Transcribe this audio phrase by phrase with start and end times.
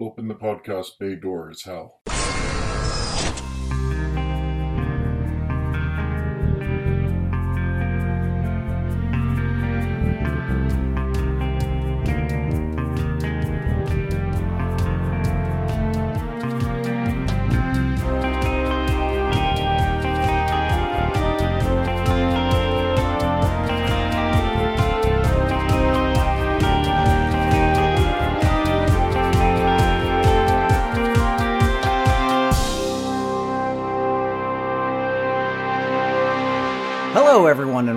[0.00, 2.00] Open the podcast bay door as HAL.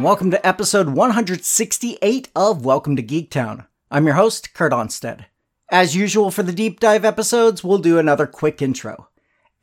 [0.02, 3.68] And welcome to episode 168 of Welcome to Geektown.
[3.92, 5.26] I'm your host, Kurt Onstead.
[5.70, 9.10] As usual for the deep dive episodes, we'll do another quick intro.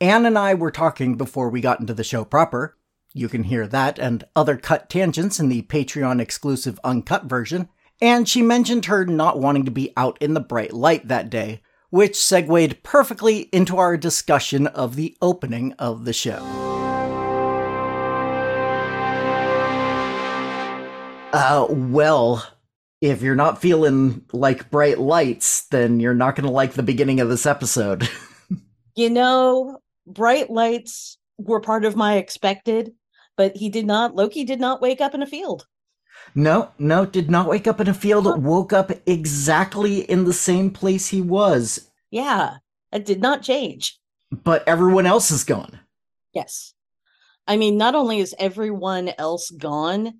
[0.00, 2.76] Anne and I were talking before we got into the show proper.
[3.12, 7.68] You can hear that and other cut tangents in the Patreon exclusive uncut version.
[8.00, 11.62] And she mentioned her not wanting to be out in the bright light that day,
[11.90, 16.87] which segued perfectly into our discussion of the opening of the show.
[21.32, 22.44] Uh, well,
[23.00, 27.20] if you're not feeling like bright lights, then you're not going to like the beginning
[27.20, 28.08] of this episode.
[28.96, 32.94] You know, bright lights were part of my expected,
[33.36, 35.68] but he did not, Loki did not wake up in a field.
[36.34, 38.34] no, no, did not wake up in a field, Huh.
[38.40, 42.56] woke up exactly in the same place he was, Yeah,
[42.90, 44.00] it did not change.
[44.32, 45.78] but everyone else is gone.
[46.34, 46.74] Yes.
[47.46, 50.14] I mean, not only is everyone else gone,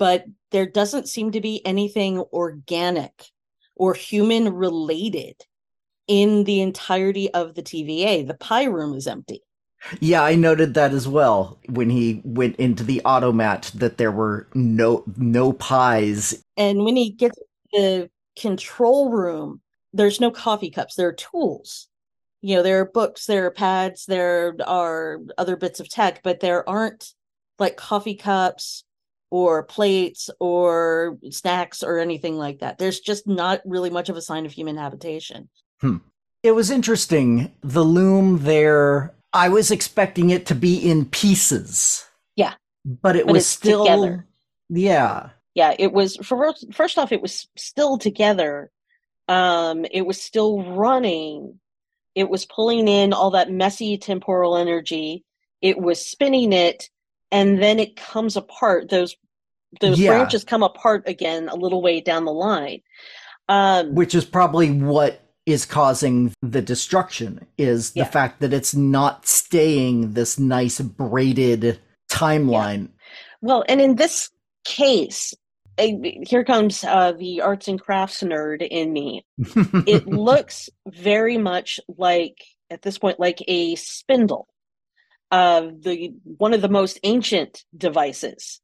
[0.00, 3.26] but there doesn't seem to be anything organic
[3.76, 5.36] or human related
[6.08, 8.26] in the entirety of the TVA.
[8.26, 9.42] The pie room is empty.
[10.00, 14.48] Yeah, I noted that as well when he went into the automat that there were
[14.54, 16.42] no no pies.
[16.56, 17.44] And when he gets to
[17.80, 19.60] the control room,
[19.92, 21.88] there's no coffee cups, there are tools.
[22.40, 26.40] You know, there are books, there are pads, there are other bits of tech, but
[26.40, 27.12] there aren't
[27.58, 28.84] like coffee cups
[29.30, 32.78] or plates or snacks or anything like that.
[32.78, 35.48] There's just not really much of a sign of human habitation.
[36.42, 37.52] It was interesting.
[37.62, 42.06] The loom there, I was expecting it to be in pieces.
[42.36, 42.54] Yeah.
[42.84, 44.26] But it But was still together.
[44.68, 45.30] Yeah.
[45.54, 48.70] Yeah, it was for first off, it was still together.
[49.28, 51.60] Um, it was still running.
[52.14, 55.24] It was pulling in all that messy temporal energy.
[55.60, 56.88] It was spinning it,
[57.32, 58.88] and then it comes apart.
[58.90, 59.16] Those
[59.80, 60.10] those Yeah.
[60.10, 62.80] branches come apart again a little way down the line.
[63.48, 68.04] Um, Which is probably what is causing the destruction is the Yeah.
[68.10, 71.78] fact that it's not staying this nice braided
[72.10, 72.88] timeline.
[73.40, 74.30] Well, and in this
[74.64, 75.32] case,
[75.78, 79.24] here comes uh, the arts and crafts nerd in me.
[79.86, 82.38] It looks very much like,
[82.70, 84.46] at this point, like a spindle.
[85.30, 88.60] Uh, the one of the most ancient devices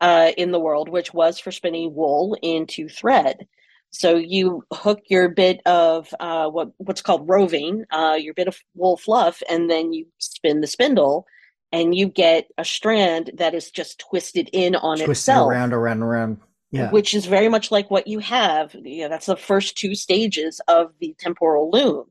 [0.00, 3.46] uh, in the world, which was for spinning wool into thread.
[3.90, 8.58] So you hook your bit of uh, what what's called roving, uh, your bit of
[8.74, 11.26] wool fluff, and then you spin the spindle,
[11.72, 16.02] and you get a strand that is just twisted in on Twisting itself, around, around,
[16.02, 16.38] around.
[16.72, 16.90] Yeah.
[16.90, 18.76] which is very much like what you have.
[18.80, 22.04] Yeah, that's the first two stages of the temporal loom,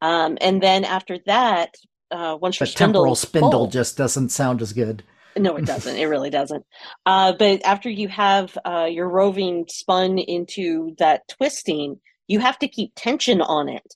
[0.00, 1.76] um, and then after that,
[2.14, 5.02] uh, once your spindle temporal spindle full- just doesn't sound as good.
[5.36, 5.96] no, it doesn't.
[5.96, 6.64] It really doesn't.
[7.04, 12.68] Uh, but after you have uh, your roving spun into that twisting, you have to
[12.68, 13.94] keep tension on it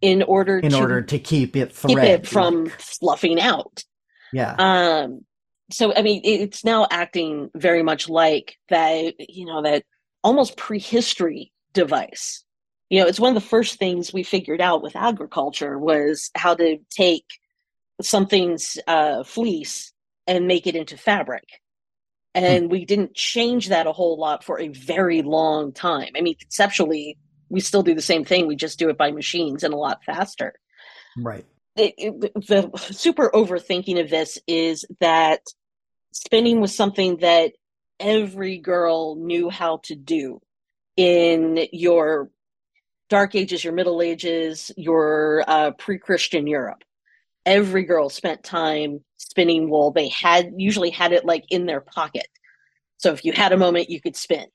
[0.00, 3.84] in order In to order to keep it keep it from fluffing out.
[4.32, 4.54] Yeah.
[4.58, 5.24] Um,
[5.70, 9.14] so I mean, it's now acting very much like that.
[9.18, 9.84] You know, that
[10.24, 12.44] almost prehistory device.
[12.90, 16.54] You know, it's one of the first things we figured out with agriculture was how
[16.54, 17.26] to take
[18.00, 19.92] something's uh, fleece
[20.26, 21.44] and make it into fabric.
[22.34, 26.10] And we didn't change that a whole lot for a very long time.
[26.16, 28.46] I mean, conceptually, we still do the same thing.
[28.46, 30.54] We just do it by machines and a lot faster
[31.16, 31.44] right.
[31.76, 35.40] it, it- the super overthinking of this is that
[36.12, 37.52] spinning was something that
[38.00, 40.40] every girl knew how to do
[40.96, 42.30] in your
[43.08, 46.82] dark ages your middle ages your uh, pre-christian europe
[47.48, 52.26] every girl spent time spinning wool they had usually had it like in their pocket
[52.98, 54.46] so if you had a moment you could spin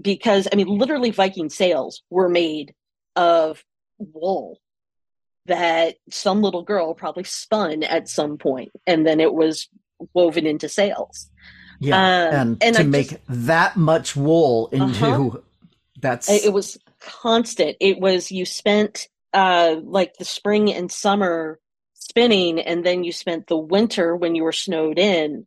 [0.00, 2.74] because i mean literally viking sails were made
[3.16, 3.62] of
[3.98, 4.58] wool
[5.46, 9.68] that some little girl probably spun at some point and then it was
[10.14, 11.28] woven into sails
[11.80, 11.96] Yeah.
[11.96, 15.38] Um, and, and to I make just- that much wool into Uh-huh.
[16.00, 21.58] that's it was constant it was you spent uh, like the spring and summer
[22.12, 25.46] spinning, and then you spent the winter when you were snowed in,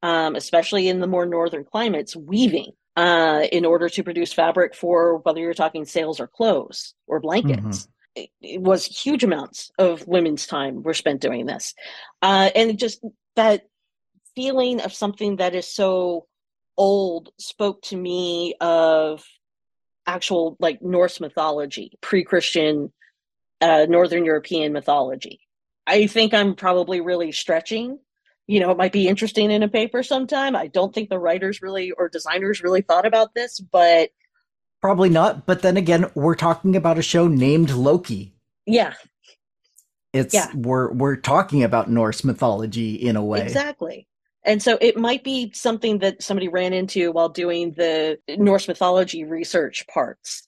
[0.00, 5.18] um, especially in the more northern climates, weaving uh, in order to produce fabric for
[5.18, 7.60] whether you're talking sails or clothes or blankets.
[7.60, 7.90] Mm-hmm.
[8.14, 11.74] It, it, was huge amounts of women's time were spent doing this,
[12.22, 13.62] uh, and just that
[14.36, 16.26] feeling of something that is so
[16.76, 19.24] old spoke to me of
[20.06, 22.92] actual like Norse mythology, pre-Christian
[23.60, 25.40] uh, Northern European mythology.
[25.86, 27.98] I think I'm probably really stretching.
[28.46, 30.54] You know, it might be interesting in a paper sometime.
[30.54, 34.10] I don't think the writers really or designers really thought about this, but
[34.82, 35.46] probably not.
[35.46, 38.34] But then again, we're talking about a show named Loki.
[38.66, 38.94] Yeah.
[40.12, 40.48] It's yeah.
[40.54, 43.42] we're we're talking about Norse mythology in a way.
[43.42, 44.06] Exactly.
[44.44, 49.24] And so it might be something that somebody ran into while doing the Norse mythology
[49.24, 50.46] research parts,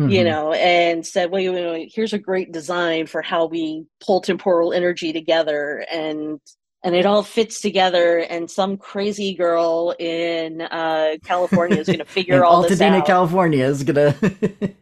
[0.00, 0.10] mm-hmm.
[0.10, 4.20] you know, and said, well, you know, here's a great design for how we pull
[4.20, 6.40] temporal energy together and
[6.82, 12.06] and it all fits together and some crazy girl in uh, california is going to
[12.06, 14.74] figure all this out california is going to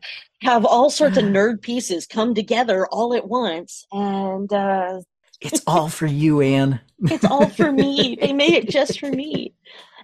[0.43, 5.01] have all sorts of nerd pieces come together all at once and uh,
[5.41, 6.81] it's all for you, Anne.
[7.05, 8.19] it's all for me.
[8.21, 9.55] They made it just for me.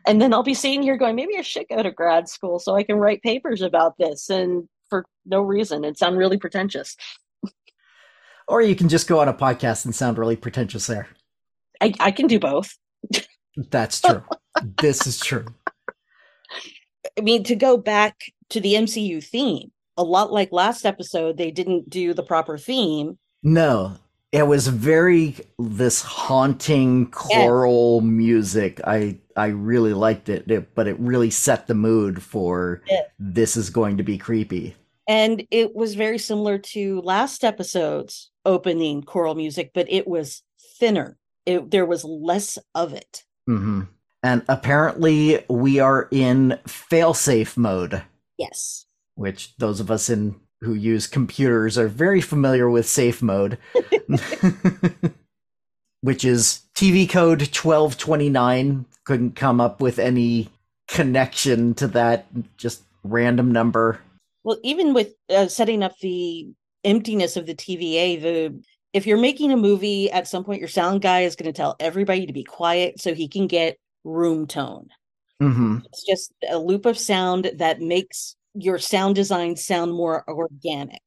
[0.06, 2.76] And then I'll be sitting here going, maybe I should go to grad school so
[2.76, 4.28] I can write papers about this.
[4.28, 6.96] And for no reason, it sounds really pretentious.
[8.48, 11.08] or you can just go on a podcast and sound really pretentious there.
[11.80, 12.78] I, I can do both.
[13.56, 14.22] That's true.
[14.80, 15.46] this is true.
[17.18, 18.20] I mean, to go back
[18.50, 23.18] to the MCU theme, a lot like last episode, they didn't do the proper theme.
[23.42, 23.96] No,
[24.30, 28.08] it was very this haunting choral yeah.
[28.08, 28.80] music.
[28.84, 33.02] I I really liked it, it, but it really set the mood for yeah.
[33.18, 34.76] this is going to be creepy.
[35.06, 40.42] And it was very similar to last episode's opening choral music, but it was
[40.78, 41.18] thinner.
[41.46, 43.24] It, there was less of it.
[43.48, 43.82] Mm-hmm.
[44.22, 48.02] And apparently, we are in failsafe mode.
[48.38, 48.86] Yes.
[49.14, 53.58] Which those of us in who use computers are very familiar with safe mode,
[56.00, 58.86] which is TV code 1229.
[59.04, 60.48] Couldn't come up with any
[60.88, 64.00] connection to that, just random number.
[64.44, 66.48] Well, even with uh, setting up the
[66.84, 68.62] emptiness of the TVA, the
[68.92, 71.74] if you're making a movie, at some point your sound guy is going to tell
[71.80, 74.88] everybody to be quiet so he can get room tone.
[75.42, 75.78] Mm-hmm.
[75.86, 81.02] It's just a loop of sound that makes your sound design sound more organic.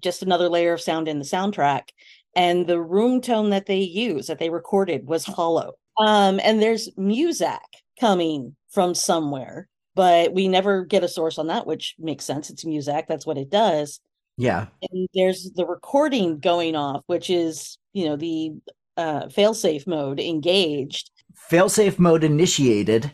[0.00, 1.88] Just another layer of sound in the soundtrack.
[2.36, 5.72] And the room tone that they use, that they recorded, was hollow.
[5.98, 7.58] Um, and there's Muzak
[7.98, 9.68] coming from somewhere,
[10.00, 12.48] but we never get a source on that, which makes sense.
[12.48, 14.00] It's Muzak, that's what it does.
[14.38, 14.68] Yeah.
[14.90, 18.52] And there's the recording going off, which is, you know, the
[18.96, 21.10] uh, failsafe mode engaged.
[21.50, 23.12] Failsafe mode initiated.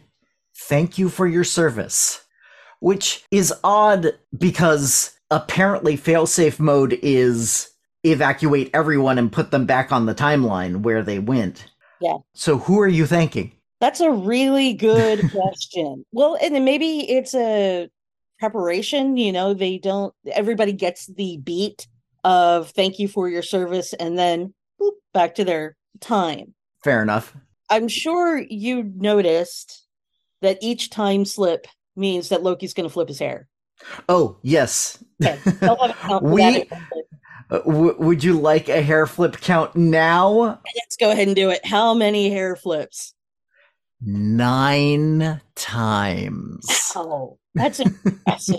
[0.54, 2.22] Thank you for your service
[2.80, 7.68] which is odd because apparently failsafe mode is
[8.04, 11.66] evacuate everyone and put them back on the timeline where they went.
[12.00, 12.18] Yeah.
[12.34, 13.55] So who are you thanking?
[13.80, 16.04] That's a really good question.
[16.12, 17.88] Well, and maybe it's a
[18.38, 21.86] preparation, you know, they don't everybody gets the beat
[22.24, 26.54] of thank you for your service and then boop, back to their time.
[26.82, 27.36] Fair enough.
[27.70, 29.86] I'm sure you noticed
[30.42, 33.48] that each time slip means that Loki's going to flip his hair.
[34.08, 35.02] Oh yes.
[35.24, 35.38] Okay.
[36.22, 36.68] we.
[37.48, 40.60] Uh, w- would you like a hair flip count now?
[40.76, 41.64] Let's go ahead and do it.
[41.64, 43.14] How many hair flips?
[44.00, 46.66] Nine times.
[46.98, 48.56] Oh, that's impressive.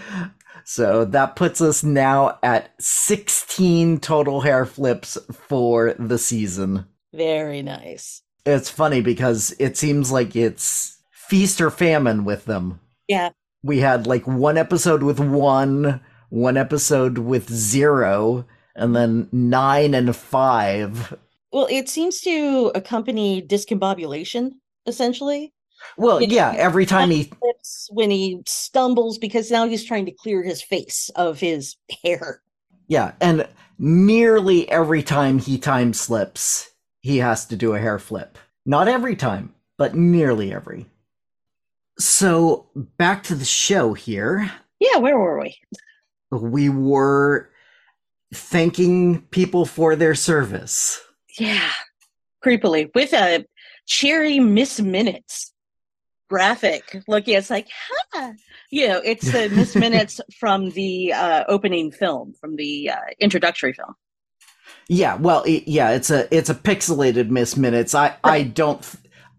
[0.64, 6.86] so that puts us now at 16 total hair flips for the season.
[7.12, 8.22] Very nice.
[8.46, 12.80] It's funny because it seems like it's feast or famine with them.
[13.08, 13.28] Yeah.
[13.62, 16.00] We had like one episode with one,
[16.30, 21.14] one episode with zero, and then nine and five.
[21.52, 24.52] Well, it seems to accompany discombobulation,
[24.86, 25.52] essentially.
[25.96, 27.32] Well, yeah, every time he
[27.90, 32.42] when he stumbles because now he's trying to clear his face of his hair.
[32.86, 38.36] Yeah, and nearly every time he time slips, he has to do a hair flip.
[38.66, 40.86] Not every time, but nearly every.
[41.98, 44.50] So back to the show here.
[44.78, 45.58] Yeah, where were we?
[46.30, 47.50] We were
[48.32, 51.00] thanking people for their service.
[51.38, 51.70] Yeah,
[52.44, 53.44] creepily with a
[53.86, 55.52] cheery Miss Minutes.
[56.28, 57.34] graphic looking.
[57.34, 57.68] It's like,
[58.12, 58.32] huh.
[58.70, 63.72] You know, it's the Miss Minutes from the uh, opening film, from the uh, introductory
[63.72, 63.94] film.
[64.88, 67.94] Yeah, well, it, yeah, it's a it's a pixelated Miss Minutes.
[67.94, 68.84] I I don't.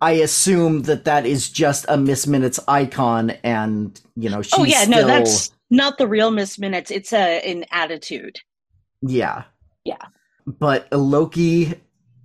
[0.02, 4.64] I assume that that is just a Miss Minutes icon, and you know she's oh
[4.64, 6.90] yeah, still, no, that's not the real Miss Minutes.
[6.92, 8.40] It's a an attitude.
[9.02, 9.44] yeah,
[9.84, 9.98] Yeah.
[10.60, 11.76] But Loki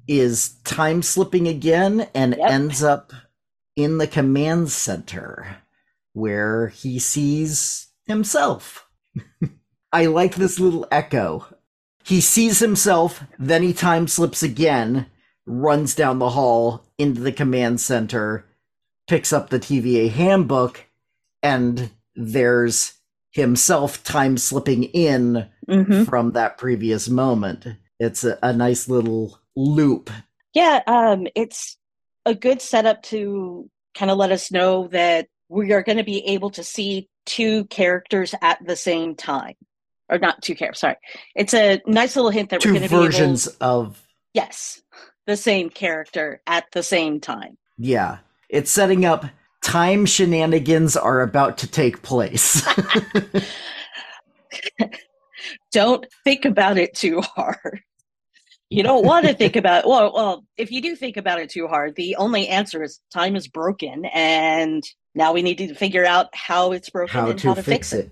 [0.09, 2.51] is time slipping again and Yep.
[2.51, 3.13] ends up
[3.75, 5.59] in the command center
[6.13, 8.89] where he sees himself.
[9.93, 11.47] I like this little echo.
[12.05, 15.07] He sees himself, then he time slips again,
[15.45, 18.47] runs down the hall into the command center,
[19.09, 20.85] picks up the TVA handbook,
[21.43, 22.95] and there's
[23.31, 27.67] himself time slipping in hmm from that previous moment.
[27.99, 30.11] It's a, a nice little loop.
[30.55, 31.77] Yeah, um, it's
[32.25, 36.25] a good setup to kind of let us know that we are going to be
[36.27, 39.55] able to see two characters at the same time,
[40.09, 40.81] or not two characters.
[40.81, 40.97] Sorry,
[41.35, 43.07] it's a nice little hint that we're Two going to be able.
[43.07, 44.03] versions of
[44.35, 44.83] Yes,
[45.27, 47.57] the same character at the same time.
[47.79, 48.19] yeah.
[48.49, 49.25] It's setting up
[49.63, 52.65] time shenanigans are about to take place.
[55.73, 57.81] Don't think about it too hard.
[58.69, 61.69] You don't want to think about well, well, if you do think about it too
[61.69, 64.83] hard, the only answer is time is broken and
[65.15, 67.93] now we need to figure out how it's broken how and to how to fix
[67.93, 68.11] it.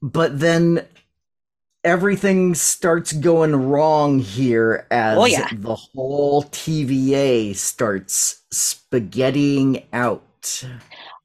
[0.00, 0.86] But then
[1.82, 5.48] everything starts going wrong here as Oh, yeah.
[5.52, 10.64] the whole TVA starts spaghettiing out.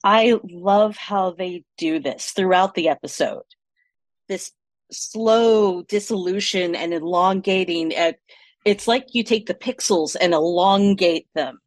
[0.04, 3.44] I love how they do this throughout the episode.
[4.28, 4.52] This
[4.92, 8.18] slow dissolution and elongating at
[8.64, 11.60] it's like you take the pixels and elongate them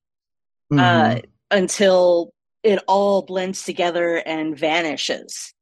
[0.73, 1.25] uh, Mhm.
[1.50, 5.52] until it all blends together and vanishes.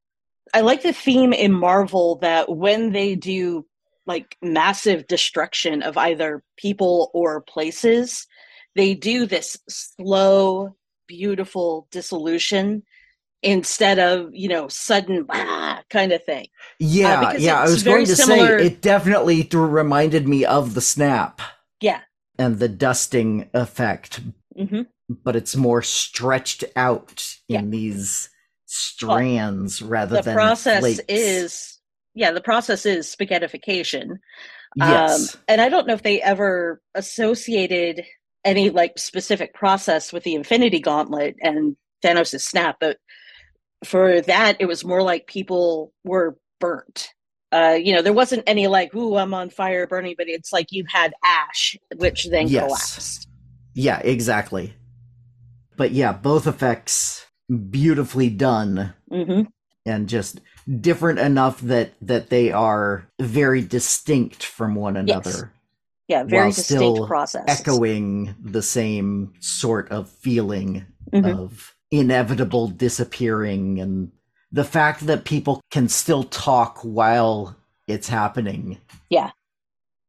[0.55, 3.67] I like the theme in Marvel that when they do
[4.07, 8.27] like massive destruction of either people or places,
[8.75, 10.77] they do this slow,
[11.07, 12.83] beautiful dissolution
[13.43, 16.47] instead of, you know, sudden bah, kind of thing.
[16.79, 17.61] yeah, because yeah.
[17.61, 21.41] I was going to similar- say it definitely reminded me of the snap
[21.81, 22.01] Yeah.
[22.39, 24.21] and the dusting effect,
[24.57, 24.83] hmm
[25.25, 27.59] but it's more stretched out Yeah.
[27.59, 28.31] in these
[28.65, 31.01] strands rather than The than process flakes.
[31.09, 31.79] is,
[32.15, 34.19] yeah, the process is spaghettification.
[34.77, 38.05] yes, Um, and I don't know if they ever associated
[38.45, 42.97] any like specific process with the Infinity Gauntlet and Thanos' snap, but
[43.85, 47.09] for that, it was more like people were burnt.
[47.53, 50.73] Uh, you know, there wasn't any like, "Ooh, I'm on fire, burning," but it's like
[50.73, 52.65] you had ash, which then Yes.
[52.67, 53.29] collapsed.
[53.75, 54.75] yeah, exactly.
[55.77, 57.27] But yeah, both effects
[57.71, 59.43] beautifully done hmm
[59.85, 60.41] and just
[60.81, 65.53] different enough that that they are very distinct from one another.
[66.09, 67.45] Yeah, very distinct process.
[67.49, 71.25] echoing the same sort of feeling Mhm.
[71.39, 74.11] of inevitable disappearing and
[74.51, 77.57] the fact that people can still talk while
[77.87, 78.79] it's happening
[79.11, 79.31] Yeah.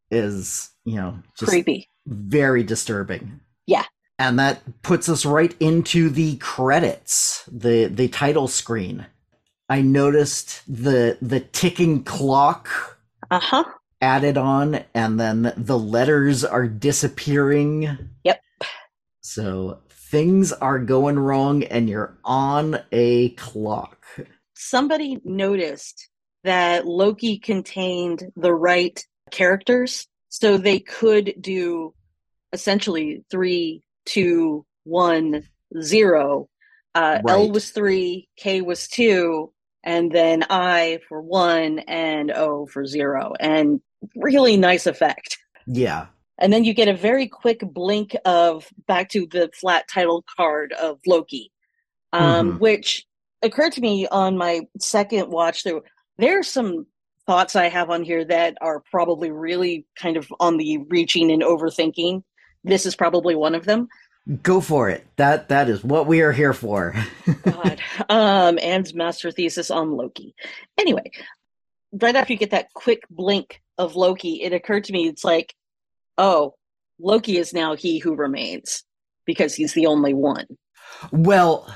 [0.09, 1.87] is you know just Creepy.
[2.07, 3.83] very disturbing Yeah.
[4.17, 9.05] and that puts us right into the credits the the title screen
[9.69, 12.97] i noticed the the ticking clock
[13.31, 13.63] Uh huh.
[14.01, 17.97] added on and then the letters are disappearing.
[18.23, 18.41] Yep.
[19.21, 19.79] So
[20.13, 24.05] things are going wrong and you're on a clock.
[24.53, 26.07] somebody noticed
[26.43, 31.95] that Loki contained the right characters, so they could do
[32.51, 35.49] essentially three, two, one,
[35.81, 36.47] zero.
[36.93, 39.51] Uh, L was three, K was two,
[39.83, 43.33] and then I for one and O for zero.
[43.39, 43.81] And
[44.15, 45.39] really nice effect.
[45.65, 46.05] Yeah.
[46.39, 50.73] And then you get a very quick blink of back to the flat title card
[50.73, 51.51] of Loki,
[52.11, 52.59] um, Mhm.
[52.59, 53.05] which
[53.41, 55.63] occurred to me on my second watch.
[55.63, 55.81] There,
[56.17, 56.87] there are some
[57.27, 61.41] thoughts I have on here that are probably really kind of on the reaching and
[61.43, 62.23] overthinking.
[62.63, 63.87] This is probably one of them.
[64.41, 65.05] Go for it.
[65.17, 66.95] That that is what we are here for.
[67.43, 67.81] God.
[68.09, 70.33] um, and master thesis on Loki.
[70.77, 71.11] Anyway,
[72.01, 75.53] right after you get that quick blink of Loki, it occurred to me it's like,
[76.17, 76.53] oh,
[76.99, 78.83] Loki is now he who remains
[79.25, 80.45] because he's the only one.
[81.11, 81.67] well,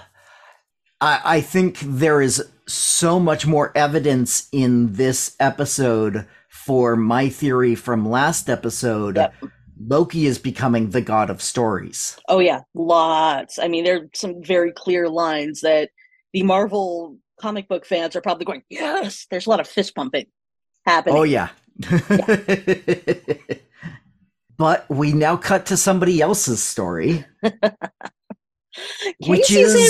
[1.01, 7.75] I I think there is so much more evidence in this episode for my theory
[7.75, 9.33] from last episode Yep.
[9.79, 12.17] Loki is becoming the god of stories.
[12.27, 13.59] Oh yeah, lots.
[13.59, 15.91] I mean, there are some very clear lines that
[16.33, 20.25] the Marvel comic book fans are probably going, "Yes." There's a lot of fist pumping
[20.85, 21.15] happening.
[21.17, 21.49] Oh yeah.
[24.57, 27.25] but we now cut to somebody else's story,
[29.25, 29.87] which is in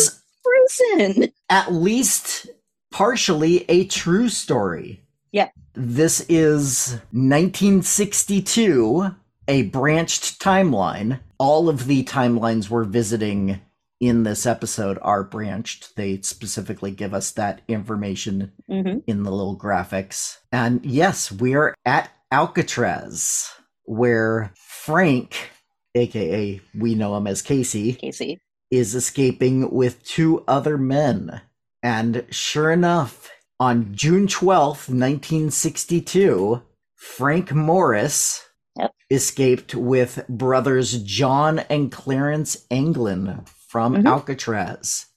[1.07, 1.33] prison.
[1.49, 2.47] at least
[2.91, 5.01] partially a true story.
[5.31, 5.49] Yeah.
[5.73, 9.15] This is 1962,
[9.47, 11.19] a branched timeline.
[11.37, 13.61] All of the timelines we're visiting
[13.99, 15.95] in this episode are branched.
[15.95, 20.37] They specifically give us that information hmm in the little graphics.
[20.51, 23.51] And yes, we're at Alcatraz,
[23.87, 25.49] where Frank,
[25.95, 28.39] aka we know him as Casey, Casey.
[28.69, 31.41] is escaping with two other men.
[31.81, 33.29] And sure enough,
[33.59, 36.61] on June 12th, 1962,
[36.95, 38.43] Frank Morris
[38.77, 38.91] Yep.
[39.09, 44.05] escaped with brothers John and Clarence Anglin from Mhm.
[44.05, 45.07] Alcatraz.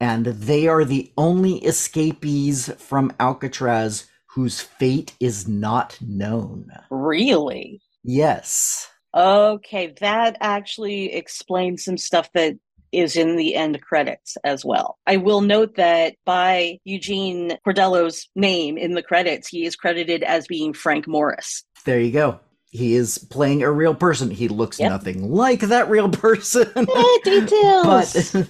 [0.00, 6.70] And they are the only escapees from Alcatraz whose fate is not known.
[6.90, 7.80] Really?
[8.04, 8.88] Yes.
[9.14, 12.54] Okay, that actually explains some stuff that
[12.92, 14.98] is in the end credits as well.
[15.06, 20.46] I will note that by Eugene Cordero's name in the credits, he is credited as
[20.46, 21.64] being Frank Morris.
[21.84, 22.40] There you go.
[22.70, 24.30] He is playing a real person.
[24.30, 24.88] He looks Yep.
[24.90, 26.68] nothing like that real person.
[26.76, 28.32] Eh, details.
[28.32, 28.48] but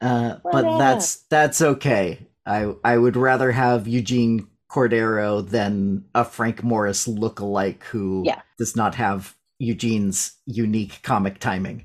[0.00, 2.26] uh, but that's that's okay.
[2.44, 8.40] I I would rather have Eugene Cordero than a Frank Morris look-alike who Yeah.
[8.58, 11.84] does not have Eugene's unique comic timing.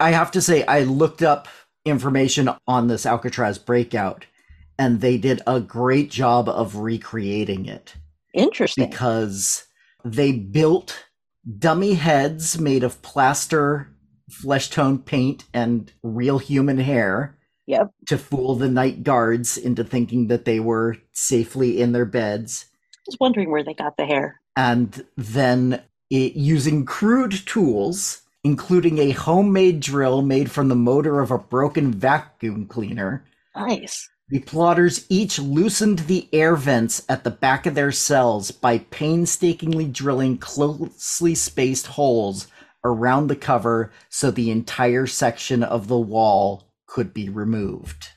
[0.00, 1.46] I have to say I looked up
[1.84, 4.26] information on this Alcatraz breakout
[4.78, 7.94] and they did a great job of recreating it
[8.32, 8.90] Interesting.
[8.90, 9.64] because
[10.04, 11.04] they built
[11.58, 13.88] dummy heads made of plaster,
[14.28, 17.38] flesh tone paint, and real human hair.
[17.66, 17.90] Yep.
[18.06, 22.66] To fool the night guards into thinking that they were safely in their beds.
[22.94, 24.40] I was wondering where they got the hair.
[24.56, 31.30] And then it, using crude tools, including a homemade drill made from the motor of
[31.30, 33.24] a broken vacuum cleaner,
[33.56, 34.08] Nice.
[34.28, 39.86] the plotters each loosened the air vents at the back of their cells by painstakingly
[39.86, 42.46] drilling closely spaced holes
[42.84, 48.10] around the cover so the entire section of the wall could be removed.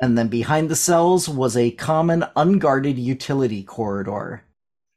[0.00, 4.44] And then behind the cells was a common unguarded utility corridor.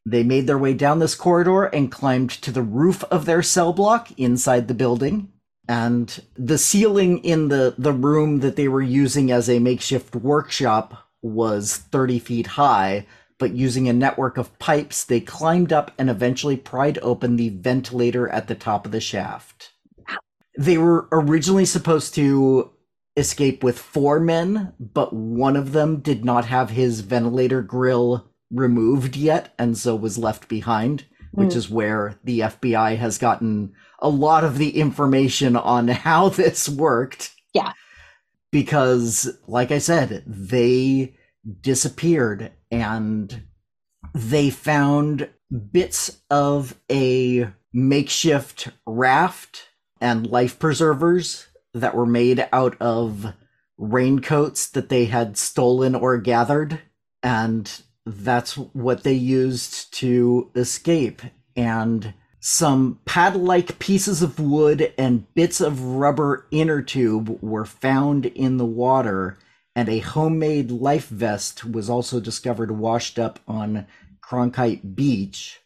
[0.06, 3.74] They made their way down this corridor and climbed to the roof of their cell
[3.74, 5.34] block inside the building
[5.68, 11.10] and the ceiling in the the room that they were using as a makeshift workshop
[11.22, 13.06] was 30 feet high
[13.40, 18.30] but using a network of pipes they climbed up and eventually pried open the ventilator
[18.30, 19.72] at the top of the shaft
[20.56, 22.70] they were originally supposed to
[23.18, 29.16] escape with four men but one of them did not have his ventilator grill removed
[29.16, 31.56] yet and so was left behind which Mm.
[31.58, 37.32] is where the FBI has gotten a lot of the information on how this worked.
[37.54, 37.74] Yeah.
[38.52, 41.18] Because, like I said, they
[41.60, 43.44] disappeared and
[44.14, 45.28] they found
[45.72, 49.68] bits of a makeshift raft
[50.00, 53.34] and life preservers that were made out of
[53.78, 56.82] raincoats that they had stolen or gathered.
[57.22, 57.70] And
[58.06, 61.22] that's what they used to escape.
[61.56, 68.28] And some pad like pieces of wood and bits of rubber inner tube were found
[68.28, 69.38] in the water,
[69.76, 73.88] and a homemade life vest was also discovered washed up on
[74.22, 75.60] Cronkhite Beach.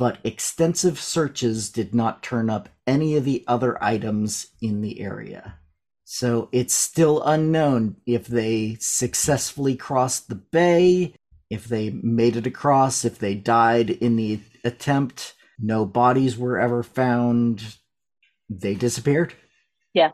[0.00, 5.58] But extensive searches did not turn up any of the other items in the area.
[6.04, 11.12] So it's still unknown if they successfully crossed the bay,
[11.50, 15.34] if they made it across, if they died in the attempt.
[15.58, 17.76] No bodies were ever found.
[18.48, 19.34] They disappeared.
[19.92, 20.12] Yeah.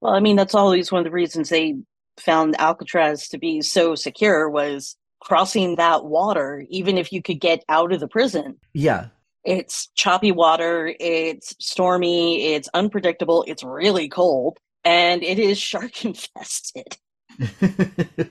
[0.00, 1.74] Well, I mean, that's always one of the reasons they
[2.18, 7.62] found Alcatraz to be so secure was crossing that water, even if you could get
[7.68, 8.56] out of the prison.
[8.72, 9.06] Yeah.
[9.44, 16.96] It's choppy water, it's stormy, it's unpredictable, it's really cold, and it is shark infested.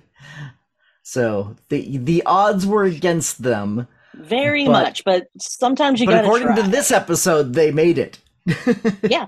[1.04, 6.28] so the the odds were against them, Very But- much, but sometimes you but gotta
[6.28, 6.56] according try.
[6.58, 8.20] to this episode, they made it.
[9.10, 9.28] Yeah,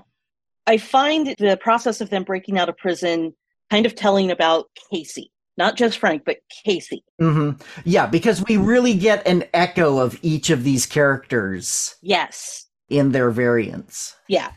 [0.66, 3.34] I find the process of them breaking out of prison
[3.70, 5.30] kind of telling about Casey.
[5.58, 7.04] Not just Frank, but Casey.
[7.18, 7.50] hmm
[7.84, 12.66] Yeah, because we really get an echo of each of these characters Yes.
[12.88, 14.16] in their variants.
[14.28, 14.52] Yeah.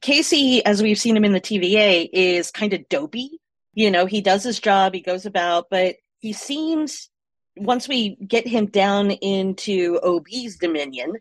[0.00, 3.30] Casey, as we've seen him in the TVA, is kind of dopey.
[3.74, 7.10] You know, he does his job, he goes about, but he seems,
[7.58, 11.12] once we get him down into OB's dominion,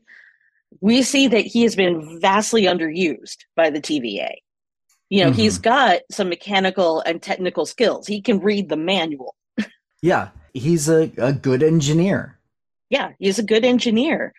[0.80, 4.36] we see that he has been vastly underused by the TVA.
[5.10, 5.36] You know, Mhm.
[5.36, 8.08] he's got some mechanical and technical skills.
[8.08, 9.36] He can read the manual.
[10.02, 12.40] Yeah, he's a, a good engineer.
[12.90, 14.34] Yeah, he's a good engineer.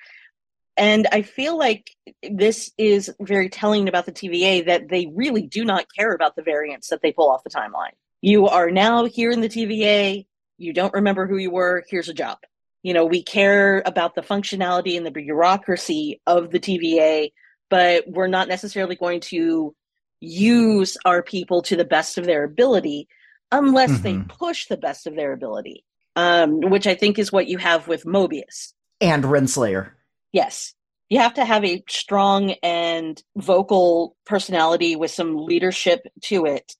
[0.76, 1.90] And I feel like
[2.22, 6.42] this is very telling about the TVA that they really do not care about the
[6.42, 7.92] variants that they pull off the timeline.
[8.20, 10.26] You are now here in the TVA.
[10.58, 11.84] You don't remember who you were.
[11.88, 12.38] Here's a job.
[12.82, 17.32] You know, we care about the functionality and the bureaucracy of the TVA,
[17.70, 19.74] but we're not necessarily going to
[20.20, 23.08] use our people to the best of their ability
[23.52, 24.28] unless they Mhm.
[24.28, 25.84] push the best of their ability,
[26.16, 28.72] um, which I think is what you have with Mobius.
[29.00, 29.92] And Renslayer.
[30.32, 30.74] Yes.
[31.08, 36.74] You have to have a strong and vocal personality with some leadership to it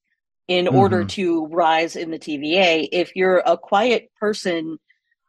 [0.49, 1.09] in order Mhm.
[1.11, 2.89] to rise in the TVA.
[2.91, 4.79] If you're a quiet person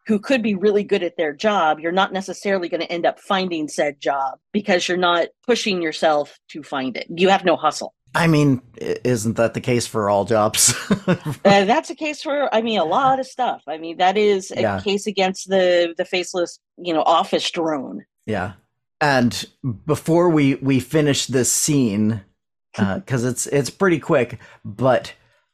[0.08, 3.20] who could be really good at their job, you're not necessarily going to end up
[3.20, 7.06] finding said job because you're not pushing yourself to find it.
[7.10, 7.94] You have no hustle.
[8.18, 10.74] I mean, isn't that the case for all jobs?
[11.46, 13.62] Uh, that's a case for, I mean, a lot of stuff.
[13.68, 14.82] I mean, that is a Yeah.
[14.82, 18.04] case against the the faceless, you know, office drone.
[18.26, 18.54] yeah.
[19.00, 19.46] And
[19.86, 22.22] before we we finish this scene,
[22.78, 25.14] because it's it's pretty quick, but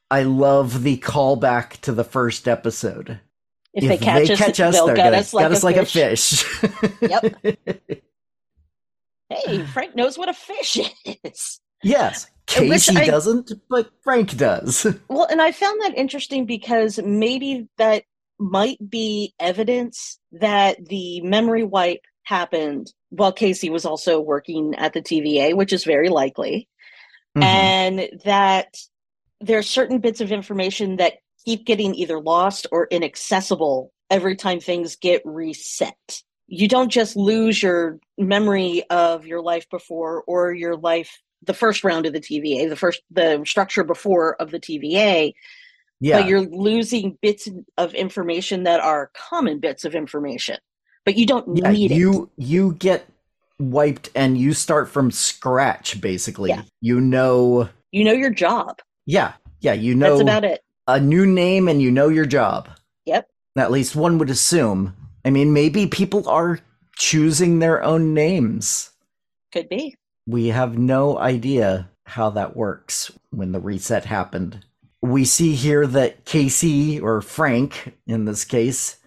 [0.09, 3.19] I love the callback to the first episode.
[3.73, 6.43] If, they catch us, they'll they're gut gonna us like, us a, like fish.
[6.43, 7.01] a fish.
[7.01, 7.35] Yep.
[9.29, 10.79] Hey, Frank knows what a fish
[11.23, 11.59] is.
[11.83, 14.85] yes, Casey I- doesn't, but Frank does.
[15.09, 18.03] Well, and I found that interesting because maybe that
[18.39, 25.01] might be evidence that the memory wipe happened while Casey was also working at the
[25.01, 26.67] TVA, which is very likely,
[27.37, 27.43] Mhm.
[27.43, 28.75] and that
[29.41, 31.13] there are certain bits of information that
[31.45, 36.21] keep getting either lost or inaccessible every time things get reset.
[36.47, 41.83] You don't just lose your memory of your life before or your life the first
[41.83, 45.33] round of the TVA, the first the structure before of the TVA,
[45.99, 50.57] yeah, but you're losing bits of information that are common bits of information.
[51.05, 51.95] But you don't yeah, need it.
[51.95, 53.05] you you get
[53.59, 55.99] wiped and you start from scratch.
[56.01, 56.63] Basically, Yeah.
[56.81, 57.69] you know.
[57.91, 58.79] You know your job.
[59.05, 60.61] Yeah, yeah, you know That's about it.
[60.87, 62.69] a new name and you know your job.
[63.05, 63.27] Yep.
[63.57, 64.95] At least one would assume.
[65.25, 66.59] I mean, maybe people are
[66.97, 68.89] choosing their own names.
[69.51, 69.95] Could be.
[70.25, 74.63] We have no idea how that works when the reset happened.
[75.01, 78.97] We see here that Casey, or Frank in this case,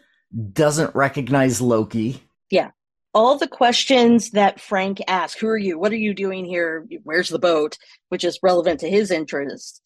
[0.53, 2.23] doesn't recognize Loki.
[2.51, 2.71] Yeah.
[3.15, 5.79] All the questions that Frank asks who are you?
[5.79, 6.87] What are you doing here?
[7.05, 7.79] Where's the boat?
[8.11, 9.81] Which is relevant to his interests.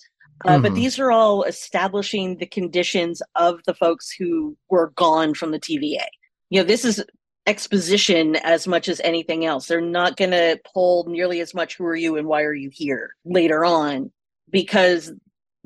[0.45, 0.77] Uh, But Mhm.
[0.77, 6.07] these are all establishing the conditions of the folks who were gone from the TVA.
[6.49, 7.05] You know, this is
[7.47, 9.67] exposition as much as anything else.
[9.67, 12.71] They're not going to pull nearly as much who are you and why are you
[12.73, 14.13] here later on
[14.51, 15.13] because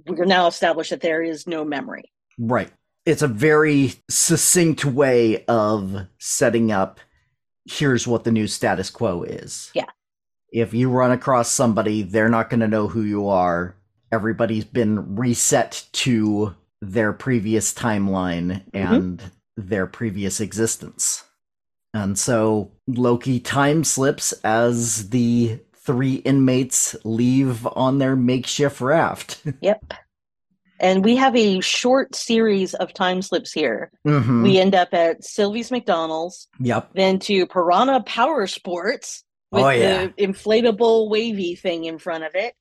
[0.06, 2.12] we're now established that there is no memory.
[2.38, 2.70] Right.
[3.06, 7.00] It's a very succinct way of setting up
[7.66, 9.70] here's what the new status quo is.
[9.74, 9.86] Yeah.
[10.52, 13.76] If you run across somebody, they're not going to know who you are.
[14.12, 18.94] Everybody's been reset to their previous timeline mm-hmm.
[18.94, 19.22] and
[19.56, 21.24] their previous existence.
[21.94, 29.40] And so Loki time slips as the three inmates leave on their makeshift raft.
[29.62, 29.94] Yep.
[30.80, 33.92] And we have a short series of time slips here.
[34.06, 34.42] Mhm.
[34.42, 36.90] We end up at Sylvie's McDonald's, Yep.
[36.94, 40.06] then to Piranha Power Sports with Oh, yeah.
[40.06, 42.54] the inflatable wavy thing in front of it,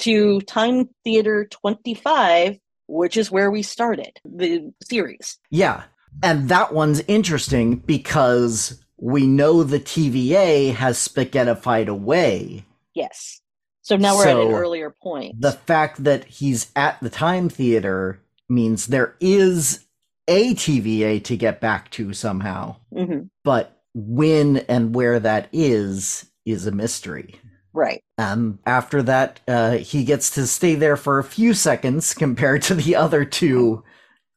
[0.00, 2.56] to Time Theater 25,
[2.88, 5.38] which is where we started the series.
[5.50, 5.82] Yeah.
[6.22, 12.64] And that one's interesting because we know the TVA has spaghettified away.
[12.94, 13.40] Yes.
[13.82, 15.40] So now we're at an earlier point.
[15.40, 19.86] The fact that he's at the Time Theater means there is
[20.28, 22.76] a TVA to get back to somehow.
[22.94, 23.30] Mhm.
[23.42, 27.34] But when and where that is, is a mystery.
[27.72, 28.02] Right.
[28.18, 32.74] And after that, uh, he gets to stay there for a few seconds compared to
[32.74, 33.82] the other two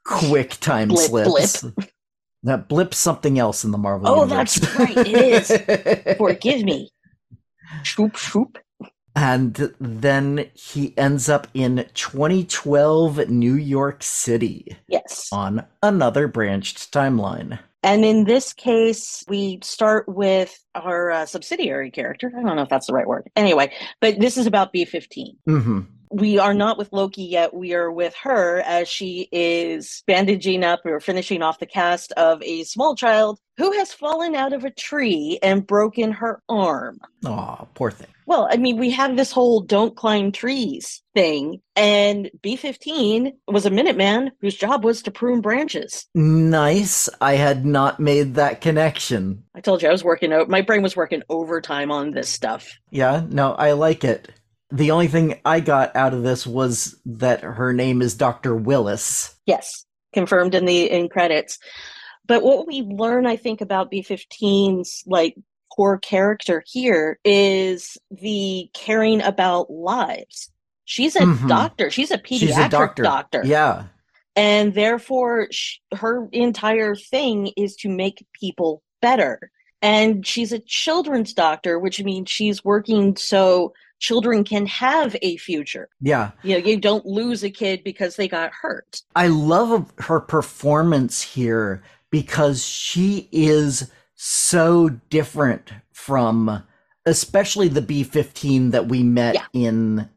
[0.06, 1.66] quick time Blip, slips.
[2.44, 4.56] That blip's something else in the Marvel Oh, universe.
[4.56, 6.16] that's right, it is.
[6.18, 6.92] Forgive me.
[7.84, 8.58] Shoop, shoop.
[9.16, 15.30] and then he ends up in 2012 New York City Yes.
[15.32, 17.60] on another branched timeline.
[17.86, 22.32] And in this case, we start with our uh, subsidiary character.
[22.38, 23.30] I don't know if that's the right word.
[23.36, 25.36] Anyway, but this is about B15.
[25.50, 25.80] Mm-hmm.
[26.14, 27.56] We are not with Loki yet.
[27.56, 32.40] We are with her as she is bandaging up or finishing off the cast of
[32.44, 37.00] a small child who has fallen out of a tree and broken her arm.
[37.26, 38.08] Aw, poor thing.
[38.28, 43.66] Well, I mean, we have this whole don't climb trees thing, and B 15 was
[43.66, 46.06] a Minuteman whose job was to prune branches.
[46.14, 47.10] Nice.
[47.22, 49.44] I had not made that connection.
[49.56, 52.72] I told you I was working out, my brain was working overtime on this stuff.
[52.92, 54.30] Yeah, no, I like it.
[54.74, 58.56] The only thing I got out of this was that her name is Dr.
[58.56, 59.36] Willis.
[59.46, 61.60] Yes, confirmed in the in credits.
[62.28, 65.36] But what we learn, I think, about B15's like
[65.76, 70.50] core character here is the caring about lives.
[70.86, 71.48] She's a Mhm.
[71.48, 71.90] doctor.
[71.90, 73.04] She's a pediatric She's a doctor.
[73.04, 73.42] doctor.
[73.46, 73.84] Yeah.
[74.36, 81.36] and therefore sh- her entire thing is to make people better and she's a children's
[81.36, 83.72] doctor which means she's working so
[84.08, 86.32] children can have a future Yeah.
[86.44, 91.22] you know you don't lose a kid because they got hurt I love her performance
[91.22, 96.64] here because she is so different from
[97.06, 99.46] especially the B15 that we met Yeah.
[99.54, 100.10] in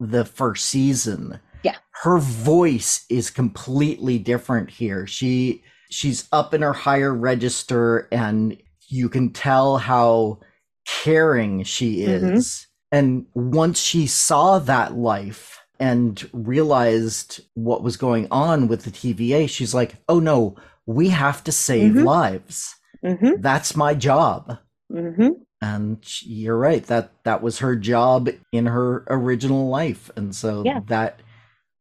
[0.00, 1.38] the first season.
[1.62, 1.76] Yeah.
[2.02, 5.06] Her voice is completely different here.
[5.06, 8.56] She she's up in her higher register and
[8.88, 10.40] you can tell how
[10.86, 12.34] caring she Mhm.
[12.36, 12.66] is.
[12.94, 19.48] And once she saw that life and realized what was going on with the TVA,
[19.50, 20.54] she's like, oh no,
[20.86, 22.04] we have to save Mhm.
[22.04, 22.74] lives.
[23.04, 24.58] mm-hmm That's my job.
[24.92, 25.30] mm-hmm
[25.60, 30.80] And you're right that that was her job in her original life, and so Yeah.
[30.86, 31.20] that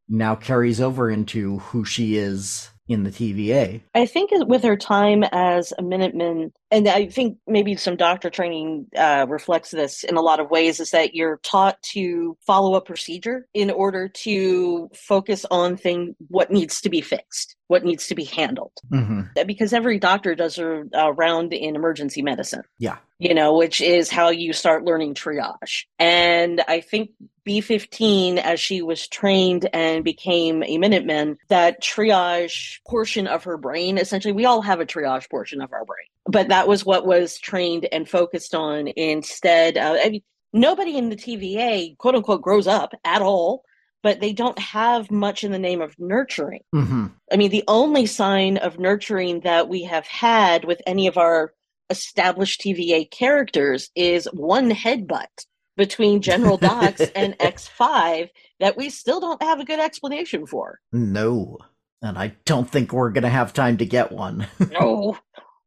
[0.10, 3.82] now carries over into who she is in the TVA.
[3.94, 8.88] I think with her time as a Minuteman, and I think maybe some doctor training
[8.98, 12.82] uh, reflects this in a lot of ways, is that you're taught to follow a
[12.82, 18.16] procedure in order to focus on thing what needs to be fixed, what needs to
[18.16, 18.74] be handled.
[18.92, 19.46] Mm-hmm.
[19.46, 22.64] Because every doctor does a, a round in emergency medicine.
[22.80, 22.98] Yeah.
[23.20, 25.86] You know, which is how you start learning triage.
[26.00, 27.12] And I think
[27.48, 33.98] B15, as she was trained and became a Minuteman, that triage portion of her brain,
[33.98, 37.38] essentially, we all have a triage portion of our brain, but that was what was
[37.38, 39.78] trained and focused on instead.
[39.78, 43.64] Of, I mean, nobody in the TVA, quote unquote, grows up at all,
[44.04, 46.62] but they don't have much in the name of nurturing.
[46.74, 47.08] Mm-hmm.
[47.32, 51.54] I mean, the only sign of nurturing that we have had with any of our
[51.90, 59.42] established TVA characters is one headbutt between General Dox and X5 that we still don't
[59.42, 60.80] have a good explanation for.
[60.92, 61.58] No,
[62.02, 64.48] and I don't think we're gonna have time to get one.
[64.72, 65.18] No.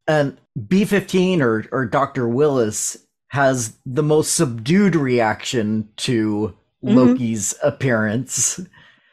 [0.08, 2.28] And B15 or, or Dr.
[2.28, 2.96] Willis
[3.28, 6.94] has the most subdued reaction to Mhm.
[6.94, 8.60] Loki's appearance.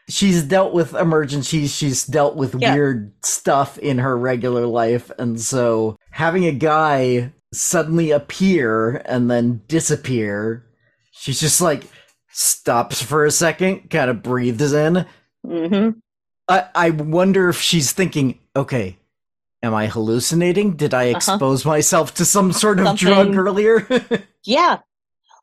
[0.08, 2.74] She's dealt with emergencies, she's dealt with Yeah.
[2.74, 9.62] weird stuff in her regular life, and so having a guy suddenly appear and then
[9.66, 10.64] disappear,
[11.10, 11.84] she's just like
[12.30, 15.06] stops for a second, kind of breathes in.
[15.46, 15.90] hmm
[16.48, 18.98] I, I wonder if she's thinking, okay,
[19.64, 20.76] am I hallucinating?
[20.76, 21.16] Did I Uh-huh.
[21.16, 23.86] expose myself to some sort of Something- drug earlier?
[24.44, 24.78] Yeah.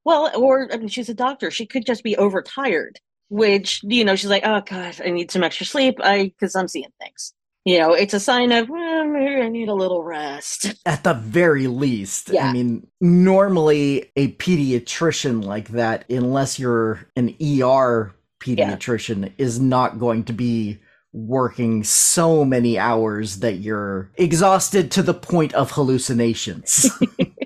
[0.05, 1.49] Well, or I mean, she's a doctor.
[1.51, 5.43] She could just be overtired, which, you know, she's like, oh, God, I need some
[5.43, 7.33] extra sleep I because I'm seeing things.
[7.65, 10.73] You know, it's a sign of, well, maybe I need a little rest.
[10.85, 12.29] At the very least.
[12.29, 12.47] Yeah.
[12.47, 20.23] I mean, normally a pediatrician like that, unless you're an ER pediatrician, is not going
[20.25, 20.79] to be
[21.13, 26.89] working so many hours that you're exhausted to the point of hallucinations.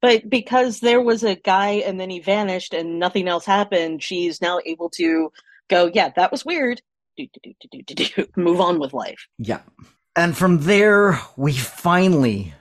[0.00, 4.40] But because there was a guy and then he vanished and nothing else happened, she's
[4.40, 5.32] now able to
[5.68, 6.80] go, yeah, that was weird.
[7.16, 8.26] Do, do, do, do, do, do, do.
[8.36, 9.26] Move on with life.
[9.38, 9.60] Yeah.
[10.14, 12.54] And from there, we finally,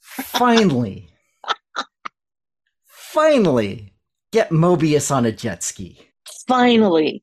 [0.00, 1.10] finally,
[2.86, 3.92] finally
[4.32, 5.98] get Mobius on a jet ski.
[6.46, 7.22] Finally,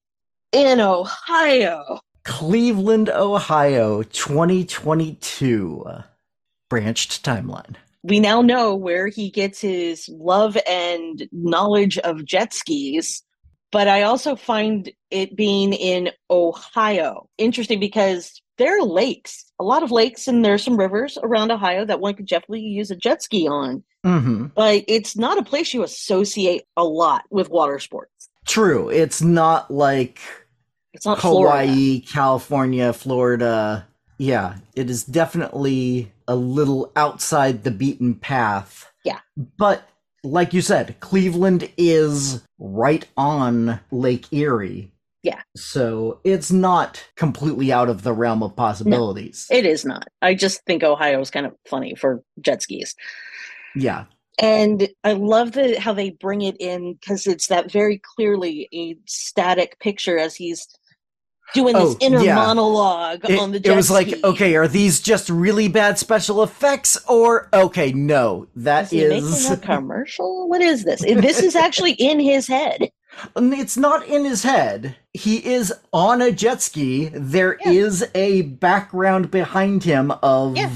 [0.51, 1.99] in Ohio.
[2.25, 5.85] Cleveland, Ohio, 2022.
[6.69, 7.75] Branched timeline.
[8.03, 13.21] we now know where he gets his love and knowledge of jet skis
[13.71, 19.83] but i also find it being in ohio interesting because there are lakes a lot
[19.83, 23.21] of lakes and there's some rivers around ohio that one could definitely use a jet
[23.21, 28.29] ski on hmm but it's not a place you associate a lot with water sports
[28.47, 28.89] True.
[28.89, 30.19] It's not like
[30.95, 31.67] it's not Florida.
[31.67, 33.87] Hawaii, California, Florida.
[34.17, 38.91] Yeah, it is definitely a little outside the beaten path.
[39.03, 39.19] Yeah.
[39.57, 39.87] But
[40.23, 44.91] like you said, Cleveland is right on Lake Erie.
[45.21, 45.41] Yeah.
[45.55, 49.47] So it's not completely out of the realm of possibilities.
[49.51, 50.07] It is not.
[50.21, 52.95] I just think Ohio is kind of funny for jet skis.
[53.75, 54.05] yeah.
[54.37, 58.97] And I love the how they bring it in because it's that very clearly a
[59.05, 60.67] static picture as he's
[61.53, 62.35] doing this Oh, inner yeah.
[62.35, 66.43] monologue It, on the jet it was like, okay, are these just really bad special
[66.43, 66.97] effects?
[67.07, 69.51] Or, okay, no, that Is is.
[69.51, 70.47] a commercial?
[70.49, 71.01] What is this?
[71.01, 72.89] This is actually in his head.
[73.37, 74.97] It's not in his head.
[75.13, 77.09] He is on a jet ski.
[77.13, 78.07] There is Yeah.
[78.21, 80.69] a background behind him of Yeah.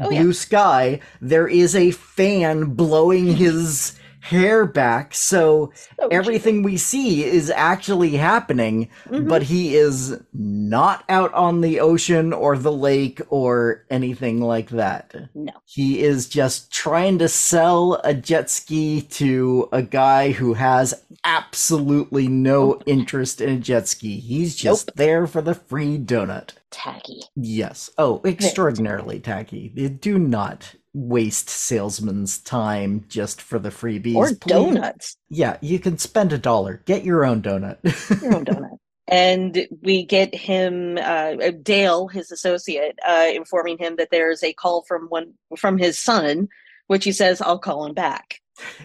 [0.00, 1.00] Oh, blue sky.
[1.20, 3.97] There is a fan blowing his
[4.28, 5.14] hair back.
[5.14, 9.28] So So everything we see is actually happening, Mhm.
[9.28, 15.14] but he is not out on the ocean or the lake or anything like that.
[15.34, 15.52] No.
[15.64, 22.28] He is just trying to sell a jet ski to a guy who has absolutely
[22.28, 24.20] no interest in a jet ski.
[24.20, 26.50] He's just there for the free donut.
[26.70, 27.22] tacky.
[27.34, 27.88] Yes.
[27.96, 29.70] Oh, extraordinarily tacky.
[29.70, 34.16] Do not waste salesman's time just for the freebies.
[34.16, 34.38] Or please.
[34.38, 35.16] donuts.
[35.28, 36.82] Yeah, you can spend a dollar.
[36.86, 37.78] Get your own donut.
[38.22, 38.78] Your own donut.
[39.10, 44.84] And we get him, uh, Dale, his associate, uh, informing him that there's a call
[44.86, 46.48] from one from his son,
[46.88, 48.40] which he says, "I'll call him back."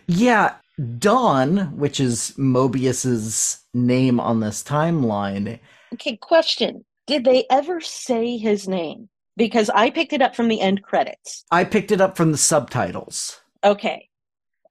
[0.07, 0.55] yeah,
[0.97, 5.59] Don, which is Mobius's name on this timeline.
[5.93, 9.09] Okay, question: Did they ever say his name?
[9.35, 11.43] Because I picked it up from the end credits.
[11.51, 13.39] I picked it up from the subtitles.
[13.63, 14.09] Okay.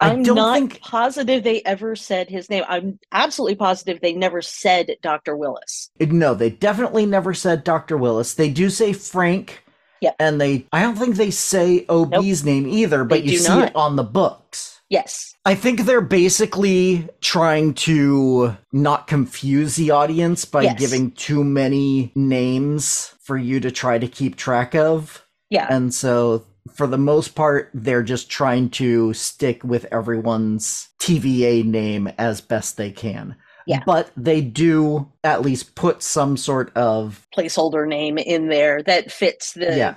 [0.01, 2.65] I I'm don't not think- positive they ever said his name.
[2.69, 5.37] I'm absolutely positive they never said Dr.
[5.37, 5.91] Willis.
[6.01, 7.97] No, they definitely never said Dr.
[7.97, 8.35] Willis.
[8.35, 9.63] They do say Frank.
[10.01, 10.17] Yep.
[10.19, 13.69] And they I don't think they say OB's name either, but They you see not.
[13.69, 14.81] it on the books.
[14.93, 15.35] Yes.
[15.47, 20.79] I think they're basically trying to not confuse the audience by Yes.
[20.79, 25.25] giving too many names for you to try to keep track of.
[25.49, 25.67] Yeah.
[25.71, 32.13] And so, for the most part, they're just trying to stick with everyone's TVA name
[32.19, 33.35] as best they can.
[33.67, 33.81] Yeah.
[33.87, 37.27] But they do at least put some sort of.
[37.37, 39.95] Placeholder name in there that fits the yeah,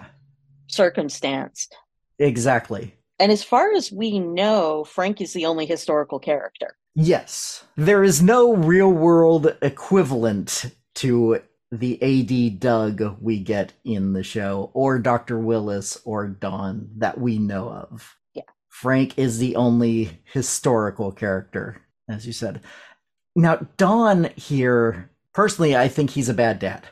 [0.68, 1.68] circumstance.
[2.18, 2.94] exactly.
[3.20, 6.76] And as far as we know, Frank is the only historical character.
[6.96, 7.66] Yes.
[7.76, 14.70] There is no real world equivalent to the AD Doug we get in the show,
[14.74, 15.38] or Dr.
[15.38, 18.16] Willis or Don that we know of.
[18.34, 18.44] Yeah.
[18.70, 22.62] Frank is the only historical character, as you said.
[23.36, 26.88] Now, Don here, personally, I think he's a bad dad.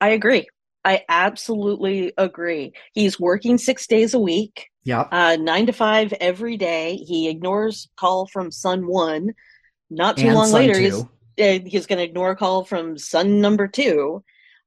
[0.00, 0.46] I agree.
[0.84, 2.72] I absolutely agree.
[2.92, 5.02] He's working six days a week, Yeah.
[5.12, 6.96] uh, nine to five every day.
[6.96, 9.34] He ignores call from son one.
[9.90, 10.80] Not too And long later, two.
[10.80, 11.02] he's
[11.64, 14.22] uh, he's going to ignore a call from son number two.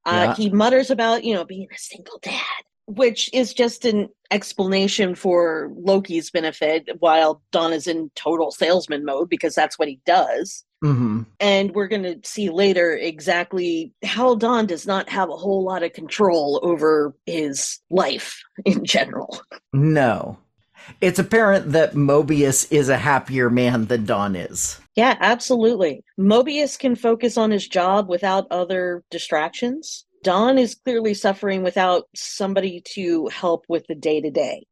[0.06, 0.36] Uh, Yeah.
[0.36, 5.72] He mutters about you know being a single dad, which is just an explanation for
[5.76, 10.64] Loki's benefit, while Don is in total salesman mode because that's what he does.
[10.82, 15.64] hmm And we're going to see later exactly how Don does not have a whole
[15.64, 19.40] lot of control over his life in general.
[19.74, 20.38] No.
[21.02, 24.80] It's apparent that Mobius is a happier man than Don is.
[24.96, 26.04] Yeah, absolutely.
[26.20, 30.06] Mobius can focus on his job without other distractions.
[30.26, 34.66] Don is clearly suffering without somebody to help with the day to day.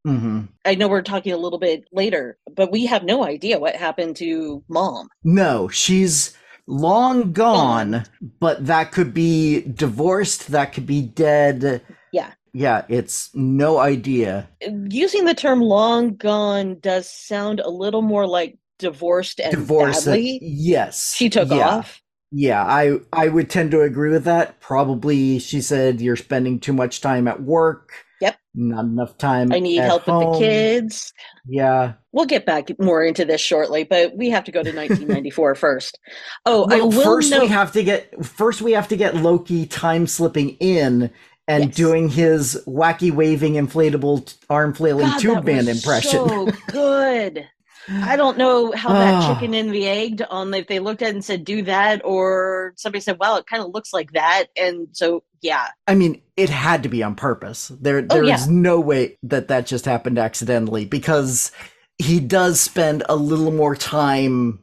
[0.65, 4.15] I know we're talking a little bit later, but we have no idea what happened
[4.15, 5.09] to mom.
[5.23, 6.35] No, she's
[6.65, 8.05] long gone,
[8.39, 11.83] but that could be divorced, that could be dead.
[12.11, 12.31] Yeah.
[12.51, 14.49] Yeah, it's no idea.
[14.89, 20.05] Using the term long gone does sound a little more like divorced and Divorce.
[20.05, 20.39] badly.
[20.41, 21.13] yes.
[21.13, 21.77] She took yeah.
[21.77, 22.01] off.
[22.35, 24.59] Yeah, I I would tend to agree with that.
[24.59, 27.91] Probably she said you're spending too much time at work.
[28.21, 28.37] Yep.
[28.55, 29.51] Not enough time.
[29.51, 31.13] I need help with the kids.
[31.47, 31.93] Yeah.
[32.11, 35.99] We'll get back more into this shortly, but we have to go to 1994 first.
[36.45, 37.41] Oh, I will first note.
[37.41, 41.11] we have to get first we have to get Loki time slipping in
[41.47, 41.75] and Yes.
[41.75, 46.11] doing his wacky waving inflatable arm flailing God, tube band impression.
[46.11, 47.45] So good.
[47.89, 49.33] I don't know how that Ah.
[49.33, 52.73] chicken and the egg on if they looked at it and said do that or
[52.77, 56.49] somebody said wow it kind of looks like that and so yeah I mean, it
[56.49, 57.71] had to be on purpose.
[57.81, 58.45] There there is Oh, yeah.
[58.49, 61.51] no way that that just happened accidentally because
[61.97, 64.59] he does spend a little more time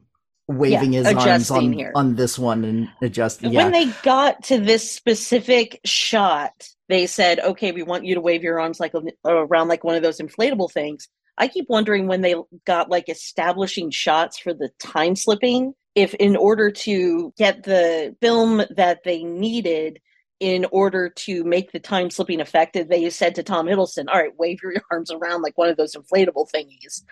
[0.49, 1.93] waving Yeah, his arms on here.
[1.95, 3.53] on this one and adjusting.
[3.53, 3.65] Yeah.
[3.65, 8.43] When they got to this specific shot, they said, "Okay, we want you to wave
[8.43, 8.93] your arms like
[9.25, 11.07] around like one of those inflatable things."
[11.39, 12.35] I keep wondering when they
[12.67, 18.63] got like establishing shots for the time slipping, if in order to get the film
[18.77, 20.01] that they needed
[20.39, 24.37] in order to make the time slipping effective, they said to Tom Hiddleston, "All right,
[24.39, 27.03] wave your arms around like one of those inflatable thingies."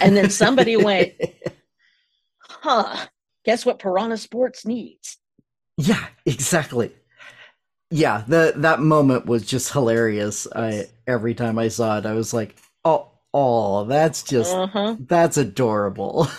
[0.00, 1.14] And then somebody went,
[2.38, 3.06] "Huh?
[3.44, 5.18] Guess what Piranha Sports needs?"
[5.76, 6.92] Yeah, exactly.
[7.90, 10.46] Yeah, the that moment was just hilarious.
[10.54, 14.96] I every time I saw it, I was like, "Oh, oh, that's just Uh-huh.
[15.00, 16.28] that's adorable."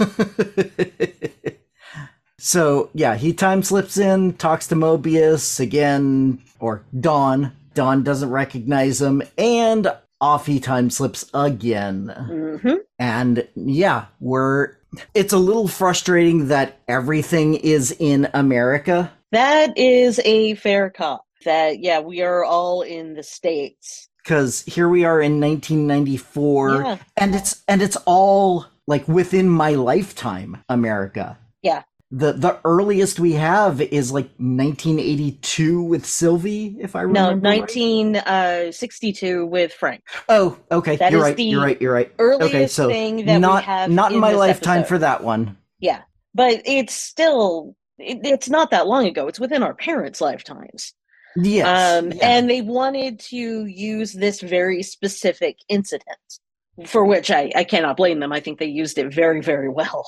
[2.40, 7.52] so yeah, he time slips in, talks to Mobius again, or Don.
[7.74, 12.60] Don doesn't recognize him, and off he time slips again.
[12.64, 14.76] hmm And yeah, we're.
[15.14, 19.12] It's a little frustrating that everything is in America.
[19.32, 21.26] That is a fair cop.
[21.46, 24.09] That yeah, we are all in the states.
[24.24, 26.98] Because here we are in 1994 Yeah.
[27.18, 31.84] and it's and it's all like within my lifetime america Yeah.
[32.12, 37.20] the the earliest we have is like 1982 with sylvie if i remember.
[37.20, 37.60] No, remember right.
[37.60, 40.04] 1962 uh, with Frank.
[40.30, 43.64] oh okay That you're right you're right you're right Earliest okay so thing that not
[43.64, 44.90] we have not in, in my lifetime episode.
[44.90, 46.02] for that one Yeah.
[46.36, 49.28] But it's still it, it's not that long ago.
[49.28, 50.94] It's within our parents' lifetimes.
[51.36, 52.28] Yes um, yeah.
[52.28, 56.40] And they wanted to use this very specific incident,
[56.86, 58.32] for which I, I cannot blame them.
[58.32, 60.06] I think they used it very, very well.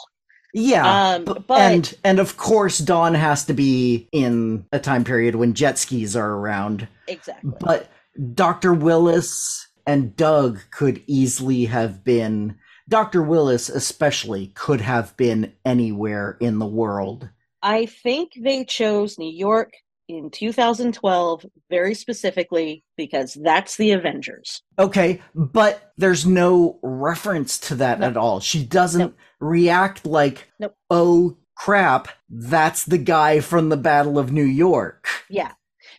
[0.54, 5.36] yeah um, but- and and of course Don has to be in a time period
[5.36, 7.52] when jet skis are around Exactly.
[7.60, 7.90] But
[8.34, 8.74] Dr.
[8.74, 12.58] Willis and Doug could easily have been,
[12.88, 13.22] Dr.
[13.22, 17.30] Willis especially could have been anywhere in the world.
[17.62, 19.74] I think they chose New York
[20.18, 24.62] in 2012 very specifically because that's the Avengers.
[24.78, 28.08] Okay, but there's no reference to that No.
[28.08, 28.40] at all.
[28.40, 30.76] She doesn't react like, Nope.
[30.90, 35.08] oh crap, that's the guy from the Battle of New York.
[35.30, 35.52] Yeah.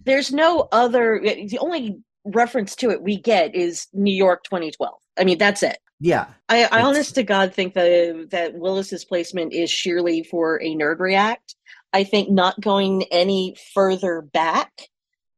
[0.05, 4.95] There's no other, the only reference to it we get is New York 2012.
[5.19, 5.79] I mean, that's it.
[6.05, 10.75] Yeah, I, I honest to God think that that Willis's placement is sheerly for a
[10.75, 11.55] nerd react.
[11.93, 14.89] I think not going any further back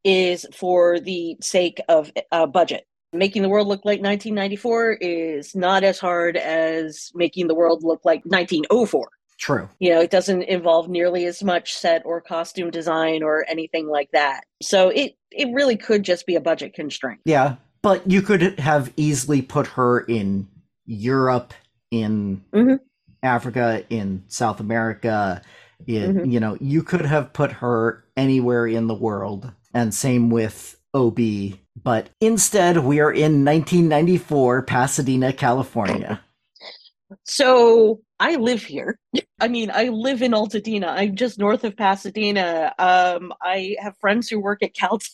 [0.04, 2.84] is for the sake of uh, budget.
[3.12, 8.00] Making the world look like 1994 is not as hard as making the world look
[8.04, 9.08] like 1904.
[9.38, 9.68] true.
[9.78, 14.10] You know, it doesn't involve nearly as much set or costume design or anything like
[14.12, 14.44] that.
[14.62, 17.20] So it it really could just be a budget constraint.
[17.24, 20.46] Yeah, but you could have easily put her in
[20.86, 21.54] Europe,
[21.90, 22.78] in Mhm.
[23.22, 25.40] Africa, in South America.
[25.86, 26.30] Mhm.
[26.30, 29.52] You know, you could have put her anywhere in the world.
[29.72, 31.58] And same with OB.
[31.82, 36.20] But instead, we are in 1994, Pasadena, California.
[37.24, 38.98] So I live here.
[39.40, 40.88] I mean, I live in Altadena.
[40.88, 42.72] I'm just north of Pasadena.
[42.78, 45.08] Um, I have friends who work at Caltech.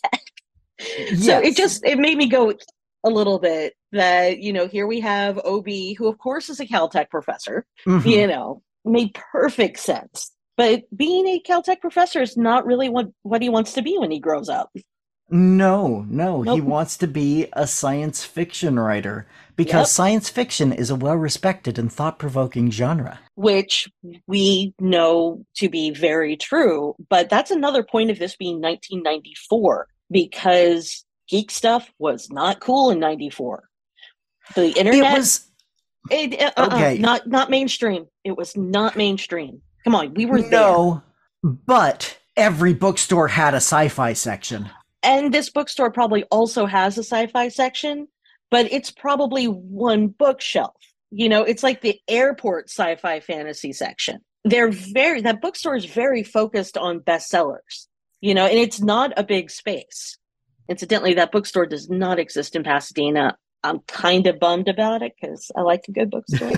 [1.18, 2.55] So it just it made me go
[3.05, 5.66] a little bit that, you know, here we have OB,
[5.99, 8.07] who of course is a Caltech professor, Mhm.
[8.11, 10.33] you know, made perfect sense.
[10.57, 14.11] But being a Caltech professor is not really what, what he wants to be when
[14.11, 14.71] he grows up.
[15.33, 19.87] No, no, he wants to be a science fiction writer because Yep.
[19.87, 23.21] science fiction is a well respected and thought provoking genre.
[23.37, 23.89] which
[24.27, 26.97] we know to be very true.
[27.09, 32.99] But that's another point of this being 1994 because geek stuff was not cool in
[32.99, 33.63] 94.
[34.57, 35.49] The internet, It was
[36.11, 36.99] it, uh, uh-uh, okay.
[36.99, 38.07] not not mainstream.
[38.25, 39.63] It was not mainstream.
[39.85, 40.51] Come on, we were there.
[40.51, 41.03] no,
[41.43, 44.68] but every bookstore had a sci-fi section.
[45.03, 48.09] And this bookstore probably also has a sci-fi section,
[48.51, 50.76] but it's probably one bookshelf.
[51.11, 54.20] You know, it's like the airport sci-fi fantasy section.
[54.45, 57.87] They're very that bookstore is very focused on bestsellers.
[58.20, 60.18] You know, and it's not a big space.
[60.68, 63.37] Incidentally, that bookstore does not exist in Pasadena.
[63.63, 66.53] I'm kind of bummed about it because I like a good bookstore.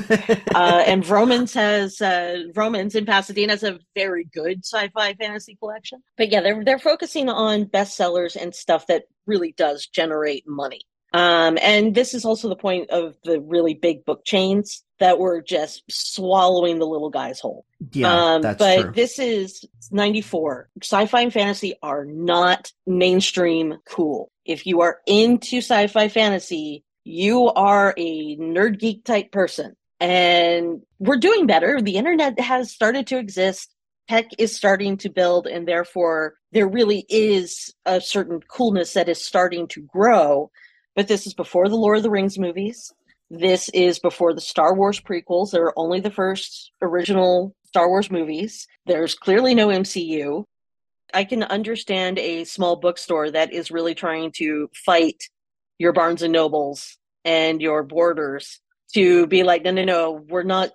[0.54, 6.02] uh, and Vroman's has uh, Vroman's in Pasadena has a very good sci-fi fantasy collection.
[6.16, 10.82] But yeah, they're they're focusing on bestsellers and stuff that really does generate money.
[11.14, 15.42] Um, and this is also the point of the really big book chains that were
[15.42, 17.66] just swallowing the little guys whole.
[17.92, 18.92] yeah, um, that's but true.
[18.92, 20.70] this is 94.
[20.82, 24.30] Sci-fi and fantasy are not mainstream cool.
[24.44, 29.76] If you are into sci-fi fantasy, you are a nerd geek type person.
[30.00, 31.80] And we're doing better.
[31.80, 33.74] The internet has started to exist.
[34.08, 39.24] Tech is starting to build, and therefore there really is a certain coolness that is
[39.24, 40.50] starting to grow.
[40.96, 42.92] But this is before the Lord of the Rings movies.
[43.30, 45.52] This is before the Star Wars prequels.
[45.52, 48.66] There are only the first original Star Wars movies.
[48.84, 50.44] There's clearly no MCU.
[51.14, 55.22] I can understand a small bookstore that is really trying to fight
[55.82, 58.60] your Barnes and Nobles and your Borders
[58.94, 60.70] to be like, no, no, no, we're not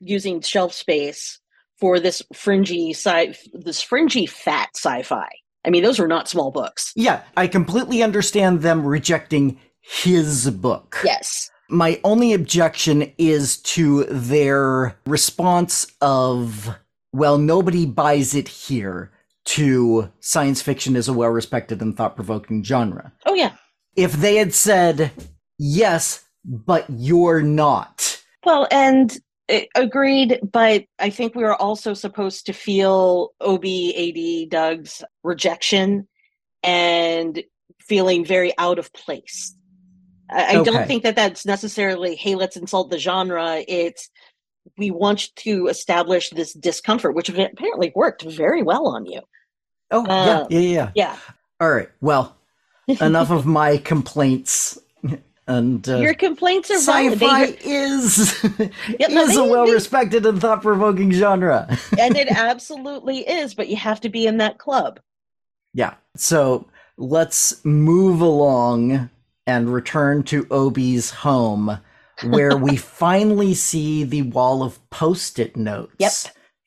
[0.00, 1.38] using shelf space
[1.78, 5.28] for this fringy sci this fringy fat sci-fi.
[5.64, 6.92] I mean, those are not small books.
[6.96, 11.00] Yeah, I completely understand them rejecting his book.
[11.04, 11.50] Yes.
[11.70, 16.74] My only objection is to their response of,
[17.12, 19.12] well, nobody buys it here
[19.44, 23.12] to science fiction is a well respected and thought provoking genre.
[23.24, 23.52] Oh, yeah.
[23.98, 25.10] If they had said,
[25.58, 28.22] yes, but you're not.
[28.46, 29.18] Well, and
[29.52, 36.06] uh, agreed, but I think we are also supposed to feel OB AD Doug's rejection
[36.62, 37.42] and
[37.80, 39.56] feeling very out of place.
[40.30, 43.64] I, I don't think that that's necessarily, hey, let's insult the genre.
[43.66, 44.10] It's
[44.76, 49.22] we want to establish this discomfort, which apparently worked very well on you.
[49.90, 50.90] Oh, Uh, yeah, yeah, yeah.
[50.94, 51.16] Yeah.
[51.60, 51.88] All right.
[52.00, 52.37] Well,
[53.00, 54.78] enough of my complaints.
[55.46, 58.42] And uh, Your complaints are sci-fi is
[58.98, 61.66] Yeah, is a well-respected and thought-provoking genre.
[61.98, 65.00] and it absolutely is, but you have to be in that club.
[65.72, 65.94] yeah.
[66.16, 66.66] So
[66.98, 69.08] let's move along
[69.46, 71.78] and return to OB's home,
[72.24, 75.94] where we finally see the wall of post-it notes.
[75.98, 76.12] Yep,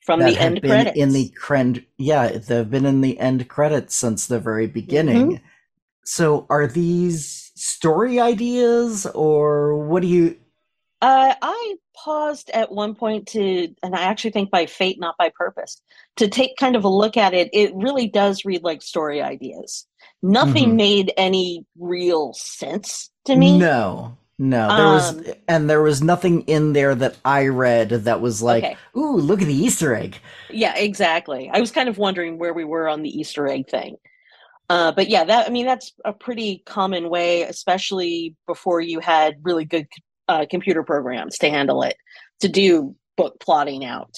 [0.00, 0.98] From the end been credits.
[0.98, 5.44] in the cred yeah they've been in the end credits since the very beginning Mm-hmm.
[6.04, 10.36] So are these story ideas or what do you
[11.00, 15.30] Uh, I paused at one point to, and I actually think by fate, not by
[15.34, 15.82] purpose,
[16.16, 17.50] to take kind of a look at it.
[17.52, 19.86] It really does read like story ideas.
[20.22, 20.76] Nothing Mhm.
[20.76, 23.68] made any real sense to me.
[23.68, 28.20] no no there was Um, and there was nothing in there that i read that
[28.20, 28.80] was like Okay.
[28.96, 31.50] ooh look at the easter egg Yeah, exactly.
[31.52, 33.96] I was kind of wondering where we were on the Easter egg thing.
[34.72, 39.34] Uh, but yeah, that I mean that's a pretty common way, especially before you had
[39.42, 39.86] really good
[40.28, 41.96] uh, computer programs to handle it,
[42.40, 44.14] to do book plotting out.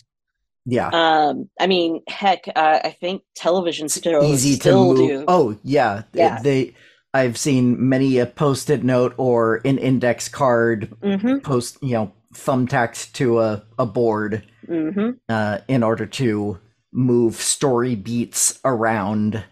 [0.64, 5.24] yeah Um, I mean, heck, uh, I think television shows easy to still move do.
[5.26, 6.38] oh yeah Yeah.
[6.40, 6.74] they
[7.14, 13.12] i've seen many a post-it note or an index card hmm post you know thumbtacked
[13.14, 16.58] to a, a board hmm uh, in order to
[16.92, 19.42] move story beats around.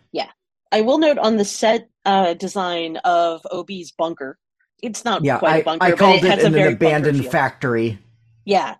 [0.72, 4.38] I will note on the set uh, design of OB's bunker,
[4.82, 7.98] it's not Yeah, quite I, a bunker, I called it it, an abandoned factory.
[8.44, 8.76] Yeah.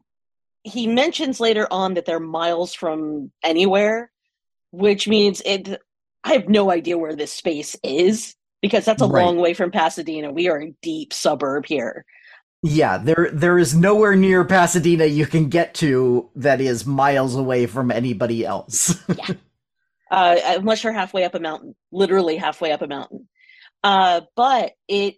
[0.64, 4.11] He mentions later on that they're miles from anywhere,
[4.72, 5.80] which means it
[6.24, 9.24] I have no idea where this space is because that's a Right.
[9.24, 10.32] long way from Pasadena.
[10.32, 12.05] We are a deep suburb here.
[12.62, 17.66] Yeah, there there is nowhere near Pasadena you can get to that is miles away
[17.66, 18.97] from anybody else.
[20.13, 23.29] Uh, unless you're halfway up a mountain, literally halfway up a mountain.
[23.83, 25.15] Uh, but it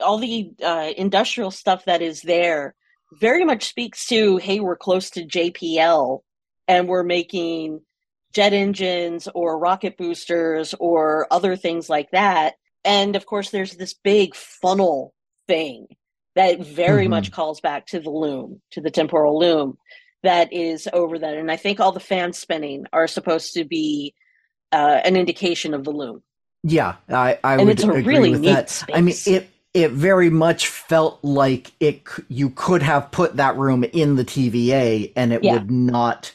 [0.00, 2.74] all the uh, industrial stuff that is there
[3.20, 6.20] very much speaks to hey, we're close to JPL
[6.66, 7.82] and we're making
[8.32, 12.54] jet engines or rocket boosters or other things like that.
[12.82, 15.12] And of course, there's this big funnel
[15.48, 15.86] thing
[16.34, 17.10] that very Mhm.
[17.10, 19.76] much calls back to the loom, to the temporal loom
[20.22, 21.34] that is over that.
[21.36, 24.14] And I think all the fan spinning are supposed to be
[24.72, 26.22] uh, an indication of the loom.
[26.62, 28.84] yeah, I I And would it's a agree really with neat that.
[28.92, 33.84] I mean, it it very much felt like it you could have put that room
[33.84, 35.46] in the TVA and it Yeah.
[35.46, 36.34] would not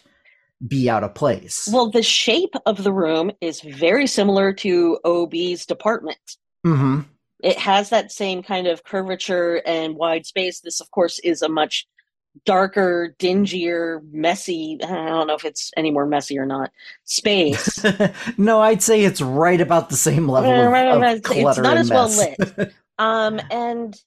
[0.67, 1.67] be out of place.
[1.67, 6.37] Well, the shape of the room is very similar to OB's department.
[6.65, 7.05] hmm
[7.41, 10.59] It has that same kind of curvature and wide space.
[10.61, 11.87] This, of course, is a much
[12.43, 14.77] darker, dingier, messy.
[14.83, 16.71] I don't know if it's any more messy or not.
[17.05, 17.83] Space.
[18.37, 21.89] no, I'd say it's right about the same level of, of It's clutter not as
[21.89, 22.73] well lit.
[22.99, 23.99] um, and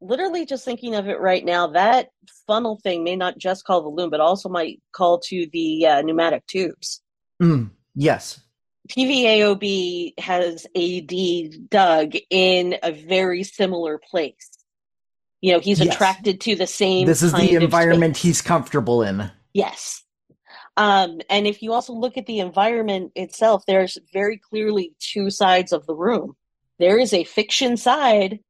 [0.00, 2.10] literally just thinking of it right now, that
[2.46, 6.02] funnel thing may not just call the loom, but also might call to the uh,
[6.02, 7.02] pneumatic tubes.
[7.42, 8.40] Mm, yes.
[8.88, 14.50] TVA OB has AD Doug in a very similar place.
[15.44, 15.94] You know, he's Yes.
[15.94, 17.06] attracted to the same.
[17.06, 19.30] This is the environment he's comfortable in.
[19.52, 20.02] Yes.
[20.78, 25.70] Um, and if you also look at the environment itself, there's very clearly two sides
[25.70, 26.34] of the room.
[26.78, 28.40] There is a fiction side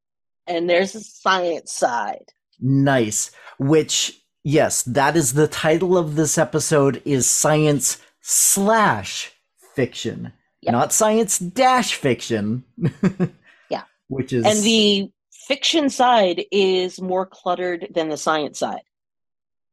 [0.47, 2.27] and there's a science side.
[2.61, 3.33] Nice.
[3.59, 9.33] Which, yes, that is the title of this episode is science slash
[9.75, 10.33] fiction.
[10.63, 10.73] Yep.
[10.73, 12.63] Not science dash fiction.
[13.69, 13.83] Yeah.
[14.07, 15.11] Which is And the
[15.47, 18.83] fiction side is more cluttered than the science side,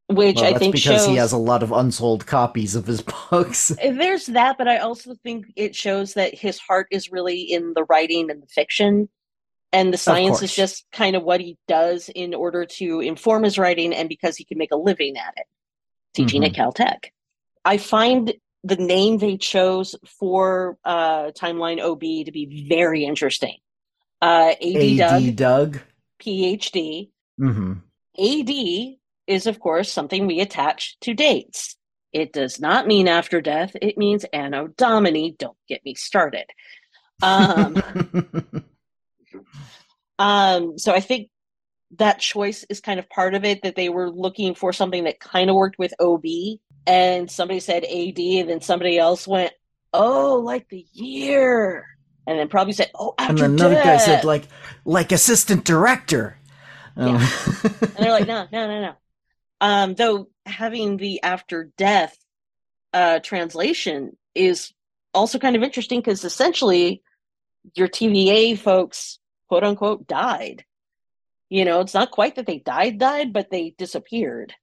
[0.07, 3.01] which well, I think because shows he has a lot of unsold copies of his
[3.31, 3.69] books.
[3.81, 7.83] there's that, but I also think it shows that his heart is really in the
[7.85, 9.09] writing and the fiction.
[9.73, 13.57] And the science is just kind of what he does in order to inform his
[13.57, 15.45] writing and because he can make a living at it,
[16.13, 16.59] teaching Mm-hmm.
[16.61, 17.11] at Caltech.
[17.63, 18.33] I find
[18.65, 23.55] the name they chose for uh, Timeline OB to be very interesting.
[24.21, 25.79] Uh, AD, Doug, Doug.
[26.21, 27.09] PhD.
[27.37, 27.73] hmm
[28.19, 28.97] AD
[29.27, 31.77] is, of course, something we attach to dates.
[32.11, 33.71] It does not mean after death.
[33.81, 35.31] It means Anno Domini.
[35.37, 36.45] Don't get me started.
[37.23, 37.81] Um,
[40.19, 41.29] um, so I think
[41.97, 45.19] that choice is kind of part of it that they were looking for something that
[45.19, 46.25] kind of worked with OB.
[46.85, 49.53] And somebody said AD, and then somebody else went,
[49.93, 51.85] Oh, like the year.
[52.27, 54.47] And then probably said, Oh, and then another guy said like
[54.85, 56.37] like assistant director.
[56.95, 58.93] Um, And they're like, no, no, no, no.
[59.59, 62.17] Um, though having the after death
[62.93, 64.73] uh, translation is
[65.13, 67.01] also kind of interesting because essentially
[67.75, 70.65] your TVA folks, quote unquote, died.
[71.49, 74.53] You know, it's not quite that they died, died, but they disappeared.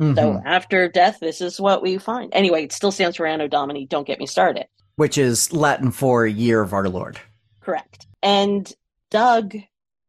[0.00, 0.42] So mhm.
[0.44, 2.32] after death, this is what we find.
[2.32, 3.84] Anyway, it still stands for Anno Domini.
[3.84, 4.66] Don't get me started.
[4.98, 7.20] Which is Latin for year of our Lord.
[7.60, 8.08] Correct.
[8.20, 8.70] And
[9.10, 9.54] Doug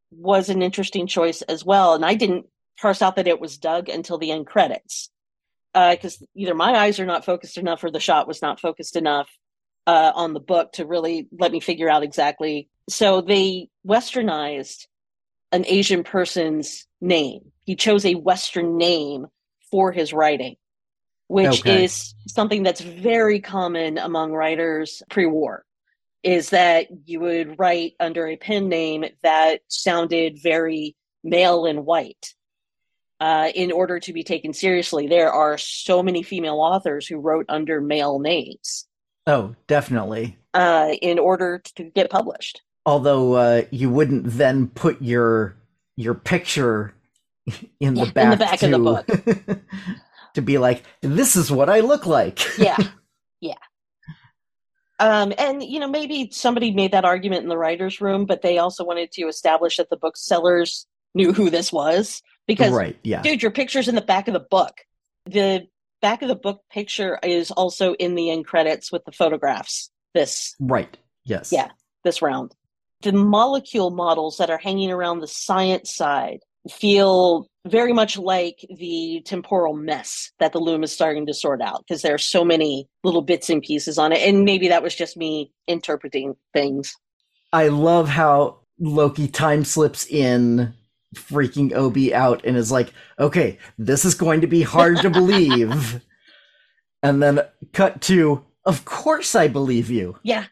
[0.09, 1.93] was an interesting choice as well.
[1.93, 2.47] And I didn't
[2.81, 5.11] parse out that it was Doug until the end credits.
[5.75, 9.29] Because either my eyes are not focused enough or the shot was not focused enough
[9.85, 12.67] uh, on the book to really let me figure out exactly.
[12.89, 14.87] So they westernized
[15.51, 17.51] an Asian person's name.
[17.63, 19.27] He chose a Western name
[19.69, 20.55] for his writing,
[21.29, 21.85] which Okay.
[21.85, 25.65] is something that's very common among writers pre war
[26.23, 32.33] is that you would write under a pen name that sounded very male and white
[33.21, 35.07] uh, in order to be taken seriously.
[35.07, 38.87] There are so many female authors who wrote under male names
[39.27, 40.37] Oh, definitely.
[40.53, 42.61] uh, in order to get published.
[42.85, 45.55] Although uh, you wouldn't then put your
[45.95, 46.93] your picture
[47.79, 49.07] in Yeah, the in back the back of the book
[50.39, 52.39] to be like, this is what I look like.
[52.57, 52.77] Yeah,
[53.39, 53.53] yeah.
[54.99, 58.57] Um, and you know, maybe somebody made that argument in the writers' room, but they
[58.57, 60.85] also wanted to establish that the booksellers
[61.15, 62.97] knew who this was because right.
[63.03, 63.21] Yeah.
[63.21, 64.81] dude, your picture's in the back of the book.
[65.25, 65.67] The
[66.01, 69.89] back of the book picture is also in the end credits with the photographs.
[70.13, 70.97] This Right.
[71.23, 71.51] Yes.
[71.51, 71.69] Yeah.
[72.03, 72.55] this round.
[73.01, 79.21] The molecule models that are hanging around the science side feel very much like the
[79.25, 82.87] temporal mess that the loom is starting to sort out because there are so many
[83.03, 84.19] little bits and pieces on it.
[84.27, 86.95] And maybe that was just me interpreting things.
[87.53, 90.73] I love how Loki time slips in
[91.15, 96.01] freaking OB out and is like, okay, this is going to be hard to believe.
[97.03, 97.41] and then
[97.73, 100.17] cut to, of course I believe you.
[100.23, 100.45] Yeah.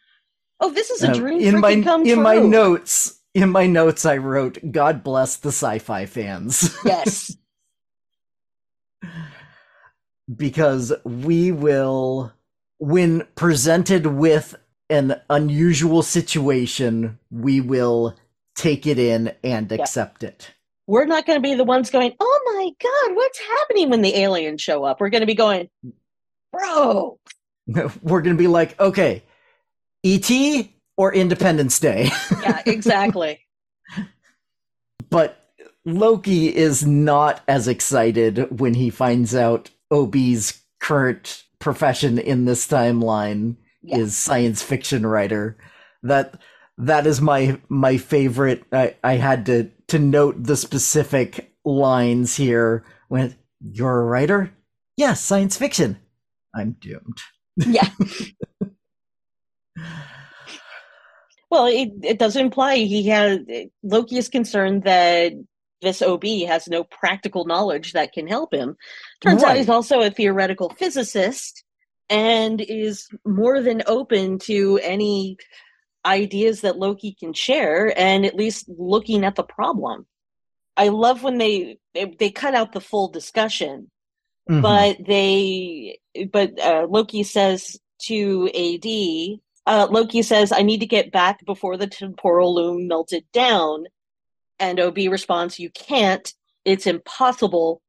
[0.59, 2.15] Oh, this is a Um, dream in my in true.
[2.15, 6.75] my notes, in my notes I wrote, God bless the sci-fi fans.
[6.85, 7.37] Yes.
[10.35, 12.33] because we will
[12.79, 14.55] when presented with
[14.89, 18.15] an unusual situation, we will
[18.55, 20.51] take it in and accept it.
[20.87, 24.15] We're not going to be the ones going, oh my God, what's happening when the
[24.15, 24.99] aliens show up?
[24.99, 25.69] We're going to be going,
[26.51, 27.19] bro,
[28.01, 29.23] We're going to be like, okay,
[30.03, 30.29] ET
[30.97, 32.09] or Independence Day.
[32.41, 33.39] yeah, exactly.
[35.09, 35.43] but
[35.85, 43.55] Loki is not as excited when he finds out OB's current profession in this timeline
[43.81, 43.97] Yeah.
[43.99, 45.57] is science fiction writer.
[46.03, 46.39] That
[46.77, 48.63] that is my my favorite.
[48.71, 52.83] I, I had to to note the specific lines here.
[53.07, 54.51] When you're a writer,
[54.97, 55.97] yes, science fiction.
[56.53, 57.17] I'm doomed.
[57.57, 57.89] yeah.
[61.49, 63.39] well, it, it does imply he has
[63.83, 65.33] Loki is concerned that
[65.81, 68.75] this OB has no practical knowledge that can help him.
[69.21, 71.63] Turns out he's also a theoretical physicist
[72.09, 75.37] and is more than open to any
[76.05, 80.07] ideas that Loki can share and at least looking at the problem.
[80.75, 83.91] I love when they they, they cut out the full discussion
[84.49, 84.61] Mhm.
[84.61, 85.99] but they
[86.31, 91.77] but uh, loki says to ad uh, loki says i need to get back before
[91.77, 93.85] the temporal loom melted down
[94.59, 96.33] and ob responds you can't
[96.65, 97.81] It's impossible,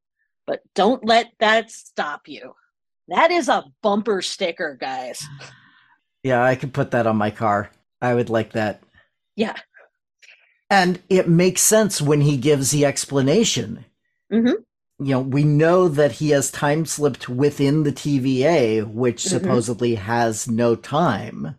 [0.46, 2.54] but don't let that stop you.
[3.08, 5.18] That is a bumper sticker, guys.
[6.24, 7.70] Yeah, I could put that on my car.
[8.02, 8.82] I would like that.
[9.36, 9.54] Yeah.
[10.68, 13.84] And it makes sense when he gives the explanation.
[14.30, 14.58] hmm
[14.98, 19.28] You know, we know that he has time slipped within the TVA, which Mhm.
[19.28, 21.56] supposedly has no time,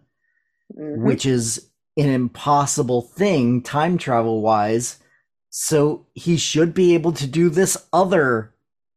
[0.76, 5.00] hmm which is an impossible thing time travel wise.
[5.50, 8.54] So he should be able to do this other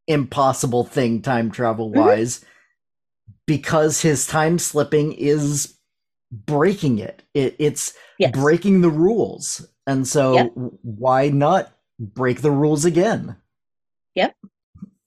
[0.06, 2.44] impossible thing time travel wise
[3.46, 5.74] because his time slipping is
[6.30, 7.22] breaking it.
[7.34, 8.32] it it's Yes.
[8.32, 9.66] breaking the rules.
[9.86, 10.52] And so Yep.
[10.82, 13.36] why not break the rules again?
[14.14, 14.34] Yep.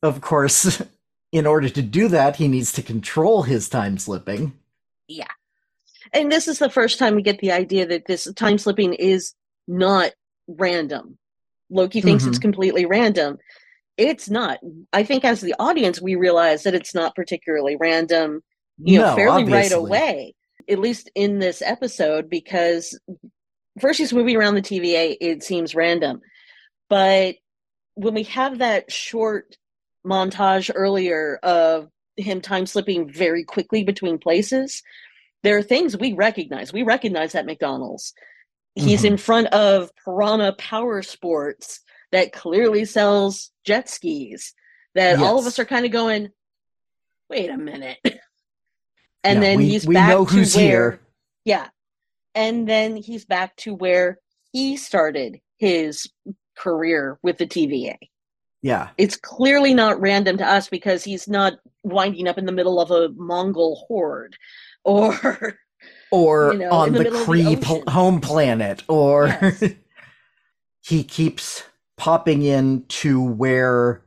[0.04, 0.82] Of course,
[1.32, 4.54] in order to do that, he needs to control his time slipping.
[6.14, 9.34] And this is the first time we get the idea that this time slipping is
[9.68, 10.12] not
[10.48, 11.18] random.
[11.70, 12.42] Loki thinks it's Mhm.
[12.42, 13.38] completely random.
[13.98, 14.60] It's not.
[14.94, 18.44] I think as the audience, we realize that it's not particularly random,
[18.78, 20.36] you know, No, fairly right away,
[20.70, 23.00] at least in this episode, because
[23.80, 26.22] first he's moving around the TVA, it seems random.
[26.90, 27.38] But
[27.96, 29.58] when we have that short
[30.06, 34.84] montage earlier of him time slipping very quickly between places,
[35.46, 36.74] there are things we recognize.
[36.74, 38.14] We recognize that McDonald's.
[38.74, 39.12] He's Mhm.
[39.12, 41.80] in front of Piranha Power Sports
[42.12, 44.54] that clearly sells jet skis.
[44.96, 46.30] That all of us are kind of going,
[47.30, 48.00] wait a minute.
[49.24, 51.00] and Yeah, then we- he's we back know to who's where, here.
[51.46, 51.68] yeah.
[52.34, 54.20] And then he's back to where
[54.52, 56.10] he started his
[56.58, 57.98] career with the TVA
[58.62, 58.90] Yeah.
[58.98, 62.90] it's clearly not random to us because he's not winding up in the middle of
[62.92, 64.38] a Mongol horde
[64.86, 65.58] or
[66.12, 68.84] Or You know, on the the, of the pl- home planet.
[68.88, 69.64] Or Yes.
[70.82, 71.64] he keeps
[71.98, 74.02] popping in to where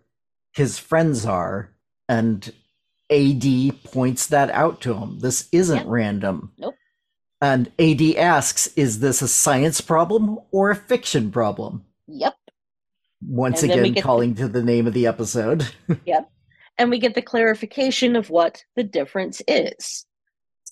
[0.53, 1.71] his friends are,
[2.09, 2.53] and
[3.11, 3.45] AD
[3.85, 5.19] points that out to him.
[5.21, 5.87] This isn't Yep.
[5.89, 6.53] random.
[6.59, 6.75] Nope.
[7.41, 11.85] And AD asks, is this a science problem or a fiction problem?
[12.07, 12.35] yep
[13.21, 15.67] Once And again, get the- calling to the name of the episode.
[16.07, 16.31] Yep.
[16.79, 20.07] And we get the clarification of what the difference is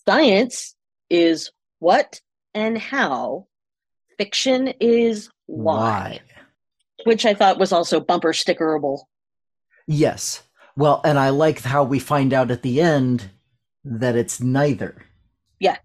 [0.08, 0.74] science
[1.10, 2.20] is what
[2.54, 3.46] and how
[4.18, 6.20] fiction is why,
[7.04, 9.00] which i thought was also bumper stickerable
[9.86, 10.42] Yes.
[10.76, 13.30] Well, and I like how we find out at the end
[13.84, 15.06] that it's neither.
[15.58, 15.78] Yeah.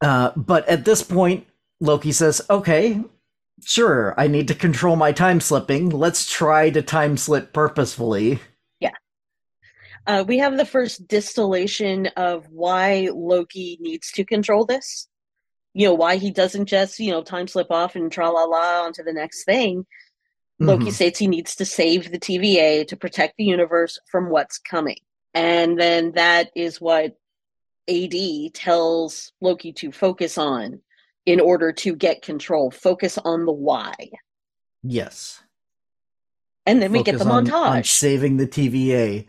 [0.00, 1.46] Uh, but at this point,
[1.80, 3.02] Loki says, okay,
[3.64, 5.88] sure, I need to control my time slipping.
[5.88, 8.40] Let's try to time slip purposefully.
[10.06, 15.08] Uh, we have the first distillation of why loki needs to control this
[15.74, 18.82] you know why he doesn't just you know time slip off and tra la la
[18.84, 19.86] onto the next thing
[20.62, 20.92] Loki Mhm.
[20.92, 24.98] states he needs to save the TVA to protect the universe from what's coming.
[25.32, 27.16] And then that is what
[27.88, 30.82] AD tells Loki to focus on
[31.24, 32.70] in order to get control.
[32.70, 33.94] Focus on the why.
[34.82, 35.42] Yes.
[36.66, 37.70] And then we get the Focus on- montage.
[37.78, 39.26] on saving the TVA.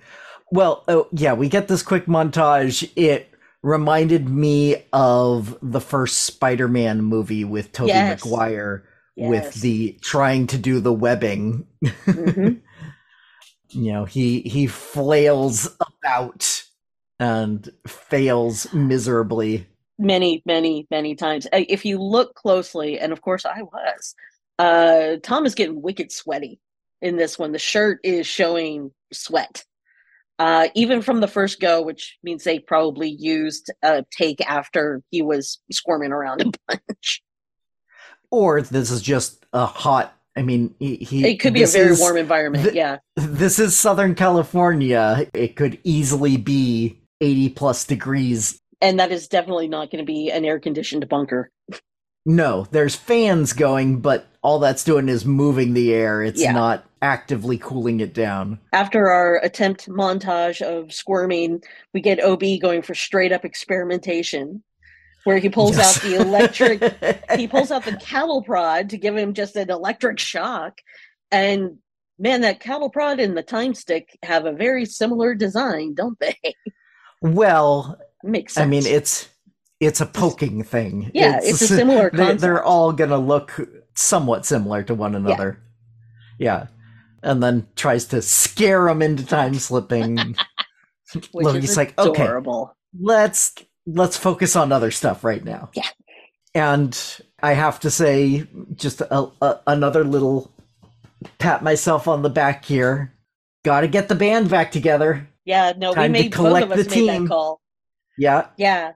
[0.52, 2.90] Well, oh, yeah, we get this quick montage.
[2.96, 3.30] It
[3.64, 8.26] reminded me of the first Spider-Man movie with Tobey Yes.
[8.26, 8.84] Maguire
[9.16, 9.30] Yes.
[9.30, 11.68] with the trying to do the webbing.
[11.84, 12.62] Mhm.
[13.70, 16.64] you know, he he flails about
[17.20, 19.68] and fails miserably.
[20.00, 21.46] many, many, many times.
[21.54, 24.16] Uh, If you look closely, and of course I was,
[24.60, 26.60] uh, Tom is getting wicked sweaty
[27.02, 27.52] in this one.
[27.52, 29.64] The shirt is showing sweat.
[30.42, 35.22] Uh, even from the first go, which means they probably used a take after he
[35.22, 37.22] was squirming around a bunch.
[38.32, 40.18] Or this is just a hot.
[40.36, 42.64] I mean, he, he It could be a very is- warm environment.
[42.64, 42.98] th- yeah.
[43.16, 45.28] This is Southern California.
[45.36, 48.60] It could easily be eighty plus degrees.
[48.82, 51.52] And that is definitely not going to be an air conditioned bunker.
[52.26, 56.24] No, there's fans going, but all that's doing is moving the air.
[56.24, 56.54] It's Yeah.
[56.54, 58.60] not actively cooling it down.
[58.74, 61.62] After our attempt montage of squirming,
[61.94, 64.64] we get OB going for straight up experimentation,
[65.24, 65.98] where he pulls Yes.
[65.98, 70.20] out the electric he pulls out the cattle prod to give him just an electric
[70.20, 70.80] shock.
[71.32, 71.78] And
[72.20, 76.36] man, that cattle prod and the time stick have a very similar design, don't they?
[77.22, 78.64] well, Makes sense.
[78.66, 79.30] I mean, it's
[79.80, 81.10] it's a poking thing.
[81.16, 83.60] Yeah, it's a similar they- They're all gonna look
[83.96, 85.60] somewhat similar to one another.
[86.38, 86.68] Yeah,
[87.24, 90.36] and then tries to scare him into time slipping.
[91.34, 92.30] Loki's is like, okay,
[93.00, 93.54] let's
[93.86, 95.70] let's focus on other stuff right now.
[95.74, 95.88] Yeah.
[96.54, 96.98] And
[97.42, 98.46] I have to say,
[98.76, 100.52] just a, a, another little
[101.40, 103.14] pat myself on the back here.
[103.64, 105.28] Got to get the band back together.
[105.46, 107.28] Yeah, no, Time we made both of us the made that team.
[107.28, 107.62] call.
[108.18, 108.94] Yeah, Yeah.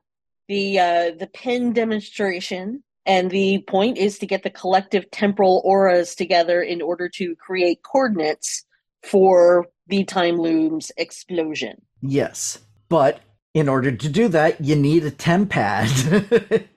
[0.47, 6.15] The uh the pin demonstration and the point is to get the collective temporal auras
[6.15, 8.65] together in order to create coordinates
[9.03, 11.81] for the time loom's explosion.
[12.01, 12.59] yes.
[12.87, 13.19] But
[13.53, 16.67] in order to do that, you need a tempad.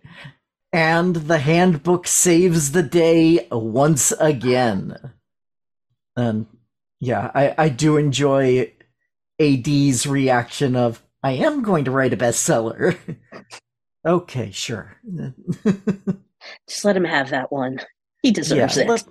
[0.72, 5.12] and the handbook saves the day once again.
[6.16, 6.47] And
[7.01, 8.72] yeah, I, I do enjoy
[9.41, 12.97] AD's reaction of, I am going to write a bestseller.
[14.09, 14.97] okay, sure.
[16.69, 17.79] Just let him have that one.
[18.23, 18.89] He deserves yeah, it.
[18.89, 19.05] let,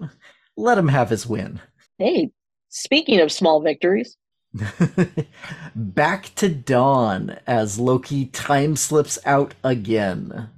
[0.58, 1.62] let him have his win.
[1.98, 2.32] Hey,
[2.70, 4.18] speaking of small victories,
[5.76, 10.50] Back to Don as Loki time slips out again.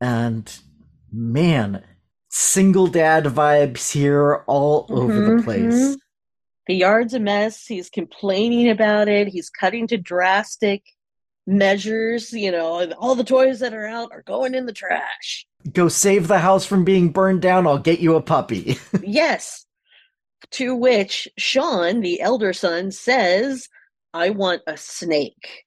[0.00, 0.56] And
[1.10, 1.82] man,
[2.28, 5.44] single dad vibes here all over the Mhm.
[5.44, 5.96] place.
[6.66, 7.64] the yard's a mess.
[7.66, 9.28] He's complaining about it.
[9.28, 10.82] He's cutting to drastic
[11.48, 12.32] measures.
[12.32, 15.46] You know, all the toys that are out are going in the trash.
[15.72, 18.78] Go save the house from being burned down, I'll get you a puppy.
[19.02, 19.66] yes.
[20.52, 23.68] To which Sean, the elder son, says,
[24.14, 25.64] I want a snake.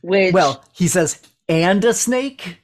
[0.00, 2.58] Which, well, he says, and a snake?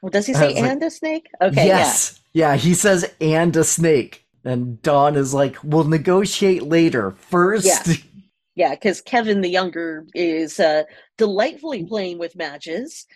[0.00, 1.28] Well, does he say was like, and a snake?
[1.40, 2.20] Okay, yes.
[2.32, 2.56] Yeah.
[2.56, 4.24] he says, and a snake.
[4.44, 7.12] And Don is like, we'll negotiate later.
[7.12, 7.94] First, Yeah.
[8.54, 8.70] yeah.
[8.70, 10.82] because Kevin the younger is uh,
[11.18, 13.06] delightfully playing with matches.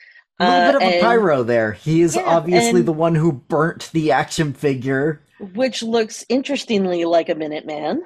[0.41, 1.73] a little Uh, bit of a pyro there.
[1.73, 5.23] He is Yeah, obviously and- the one who burnt the action figure.
[5.55, 7.99] which looks interestingly like a Minuteman.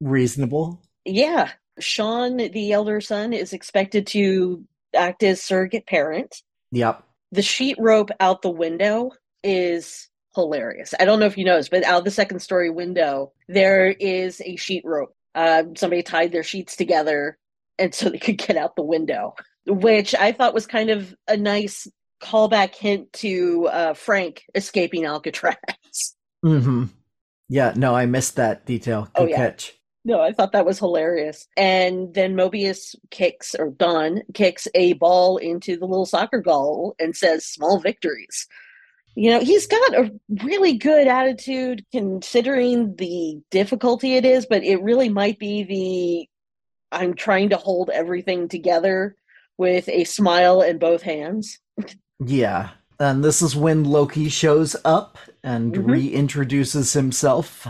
[0.00, 0.80] Reasonable.
[1.04, 1.50] Yeah.
[1.78, 4.64] Sean, the elder son, is expected to
[4.94, 6.42] act as surrogate parent.
[6.72, 7.02] Yep.
[7.32, 9.10] The sheet rope out the window
[9.42, 10.92] is hilarious.
[11.00, 14.56] I don't know if you noticed, but out the second story window, there is a
[14.56, 15.14] sheet rope.
[15.34, 17.38] Uh, somebody tied their sheets together
[17.78, 19.34] and so they could get out the window,
[19.66, 21.88] which I thought was kind of a nice
[22.22, 25.56] callback hint to uh, Frank escaping Alcatraz.
[26.44, 26.84] Mm-hmm.
[27.48, 29.08] Yeah, no, I missed that detail.
[29.14, 29.36] Good Oh, yeah.
[29.36, 29.74] catch.
[30.04, 31.46] No, I thought that was hilarious.
[31.56, 37.14] And then Mobius kicks, or Don kicks a ball into the little soccer goal and
[37.14, 38.48] says, small victories.
[39.14, 40.10] You know, he's got a
[40.42, 46.28] really good attitude considering the difficulty it is, but it really might be the
[46.96, 49.16] I'm trying to hold everything together
[49.58, 51.58] with a smile in both hands.
[52.24, 52.70] Yeah.
[52.98, 55.84] And this is when Loki shows up and Mhm.
[55.86, 57.66] reintroduces himself.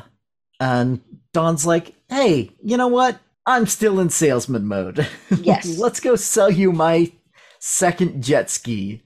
[0.60, 1.00] And
[1.32, 3.18] Don's like, hey, you know what?
[3.46, 5.06] I'm still in salesman mode.
[5.40, 5.78] Yes.
[5.78, 7.12] Let's go sell you my
[7.60, 9.02] second jet ski.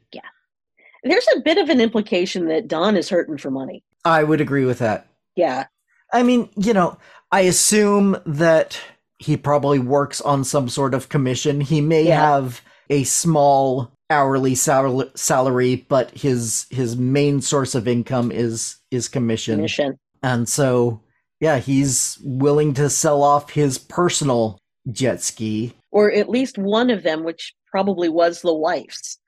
[1.08, 3.82] There's a bit of an implication that Don is hurting for money.
[4.04, 5.06] I would agree with that.
[5.36, 5.66] Yeah.
[6.12, 6.98] I mean, you know,
[7.32, 8.80] I assume that
[9.18, 11.60] he probably works on some sort of commission.
[11.60, 12.20] He may Yeah.
[12.20, 19.08] have a small hourly sal- salary, but his his main source of income is is
[19.08, 19.60] commission.
[19.60, 19.98] Mission.
[20.22, 21.00] And so,
[21.40, 24.58] yeah, he's willing to sell off his personal
[24.92, 25.72] jet ski.
[25.90, 29.18] Or at least one of them, which probably was the wife's.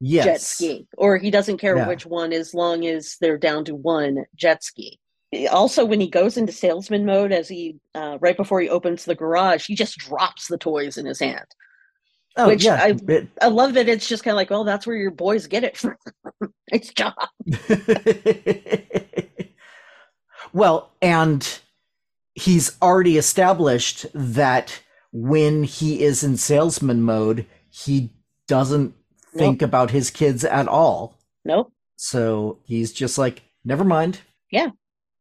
[0.00, 0.24] Yes.
[0.24, 1.88] jet ski, or he doesn't care Yeah.
[1.88, 4.98] which one as long as they're down to one jet ski.
[5.50, 9.14] Also, when he goes into salesman mode, as he uh, right before he opens the
[9.14, 11.44] garage, he just drops the toys in his hand.
[12.36, 12.80] Oh, which yeah.
[12.80, 15.46] I- it- I love that it's just kind of like, well, that's where your boys
[15.48, 15.96] get it from.
[16.72, 17.14] nice job.
[20.52, 21.58] well, and
[22.34, 24.80] he's already established that
[25.12, 28.10] when he is in salesman mode, he
[28.46, 28.94] doesn't
[29.38, 31.18] think about his kids at all.
[31.44, 31.72] Nope.
[31.96, 34.20] So he's just like, never mind.
[34.50, 34.68] Yeah.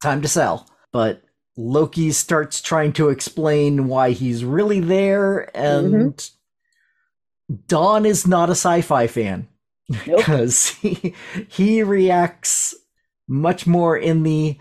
[0.01, 0.68] Time to sell.
[0.91, 1.24] But
[1.57, 7.55] Loki starts trying to explain why he's really there, and Mm-hmm.
[7.68, 9.47] Don is not a sci fi fan
[10.05, 10.18] Nope.
[10.18, 11.13] because he,
[11.47, 12.76] he reacts
[13.28, 14.57] much more in the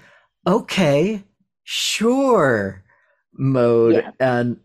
[0.47, 1.25] okay,
[1.65, 2.85] sure
[3.35, 4.11] mode Yeah.
[4.21, 4.61] and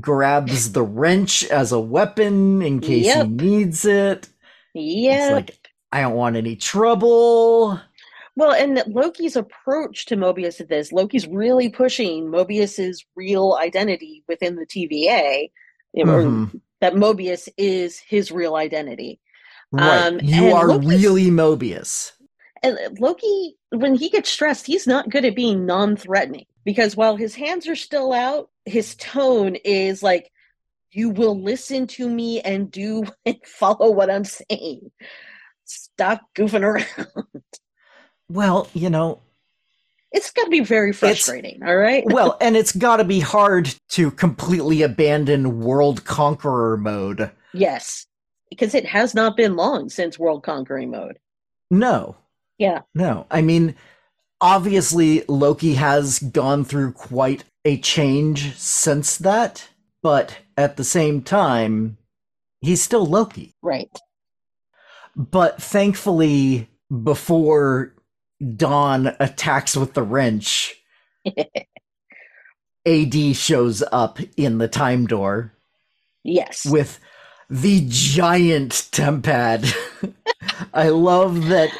[0.00, 3.26] grabs the wrench as a weapon in case Yep.
[3.26, 4.28] he needs it.
[4.74, 5.24] Yeah.
[5.26, 7.80] It's like, I don't want any trouble.
[8.36, 14.56] Well, and Loki's approach to Mobius at this, Loki's really pushing Mobius's real identity within
[14.56, 15.50] the TVA,
[15.96, 16.60] Mhm.
[16.80, 19.18] that Mobius is his real identity.
[19.72, 20.06] Right.
[20.06, 22.12] Um, you are Loki's- really Mobius.
[22.62, 27.16] And Loki, when he gets stressed, he's not good at being non threatening because while
[27.16, 30.30] his hands are still out, his tone is like,
[30.92, 34.90] you will listen to me and do and follow what I'm saying.
[35.64, 37.26] Stop goofing around.
[38.28, 39.22] Well, you know,
[40.12, 41.62] it's got to be very frustrating.
[41.62, 42.04] all right.
[42.06, 47.30] well, and it's got to be hard to completely abandon world conqueror mode.
[47.54, 48.04] yes,
[48.50, 51.18] because it has not been long since world conquering mode.
[51.70, 52.14] No,
[52.58, 52.80] Yeah.
[52.94, 53.26] no.
[53.30, 53.74] I mean,
[54.40, 59.68] obviously, Loki has gone through quite a change since that,
[60.02, 61.98] but at the same time,
[62.60, 63.52] he's still Loki.
[63.62, 63.90] Right.
[65.16, 66.68] But thankfully,
[67.02, 67.94] before
[68.56, 70.76] Don attacks with the wrench,
[72.86, 75.52] AD shows up in the time door
[76.24, 76.64] Yes.
[76.64, 77.00] with
[77.50, 79.74] the giant tempad.
[80.74, 81.70] I love that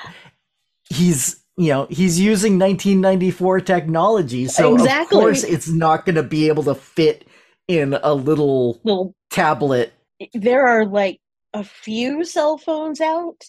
[0.91, 5.17] he's you know he's using 1994 technology, so Exactly.
[5.17, 7.27] of course it's not going to be able to fit
[7.69, 9.93] in a little well, tablet.
[10.35, 11.21] there are like
[11.55, 13.45] a few cell phones out.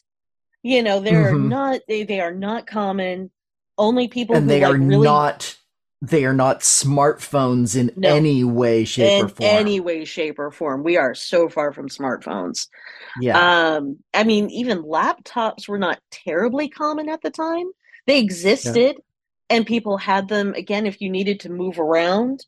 [0.64, 1.50] You know, they're Mhm.
[1.50, 3.32] not they, they are not common.
[3.78, 5.56] Only people and they like are really not
[6.02, 8.10] they are not smartphones in No.
[8.10, 10.84] any way shape or form any way, shape, or form.
[10.84, 12.68] We are so far from smartphones.
[13.22, 13.38] yeah
[13.78, 17.72] Um, I mean, even laptops were not terribly common at the time.
[18.10, 18.96] They existed,
[19.50, 20.54] and people had them.
[20.56, 22.46] Again, if you needed to move around,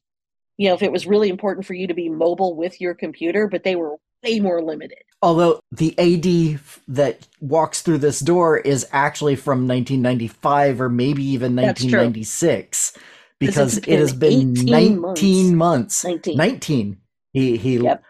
[0.57, 3.47] you know, if it was really important for you to be mobile with your computer,
[3.47, 4.99] but they were way more limited.
[5.24, 11.55] although the ad that walks through this door is actually from 1995 or maybe even
[11.55, 12.97] 1996
[13.39, 16.38] because it has been been 19 18 months, 19.
[16.38, 16.97] 19
[17.34, 18.03] he he Yep.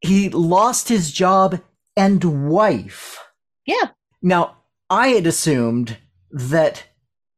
[0.00, 1.60] he lost his job
[1.96, 3.18] and wife
[3.66, 3.88] Yeah.
[4.22, 4.56] now
[4.90, 5.96] i had assumed
[6.30, 6.84] that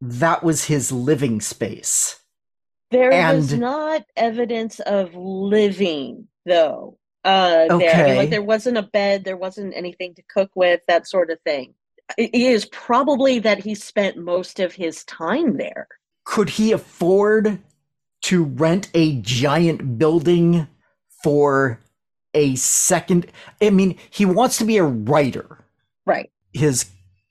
[0.01, 2.21] that was his living space
[2.91, 6.99] There was not evidence of living, though.
[7.25, 7.69] Uh, there.
[7.69, 8.17] I mean, Okay.
[8.17, 11.75] like there wasn't a bed, there wasn't anything to cook with, that sort of thing.
[12.17, 15.87] It is probably that he spent most of his time there.
[16.25, 17.59] could he afford
[18.23, 20.67] to rent a giant building
[21.23, 21.81] for
[22.35, 23.27] a second
[23.63, 25.59] i mean he wants to be a writer
[26.07, 26.31] Right.
[26.53, 26.87] his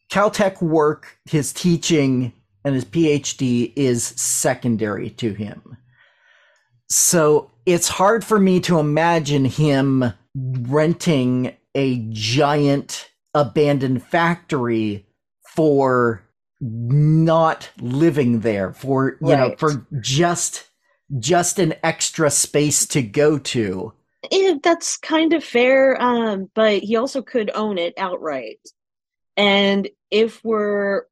[0.09, 2.31] caltech work his teaching
[2.63, 5.77] and his phd is secondary to him.
[6.89, 15.05] So it's hard for me to imagine him renting a giant abandoned factory
[15.55, 16.23] for
[16.59, 20.67] not living there for you know for just
[21.19, 23.93] just an extra space to go to.
[24.63, 28.59] That's kind of fair, um, but he also could own it outright.
[29.37, 31.03] And if we're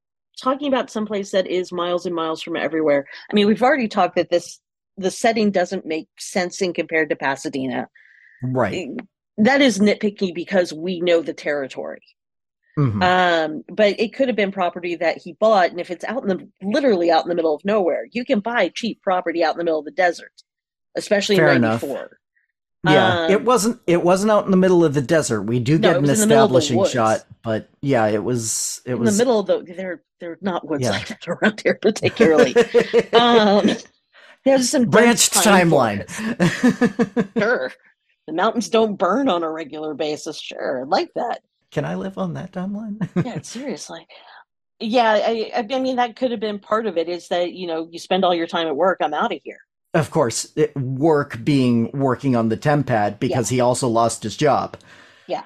[0.42, 4.16] talking about someplace that is miles and miles from everywhere, I mean, we've already talked
[4.18, 4.60] that this
[4.98, 7.88] the setting doesn't make sense in compared to Pasadena.
[8.42, 8.90] right
[9.38, 12.02] That is nitpicky because we know the territory.
[12.78, 13.04] Mhm.
[13.04, 16.30] Um, but it could have been property that he bought, and if it's out in
[16.30, 19.58] the literally out in the middle of nowhere, you can buy cheap property out in
[19.60, 20.32] the middle of the desert,
[20.96, 21.84] especially Fair in enough.
[21.84, 22.20] '94.
[22.86, 25.78] Yeah um, it wasn't it wasn't out in the middle of the desert we do
[25.78, 28.82] No, get an was in the middle of the establishing shot but yeah it was
[28.86, 30.92] it in was the middle of the they're they're not woods Yeah.
[30.92, 32.56] like that around here particularly.
[33.14, 33.70] um,
[34.46, 36.08] there's some branched timeline.
[37.38, 37.72] Sure,
[38.28, 40.40] the mountains don't burn on a regular basis.
[40.40, 41.42] Sure, I like that.
[41.72, 44.06] can i live on that timeline Yeah, seriously.
[44.80, 47.10] Yeah, I I mean that could have been part of it.
[47.10, 49.00] Is that you know you spend all your time at work.
[49.02, 49.60] I'm out of here.
[49.96, 54.78] Of course it, work being working on the tempad because he also lost his job
[55.28, 55.44] Yeah.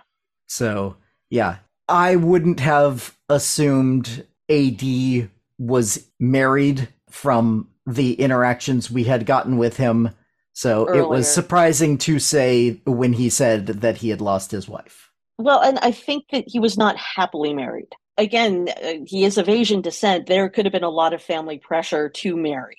[0.47, 0.95] so
[1.29, 9.77] yeah i wouldn't have assumed ad was married from the interactions we had gotten with
[9.77, 10.09] him
[10.53, 15.09] so it was surprising to say when he said that he had lost his wife
[15.37, 17.93] Well, and I think that he was not happily married.
[18.17, 20.27] Again, uh, he is of Asian descent.
[20.27, 22.75] There could have been a lot of family pressure to marry.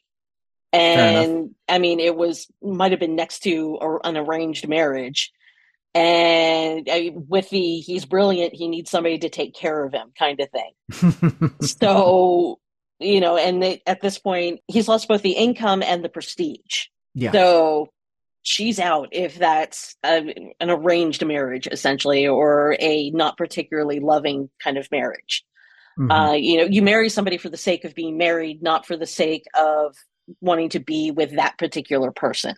[0.73, 5.33] And I mean, it was might have been next to a- an arranged marriage.
[5.93, 10.41] And I, with the he's brilliant, he needs somebody to take care of him kind
[10.41, 11.53] of thing.
[11.63, 12.61] So,
[13.01, 16.87] you know, and they, at this point, he's lost both the income and the prestige.
[17.15, 17.89] yeah So
[18.43, 24.79] she's out if that's a, an arranged marriage, essentially, or a not particularly loving kind
[24.79, 25.45] of marriage.
[25.99, 26.11] Mhm.
[26.31, 29.07] Uh, you know, you marry somebody for the sake of being married, not for the
[29.07, 29.97] sake of
[30.41, 32.55] wanting to be with that particular person.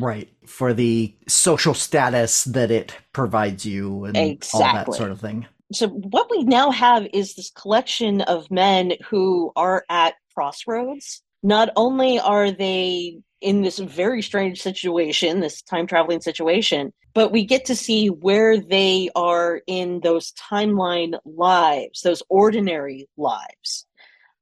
[0.00, 0.28] Right.
[0.46, 4.16] For the social status that it provides you and
[4.52, 5.46] all that sort of thing.
[5.72, 11.22] So, what we now have is this collection of men who are at crossroads.
[11.42, 17.44] Not only are they in this very strange situation, this time traveling situation, but we
[17.44, 23.86] get to see where they are in those timeline lives, those ordinary lives.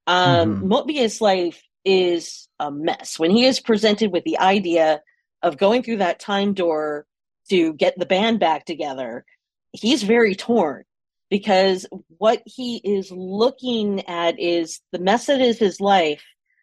[0.06, 0.68] Um, Mhm.
[0.68, 3.18] Mobius' life is a mess.
[3.18, 5.02] When he is presented with the idea
[5.42, 7.06] of going through that time door
[7.50, 9.24] to get the band back together,
[9.72, 10.84] he's very torn
[11.30, 11.86] because
[12.18, 16.22] what he is looking at is the mess that is his life,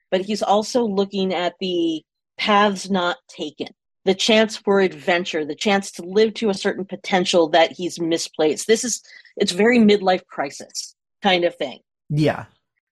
[0.09, 2.03] but he's also looking at the
[2.38, 3.67] paths not taken,
[4.05, 8.65] the chance for adventure, the chance to live to a certain potential that he's misplaced.
[8.65, 9.01] This is,
[9.38, 11.80] it's very midlife crisis kind of thing.
[12.09, 12.45] Yeah.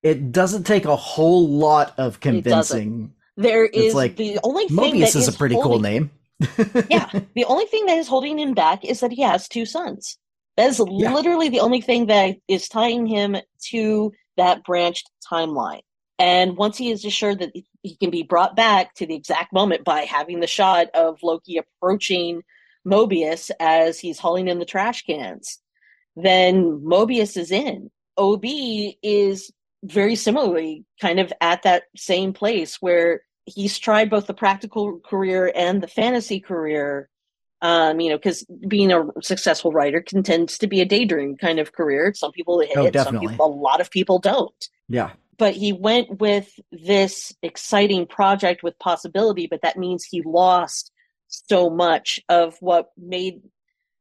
[0.04, 3.14] It doesn't take a whole lot of convincing.
[3.36, 6.12] There is like, the only thing Mobius that is a pretty cool holding- name.
[6.90, 10.18] yeah, the only thing that is holding him back is that he has two sons.
[10.58, 11.14] That is Yeah.
[11.14, 13.38] literally the only thing that is tying him
[13.70, 15.82] to that branched timeline.
[16.18, 19.86] And once he is assured that he can be brought back to the exact moment
[19.86, 22.42] by having the shot of Loki approaching
[22.86, 25.60] Mobius as he's hauling in the trash cans,
[26.18, 27.90] then Mobius is in.
[28.18, 28.44] OB
[29.02, 29.50] is
[29.84, 35.52] very similarly kind of at that same place where he's tried both the practical career
[35.56, 37.10] and the fantasy career
[37.62, 41.60] um, you know, because being a successful writer can tends to be a daydream kind
[41.60, 42.14] of career.
[42.16, 44.70] Some people hit Oh, it, some people, a lot of people don't.
[44.88, 45.12] yeah.
[45.38, 50.92] But he went with this exciting project with possibility, but that means he lost
[51.28, 53.42] so much of what made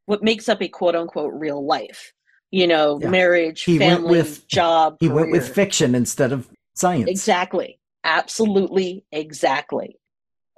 [0.07, 2.13] what makes up a quote unquote real life.
[2.51, 3.09] You know, Yeah.
[3.11, 4.97] marriage, He went family, with- job.
[5.01, 7.09] He went with fiction instead of science.
[7.11, 7.79] Exactly.
[8.05, 9.05] Absolutely.
[9.13, 9.99] Exactly.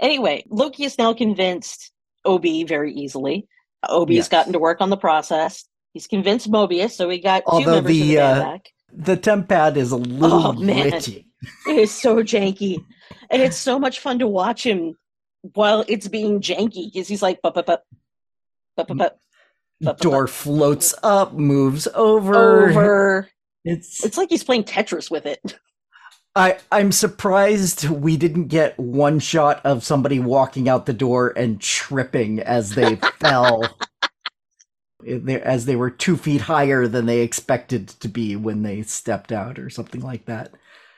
[0.00, 1.90] Anyway, Loki is now convinced
[2.24, 3.48] OB very easily.
[3.88, 4.28] OB's Yes.
[4.28, 5.64] gotten to work on the process.
[5.92, 8.68] He's convinced Mobius, so we got two Although members of the, the band uh, back.
[8.92, 11.24] The tempad is a little Oh, glitchy.
[11.66, 12.84] It is so janky.
[13.30, 14.96] And it's so much fun to watch him
[15.54, 17.82] while it's being janky because he's like, bup, bup, bup,
[18.76, 19.18] bup, bup, bup,
[19.98, 22.68] Door floats up, moves over.
[22.68, 23.28] over.
[23.62, 25.58] It's It's like he's playing Tetris with it.
[26.34, 31.60] I I'm surprised we didn't get one shot of somebody walking out the door and
[31.60, 33.64] tripping as they fell.
[35.26, 39.58] As they were two feet higher than they expected to be when they stepped out,
[39.58, 40.52] or something like that.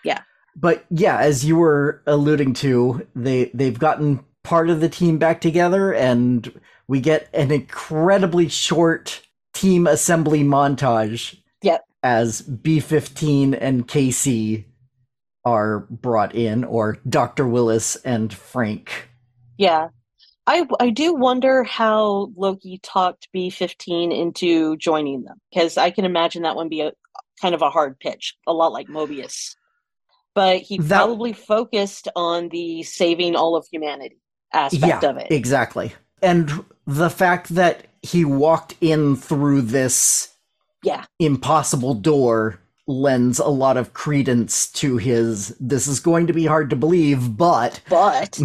[0.04, 0.20] Yeah.
[0.54, 5.40] But yeah, as you were alluding to, they they've gotten part of the team back
[5.40, 6.60] together, and
[6.92, 9.22] we get an incredibly short
[9.54, 11.38] team assembly montage.
[11.62, 11.86] Yep.
[12.02, 14.66] As B fifteen and Casey
[15.42, 17.48] are brought in, or Dr.
[17.48, 19.08] Willis and Frank.
[19.56, 19.88] Yeah.
[20.46, 26.42] I I do wonder how Loki talked B15 into joining them because I can imagine
[26.42, 26.92] that one be a
[27.40, 29.56] kind of a hard pitch, a lot like Mobius.
[30.34, 34.18] But he That- probably focused on the saving all of humanity
[34.52, 35.28] aspect yeah, of it.
[35.30, 35.94] exactly.
[36.20, 40.32] And the fact that he walked in through this
[40.82, 41.04] Yeah.
[41.18, 42.58] impossible door
[42.88, 47.36] lends a lot of credence to his this is going to be hard to believe,
[47.36, 48.40] but But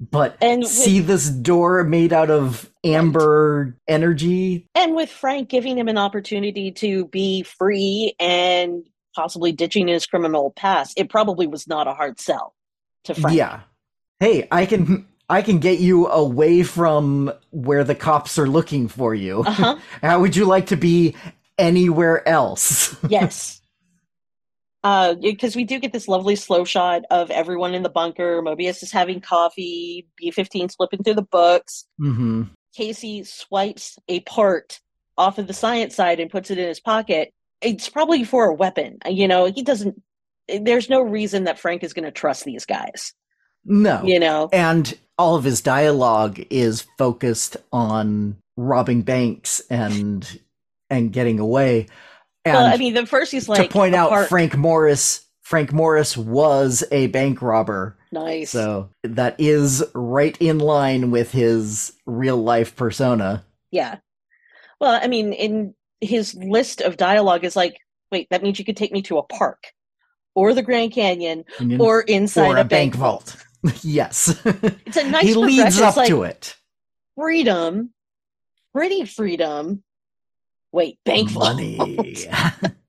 [0.00, 5.76] but And with- see this door made out of amber energy and with Frank giving
[5.78, 8.84] him an opportunity to be free and
[9.16, 12.54] possibly ditching his criminal past, it probably was not a hard sell
[13.04, 13.36] to Frank.
[13.36, 13.60] Yeah.
[14.20, 19.14] Hey, I can I can get you away from where the cops are looking for
[19.14, 19.40] you.
[19.40, 19.76] Uh-huh.
[20.02, 21.14] How would you like to be
[21.58, 22.96] anywhere else?
[23.08, 23.60] yes.
[24.84, 28.40] Uh, because we do get this lovely slow shot of everyone in the bunker.
[28.40, 30.06] Mobius is having coffee.
[30.22, 31.86] B15 slipping through the books.
[31.98, 34.78] hmm Casey swipes a part
[35.16, 37.32] off of the science side and puts it in his pocket.
[37.60, 38.98] It's probably for a weapon.
[39.06, 40.00] You know, he doesn't.
[40.46, 43.12] There's no reason that Frank is going to trust these guys.
[43.68, 44.02] No.
[44.02, 50.40] You know, And all of his dialogue is focused on robbing banks and
[50.90, 51.86] and getting away.
[52.44, 55.72] And well, I mean, the first he's like to point out apart- Frank Morris Frank
[55.72, 57.96] Morris was a bank robber.
[58.12, 58.50] Nice.
[58.50, 63.44] So that is right in line with his real life persona.
[63.70, 63.96] Yeah.
[64.80, 67.76] Well, I mean, in his list of dialogue is like,
[68.12, 69.72] wait, that means you could take me to a park
[70.34, 73.36] or the Grand Canyon And- or inside or a, bank vault.
[73.82, 74.40] yes.
[74.44, 76.56] It's a nice he leads up like to it.
[77.16, 77.92] freedom,
[78.72, 79.82] pretty freedom.
[80.72, 81.56] Wait, bank vault.
[81.56, 82.26] money.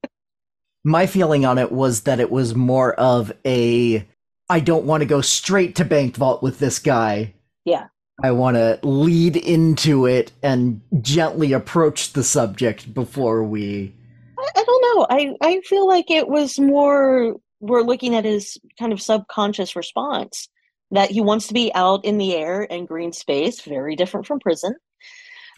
[0.84, 4.06] My feeling on it was that it was more of a
[4.50, 7.34] I don't want to go straight to Bank Vault with this guy.
[7.66, 7.88] Yeah.
[8.24, 13.94] I want to lead into it and gently approach the subject before we
[14.40, 15.08] I, I don't know.
[15.10, 20.48] I, I feel like it was more, we're looking at his kind of subconscious response
[20.92, 24.40] that he wants to be out in the air and green space, very different from
[24.40, 24.76] prison.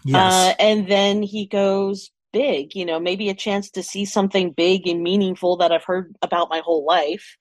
[0.04, 0.34] Yes.
[0.34, 4.88] Uh, and then he goes big, you know, maybe a chance to see something big
[4.88, 7.38] and meaningful that I've heard about my whole life.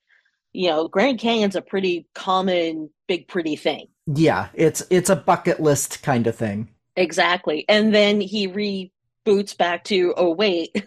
[0.53, 3.87] You know, Grand Canyon's a pretty common big pretty thing.
[4.07, 6.69] Yeah, it's it's a bucket list kind of thing.
[6.97, 7.65] Exactly.
[7.69, 10.71] And then he reboots back to, oh wait.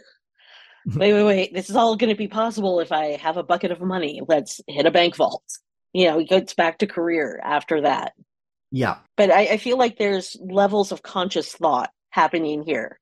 [0.85, 1.53] wait, wait, wait.
[1.53, 4.21] This is all going to be possible if I have a bucket of money.
[4.27, 5.43] Let's hit a bank vault.
[5.93, 8.13] You know, he gets back to career after that.
[8.71, 8.97] Yeah.
[9.15, 12.99] But I, I feel like there's levels of conscious thought happening here.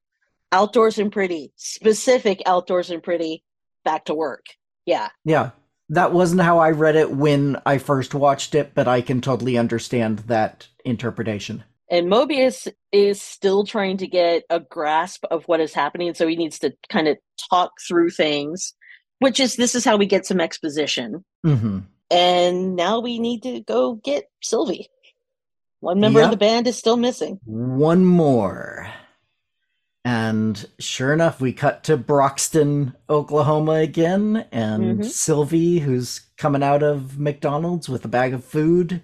[0.51, 3.43] Outdoors and pretty, specific outdoors and pretty,
[3.85, 4.47] back to work.
[4.85, 5.09] Yeah.
[5.23, 5.51] Yeah.
[5.89, 9.57] That wasn't how I read it when I first watched it, but I can totally
[9.57, 11.63] understand that interpretation.
[11.89, 16.37] And Mobius is still trying to get a grasp of what is happening, so he
[16.37, 17.17] needs to kind of
[17.49, 18.73] talk through things,
[19.19, 21.25] which is this is how we get some exposition.
[21.45, 21.79] Mm-hmm.
[22.11, 24.89] And now we need to go get Sylvie.
[25.81, 26.25] One member Yep.
[26.25, 27.39] of the band is still missing.
[27.45, 28.87] One more.
[30.05, 35.05] And sure enough, we cut to Broxton, Oklahoma again, and Mhm.
[35.05, 39.01] Sylvie, who's coming out of McDonald's with a bag of food,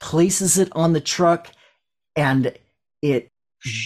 [0.00, 1.48] places it on the truck
[2.16, 2.52] and
[3.02, 3.28] it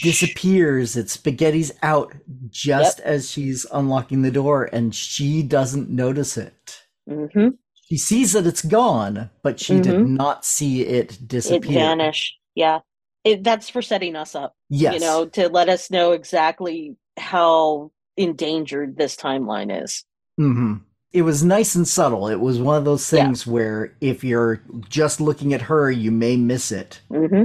[0.02, 0.96] disappears.
[0.96, 2.14] It's spaghetti's out
[2.48, 6.82] just as she's unlocking the door, and she doesn't notice it.
[7.08, 7.48] hmm
[7.88, 10.08] She sees that it's gone, but she did Mhm.
[10.16, 11.56] not see it disappear.
[11.56, 12.36] It vanish.
[12.54, 12.80] Yeah.
[13.24, 14.54] It, that's for setting us up.
[14.68, 14.94] Yes.
[14.94, 20.04] You know, to let us know exactly how endangered this timeline is.
[20.36, 20.74] hmm
[21.12, 22.28] It was nice and subtle.
[22.28, 23.24] It was one of those Yeah.
[23.24, 27.00] things where if you're just looking at her, you may miss it.
[27.08, 27.44] hmm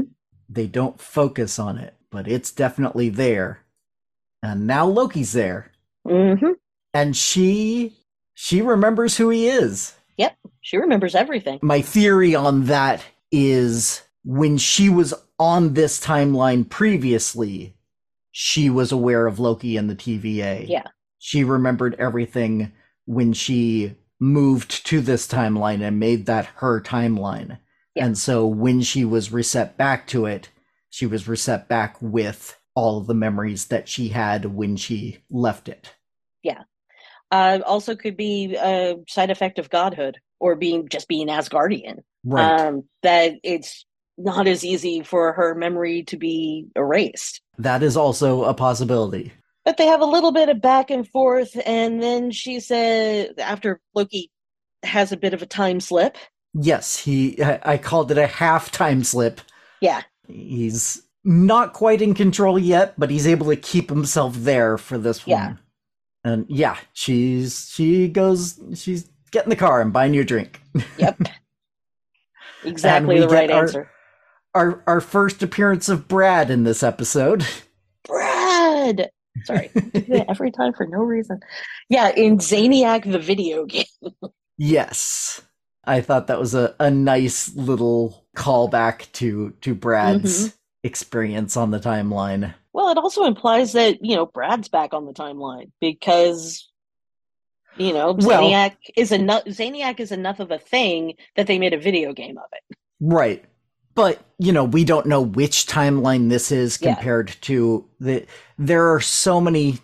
[0.50, 3.60] They don't focus on it, but it's definitely there.
[4.44, 5.72] And now Loki's there.
[6.06, 6.52] hmm
[6.94, 7.94] And she
[8.34, 9.94] she remembers who he is.
[10.18, 11.60] Yep, she remembers everything.
[11.62, 17.76] My theory on that is when she was on this timeline previously,
[18.32, 20.68] she was aware of Loki and the TVA.
[20.68, 20.88] Yeah.
[21.20, 22.72] She remembered everything
[23.06, 27.60] when she moved to this timeline and made that her timeline.
[27.96, 28.06] Yeah.
[28.06, 30.50] And so when she was reset back to it,
[30.90, 35.68] she was reset back with all of the memories that she had when she left
[35.68, 35.94] it.
[37.34, 42.04] Uh, also could be a side effect of godhood or being just being Asgardian.
[42.24, 42.62] Right.
[42.62, 43.86] Um, that it's
[44.20, 47.42] not as easy for her memory to be erased.
[47.58, 49.34] that is also a possibility.
[49.66, 53.80] But they have a little bit of back and forth, and then she said after
[53.96, 54.30] Loki
[54.84, 56.18] has a bit of a time slip.
[56.54, 59.42] Yes, he I I called it a half time slip.
[59.82, 60.04] Yeah.
[60.28, 65.26] He's not quite in control yet, but he's able to keep himself there for this
[65.26, 65.40] one.
[65.40, 65.54] Yeah.
[66.24, 70.62] And yeah, she's she goes she's getting the car and buying you a drink.
[70.98, 71.20] Yep.
[72.64, 73.90] exactly the right our- answer.
[74.56, 77.46] Our our first appearance of Brad in this episode.
[78.08, 79.10] Brad.
[79.46, 81.40] Sorry, I do that every time for no reason.
[81.90, 83.86] Yeah, in Zaniac the video game.
[84.60, 85.42] Yes.
[85.84, 90.56] I thought that was a, a nice little callback to to Brad's Mm-hmm.
[90.84, 92.54] experience on the timeline.
[92.74, 96.68] Well, it also implies that you know Brad's back on the timeline because
[97.78, 99.46] you know Well- Zaniac is enough.
[99.46, 102.78] Zaniac is enough of a thing that they made a video game of it.
[103.00, 103.44] Right.
[103.96, 106.96] But, you know, we don't know which timeline this is Yeah.
[106.96, 108.26] compared to the
[108.58, 109.78] there are so many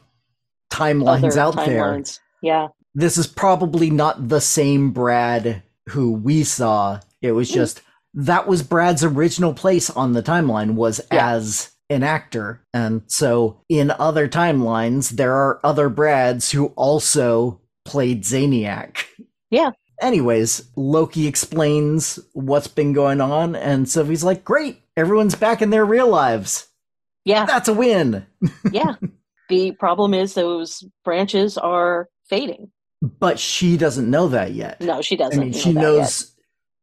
[0.71, 2.03] timelines Other out there.
[2.41, 6.99] Yeah, This is probably not the same Brad who we saw.
[7.21, 7.53] It was Mm.
[7.53, 7.81] just
[8.15, 11.33] that was Brad's original place on the timeline was Yeah.
[11.33, 12.61] as an actor.
[12.73, 19.03] And so in other timelines there are other Brads who also played Zaniac.
[19.49, 19.71] Yeah.
[20.01, 25.83] Anyways, Loki explains what's been going on, and Sylvie's like, Great, everyone's back in their
[25.83, 26.67] real lives.
[27.25, 28.25] yeah, That's a win.
[28.71, 28.93] yeah.
[29.49, 32.71] The problem is those branches are fading.
[33.01, 34.79] But she doesn't know that yet.
[34.79, 35.39] No, she doesn't.
[35.39, 36.35] I mean, know she knows,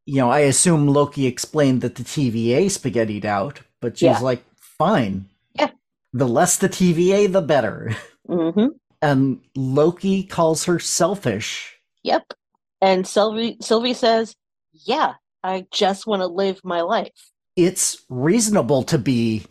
[0.05, 4.19] you know, I assume Loki explained that the TVA spaghettied out, but she's Yeah.
[4.19, 4.45] like,
[4.79, 5.27] Fine.
[5.55, 5.71] Yeah.
[6.13, 7.89] The less the TVA, the better.
[8.29, 8.55] yet.
[8.55, 8.67] hmm
[9.03, 11.77] And Loki calls her selfish.
[12.03, 12.33] Yep.
[12.81, 14.35] And Sylvie Sylvie says,
[14.73, 19.47] "Yeah, I just want to live my life." It's reasonable to be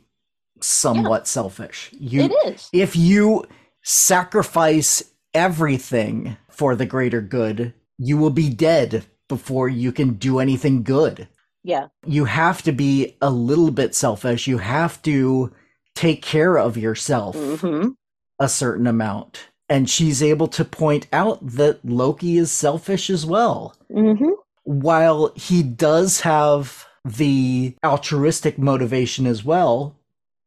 [0.61, 1.89] somewhat selfish.
[1.99, 2.69] You it is.
[2.71, 3.45] if you
[3.83, 5.03] sacrifice
[5.33, 11.27] everything for the greater good, you will be dead before you can do anything good.
[11.65, 11.87] Yeah.
[12.05, 14.45] You have to be a little bit selfish.
[14.45, 15.51] You have to
[15.95, 17.89] take care of yourself hmm
[18.37, 19.47] a certain amount.
[19.69, 23.75] And she's able to point out that Loki is selfish as well.
[23.91, 24.33] hmm
[24.63, 29.95] While he does have the altruistic motivation as well,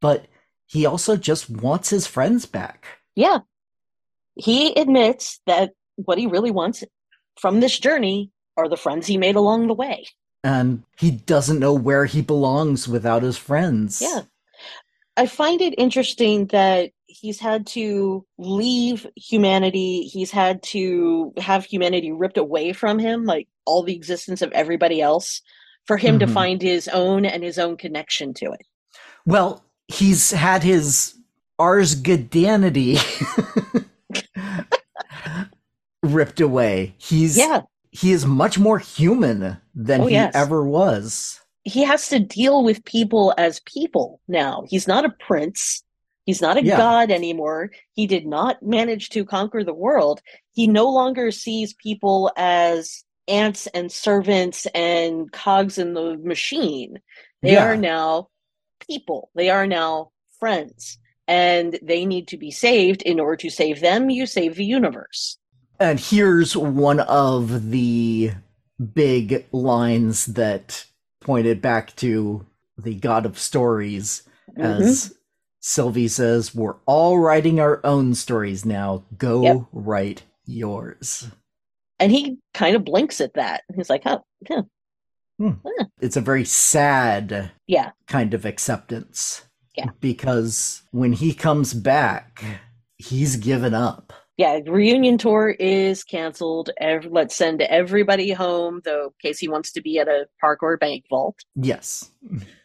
[0.00, 0.26] but
[0.66, 2.86] he also just wants his friends back.
[3.16, 3.38] Yeah.
[4.34, 6.84] He admits that what he really wants
[7.40, 10.04] from this journey are the friends he made along the way.
[10.44, 14.00] And he doesn't know where he belongs without his friends.
[14.00, 14.22] Yeah.
[15.16, 20.02] I find it interesting that he's had to leave humanity.
[20.02, 25.00] He's had to have humanity ripped away from him, like all the existence of everybody
[25.00, 25.42] else,
[25.86, 26.34] for him to Mhm.
[26.34, 28.62] find his own and his own connection to it.
[29.26, 31.14] Well, he's had his
[31.58, 32.98] Ars Godanity
[36.02, 36.94] ripped away.
[36.98, 37.62] He's Yeah.
[37.90, 40.34] He is much more human than Oh, he yes.
[40.34, 41.40] ever was.
[41.64, 44.64] He has to deal with people as people now.
[44.68, 45.82] He's not a prince.
[46.24, 46.76] He's not a Yeah.
[46.76, 47.70] god anymore.
[47.94, 50.20] He did not manage to conquer the world.
[50.52, 56.98] He no longer sees people as ants and servants and cogs in the machine.
[57.42, 57.64] They Yeah.
[57.64, 58.28] are now
[58.86, 59.30] people.
[59.34, 60.98] They are now friends.
[61.26, 63.02] And they need to be saved.
[63.02, 65.37] In order to save them, you save the universe.
[65.80, 68.32] And here's one of the
[68.94, 70.84] big lines that
[71.20, 72.46] pointed back to
[72.76, 74.22] the God of Stories
[74.56, 74.80] Mhm.
[74.80, 75.14] as
[75.60, 79.04] Sylvie says, We're all writing our own stories now.
[79.16, 79.66] Go Yep.
[79.72, 81.28] write yours.
[81.98, 83.62] And he kind of blinks at that.
[83.74, 84.62] He's like, oh, yeah,
[86.00, 87.90] It's a very sad yeah.
[88.06, 89.42] kind of acceptance.
[89.76, 89.90] Yeah.
[90.00, 92.42] Because when he comes back,
[92.96, 94.12] he's given up.
[94.38, 96.70] Yeah, reunion tour is canceled.
[97.10, 101.40] Let's send everybody home, though Casey wants to be at a park or bank vault.
[101.56, 102.10] Yes.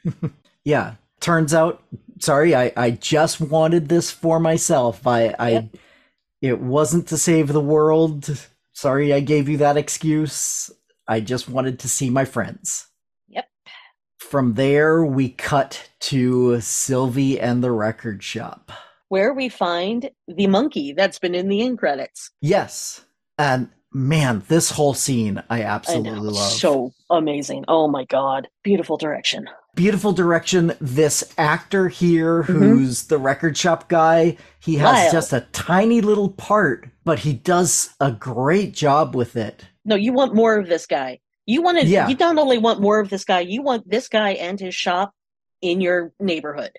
[0.63, 0.95] yeah.
[1.19, 1.81] Turns out,
[2.19, 5.07] sorry, I, I just wanted this for myself.
[5.07, 5.65] I, I, Yep.
[6.41, 8.29] it wasn't to save the world.
[8.73, 10.69] Sorry, I gave you that excuse.
[11.07, 12.87] I just wanted to see my friends.
[13.29, 13.45] Yep.
[14.19, 18.71] From there, we cut to Sylvie and the record shop.
[19.14, 22.31] Where we find the monkey that's been in the end credits.
[22.41, 23.06] Yes.
[23.38, 26.52] And man, this whole scene I I absolutely know, love.
[26.52, 27.64] so amazing.
[27.68, 29.48] Oh my god, beautiful direction.
[29.76, 30.73] Beautiful direction.
[30.81, 32.45] This actor here, Mhm.
[32.57, 35.11] who's the record shop guy, he has Lyle.
[35.11, 39.65] just a tiny little part, but he does a great job with it.
[39.85, 41.19] No, you want more of this guy.
[41.45, 41.85] You want to.
[41.85, 42.07] Yeah.
[42.07, 45.14] You not only want more of this guy, you want this guy and his shop
[45.61, 46.72] in your neighborhood.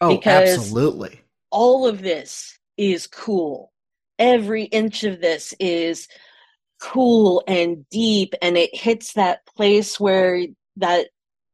[0.00, 1.20] Oh, Because- absolutely.
[1.54, 3.72] All of this is cool.
[4.18, 6.08] Every inch of this is
[6.80, 11.08] cool and deep, and it hits that place where that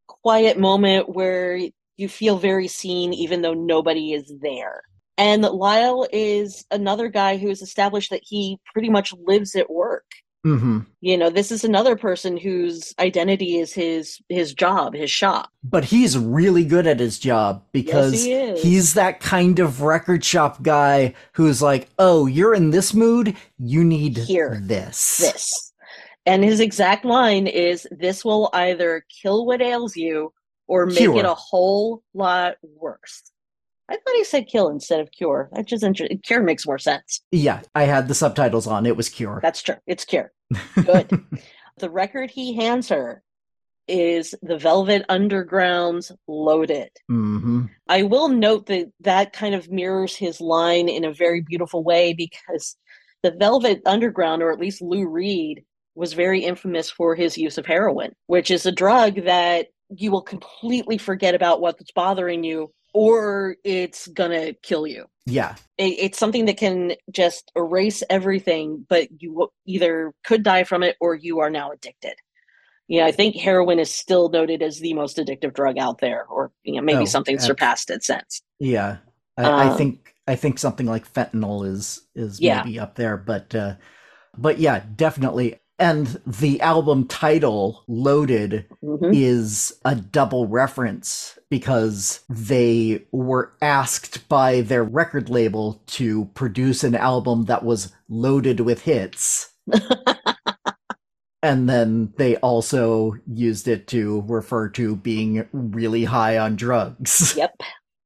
[0.06, 1.60] quiet moment where
[1.98, 4.80] you feel very seen, even though nobody is there.
[5.18, 10.06] And Lyle is another guy who has established that he pretty much lives at work.
[10.42, 15.50] Hmm You know, this is another person whose identity is his his job, his shop.
[15.62, 18.62] But he's really good at his job because he is.
[18.62, 23.84] he's that kind of record shop guy who's like, oh, you're in this mood, you
[23.84, 24.58] need Here.
[24.62, 25.18] this.
[25.18, 25.72] this.
[26.26, 30.32] And his exact line is this will either kill what ails you
[30.68, 31.16] or make Cure.
[31.16, 33.29] it a whole lot worse.
[33.90, 35.50] I thought he said kill instead of cure.
[35.52, 36.18] That just interesting.
[36.20, 37.20] Cure makes more sense.
[37.32, 38.86] Yeah, I had the subtitles on.
[38.86, 39.40] It was Cure.
[39.42, 39.76] That's true.
[39.86, 40.32] It's cure.
[40.74, 41.10] Good.
[41.78, 43.22] the record he hands her
[43.88, 46.90] is the Velvet Underground's Loaded.
[47.08, 51.82] hmm I will note that that kind of mirrors his line in a very beautiful
[51.82, 52.76] way because
[53.24, 55.64] the Velvet Underground, or at least Lou Reed,
[55.96, 60.22] was very infamous for his use of heroin, which is a drug that you will
[60.22, 65.06] completely forget about what's bothering you or it's gonna kill you.
[65.26, 65.56] Yeah.
[65.78, 70.96] It, it's something that can just erase everything, but you either could die from it
[71.00, 72.14] or you are now addicted.
[72.88, 76.52] Yeah, I think heroin is still noted as the most addictive drug out there, or
[76.64, 78.42] you know, maybe Oh, something surpassed it since.
[78.58, 78.98] Yeah,
[79.36, 82.44] I, I Um, think I think something like fentanyl is is Yeah.
[82.44, 83.76] maybe up there, but uh,
[84.36, 85.60] but yeah, definitely.
[85.80, 89.16] And the album title "Loaded" Mhm.
[89.16, 96.96] is a double reference because they were asked by their record label to produce an
[96.96, 99.52] album that was loaded with hits.
[101.42, 107.34] And then they also used it to refer to being really high on drugs.
[107.36, 107.62] Yep.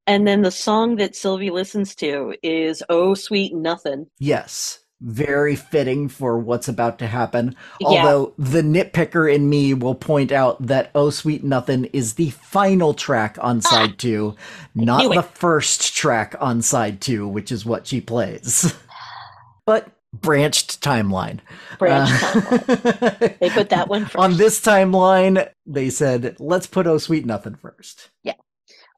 [0.07, 6.09] And then the song that Sylvie listens to is "Oh Sweet Nothing." Yes, very fitting
[6.09, 7.55] for what's about to happen.
[7.78, 7.89] Yeah.
[7.89, 12.94] Although the nitpicker in me will point out that Oh Sweet Nothing is the final
[12.94, 14.35] track on side two,
[14.74, 18.74] not the first track on side two, which is what she plays.
[19.66, 21.40] but branched timeline.
[21.78, 23.39] Branch Uh, timeline.
[23.40, 24.16] They put that one first.
[24.16, 28.10] On this timeline, they said, let's put Oh Sweet Nothing first.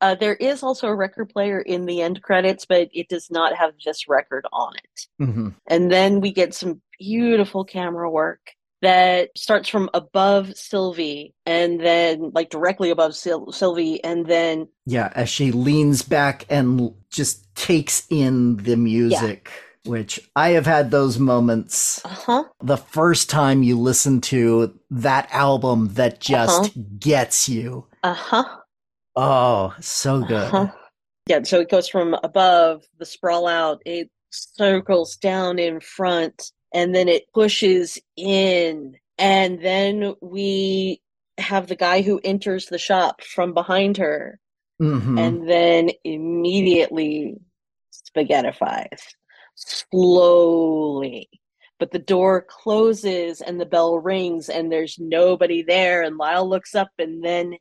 [0.01, 3.57] Uh, there is also a record player in the end credits, but it does not
[3.57, 5.07] have this record on it.
[5.25, 8.53] hmm And then we get some beautiful camera work
[8.83, 15.11] that starts from above Sylvie and then like directly above Syl- Sylvie and then Yeah,
[15.15, 19.51] as she leans back and just takes in the music,
[19.87, 22.05] which I have had those moments.
[22.05, 26.83] uh-huh The first time you listen to that album that just Uh-huh.
[26.99, 27.87] gets you.
[28.03, 28.45] uh-huh
[29.17, 30.55] Oh, so good.
[30.55, 30.73] uh-huh.
[31.27, 36.95] Yeah, so it goes from above the sprawl out, it circles down in front and
[36.95, 41.01] then it pushes in and then we
[41.39, 44.39] have the guy who enters the shop from behind her
[44.79, 47.35] hmm and then immediately
[47.91, 49.01] spaghettifies
[49.55, 51.29] slowly.
[51.79, 56.03] But the door closes and the bell rings and there's nobody there.
[56.03, 57.57] And Lyle looks up and then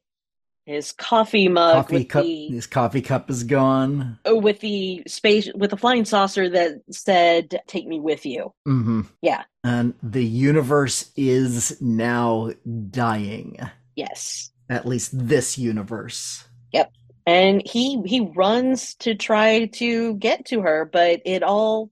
[0.66, 2.24] his coffee mug coffee cup.
[2.24, 4.20] the His coffee cup is gone.
[4.26, 9.02] oh, with the space with the flying saucer that said "Take me with you." hmm
[9.22, 9.44] Yeah.
[9.64, 12.52] And the universe is now
[12.90, 13.60] dying.
[13.96, 16.44] Yes, At least this universe.
[16.74, 16.92] Yep.
[17.26, 21.90] And he he runs to try to get to her, but it all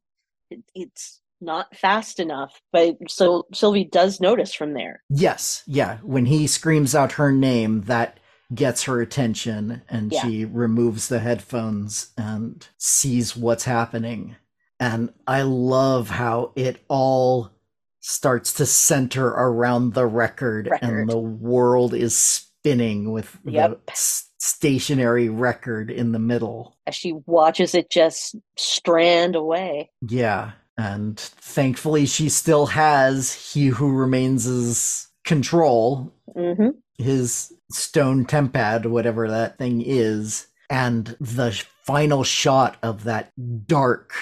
[0.49, 2.61] it, it's not fast enough.
[2.71, 5.03] But so Sylvie does notice from there.
[5.09, 5.97] Yes, yeah.
[6.03, 8.19] When he screams out her name, that
[8.53, 10.21] gets her attention and Yeah.
[10.23, 14.35] she removes the headphones and sees what's happening.
[14.79, 17.51] And I love how it all
[17.99, 20.89] starts to center around the record, Record.
[20.99, 23.85] and the world is spinning with Yep.
[23.85, 26.75] the stationary record in the middle.
[26.85, 29.89] as she watches it just strand away.
[30.01, 30.51] Yeah.
[30.77, 39.57] And thankfully, she still has He Who Remains' control hmm his stone tempad, whatever that
[39.57, 41.51] thing is, and the
[41.85, 43.31] final shot of that
[43.67, 44.13] dark,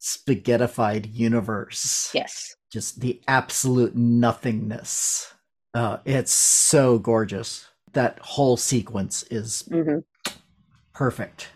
[0.00, 2.10] spaghettified universe.
[2.14, 2.54] Yes.
[2.70, 5.32] Just the absolute nothingness.
[5.74, 7.66] Uh, it's so gorgeous.
[7.92, 9.98] That whole sequence is hmm
[10.94, 11.48] perfect.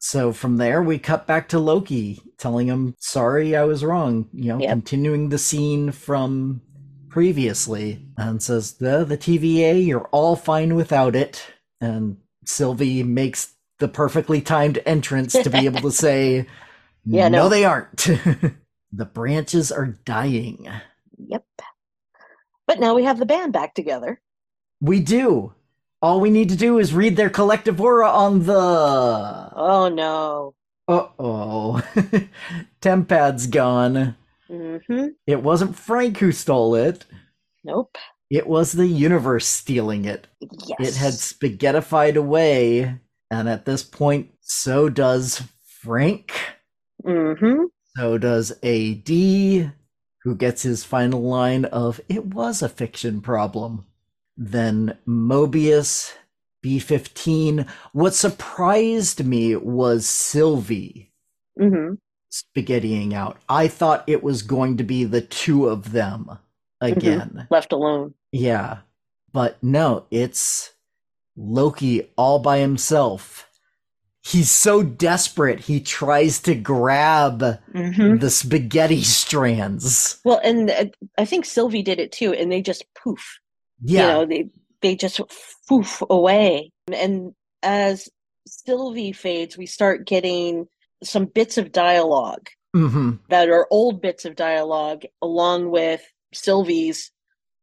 [0.00, 4.28] So from there, we cut back to Loki telling him, Sorry, I was wrong.
[4.32, 4.70] You know, Yep.
[4.70, 6.62] continuing the scene from
[7.08, 11.44] previously and says, the, the TVA, you're all fine without it.
[11.80, 16.46] And Sylvie makes the perfectly timed entrance to be able to say,
[17.04, 17.48] Yeah, no, no.
[17.48, 17.96] they aren't.
[18.92, 20.68] the branches are dying.
[21.18, 21.44] Yep.
[22.66, 24.20] But now we have the band back together.
[24.80, 25.54] We do.
[26.00, 28.54] All we need to do is read their collective aura on the.
[28.54, 30.54] Oh no.
[30.86, 31.82] Uh oh.
[32.80, 34.16] Tempad's gone.
[34.48, 37.04] Hmm It wasn't Frank who stole it.
[37.64, 37.96] Nope.
[38.30, 40.26] It was the universe stealing it.
[40.40, 40.78] Yes.
[40.80, 42.98] It had spaghettified away,
[43.30, 45.42] and at this point, so does
[45.82, 46.32] Frank.
[47.04, 47.64] Mm-hmm.
[47.96, 53.86] So does AD, who gets his final line of, It was a fiction problem.
[54.36, 56.12] Then Mobius,
[56.62, 57.68] B15.
[57.92, 61.12] What surprised me was Sylvie
[61.58, 61.94] hmm
[62.30, 63.38] spaghettiing out.
[63.48, 66.38] I thought it was going to be the two of them
[66.80, 67.46] again.
[67.50, 68.14] Left alone.
[68.32, 68.78] Yeah.
[69.32, 70.72] But no, it's
[71.36, 73.46] Loki all by himself.
[74.22, 80.20] He's so desperate, he tries to grab hmm the spaghetti strands.
[80.24, 80.86] Well, and uh,
[81.16, 83.38] I think Sylvie did it too, and they just poof.
[83.80, 84.02] Yeah.
[84.02, 84.50] You know, they
[84.82, 85.20] they just
[85.66, 86.72] poof away.
[86.92, 87.32] And
[87.62, 88.08] as
[88.46, 90.66] Sylvie fades, we start getting
[91.02, 96.02] some bits of dialogue hmm that are old bits of dialogue, along with
[96.34, 97.10] Sylvie's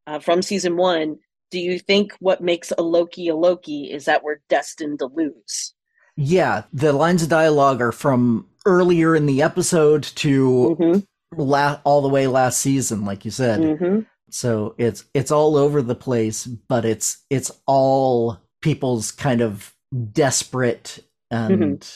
[0.07, 1.17] uh, from season one.
[1.51, 5.73] Do you think what makes a Loki a Loki is that we're destined to lose?
[6.17, 6.63] Yeah.
[6.73, 10.99] The lines of dialogue are from earlier in the episode to hmm
[11.35, 13.79] la- all the way last season, like you said.
[13.79, 13.99] hmm
[14.29, 19.73] So it's it's all over the place, but it's it's all people's kind of
[20.11, 20.99] desperate
[21.31, 21.87] and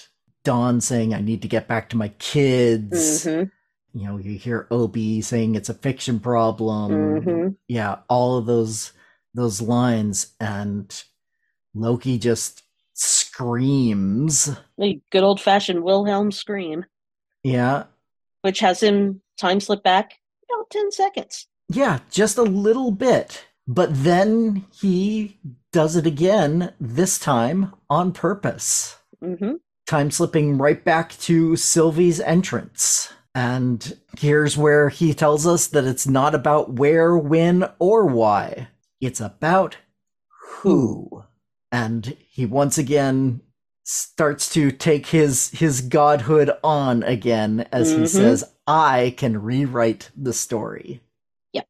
[0.44, 3.44] Don saying, "I need to get back to my kids." hmm
[3.94, 7.22] You know, you hear OB saying it's a fiction problem.
[7.22, 8.94] hmm Yeah, all of those
[9.34, 11.04] those lines, and
[11.74, 12.64] Loki just
[12.94, 14.52] screams.
[14.78, 16.86] The good old fashioned Wilhelm scream,
[17.44, 17.86] Yeah,
[18.42, 20.14] which has him time slip back
[20.50, 21.48] about 10 seconds.
[21.70, 23.46] yeah, just a little bit.
[23.68, 25.38] But then he
[25.72, 28.98] does it again, this time on purpose.
[29.22, 29.54] hmm
[29.90, 33.12] time slipping right back to Sylvie's entrance.
[33.34, 38.68] And here's where he tells us that it's not about where, when, or why.
[39.02, 39.78] It's about
[40.62, 41.24] who.
[41.72, 43.42] And he once again
[43.84, 48.08] starts to take his his godhood on again as he Mhm.
[48.08, 51.02] says, "I can rewrite the story."
[51.54, 51.68] Yep.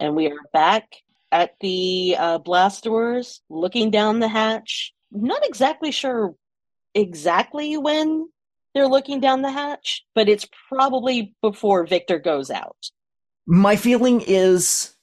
[0.00, 0.96] And we are back
[1.30, 4.92] at the uh, blast doors, looking down the hatch.
[5.12, 6.34] Not exactly sure
[6.94, 8.28] exactly when
[8.74, 12.90] they're looking down the hatch, but it's probably before Victor goes out.
[13.46, 14.94] My feeling is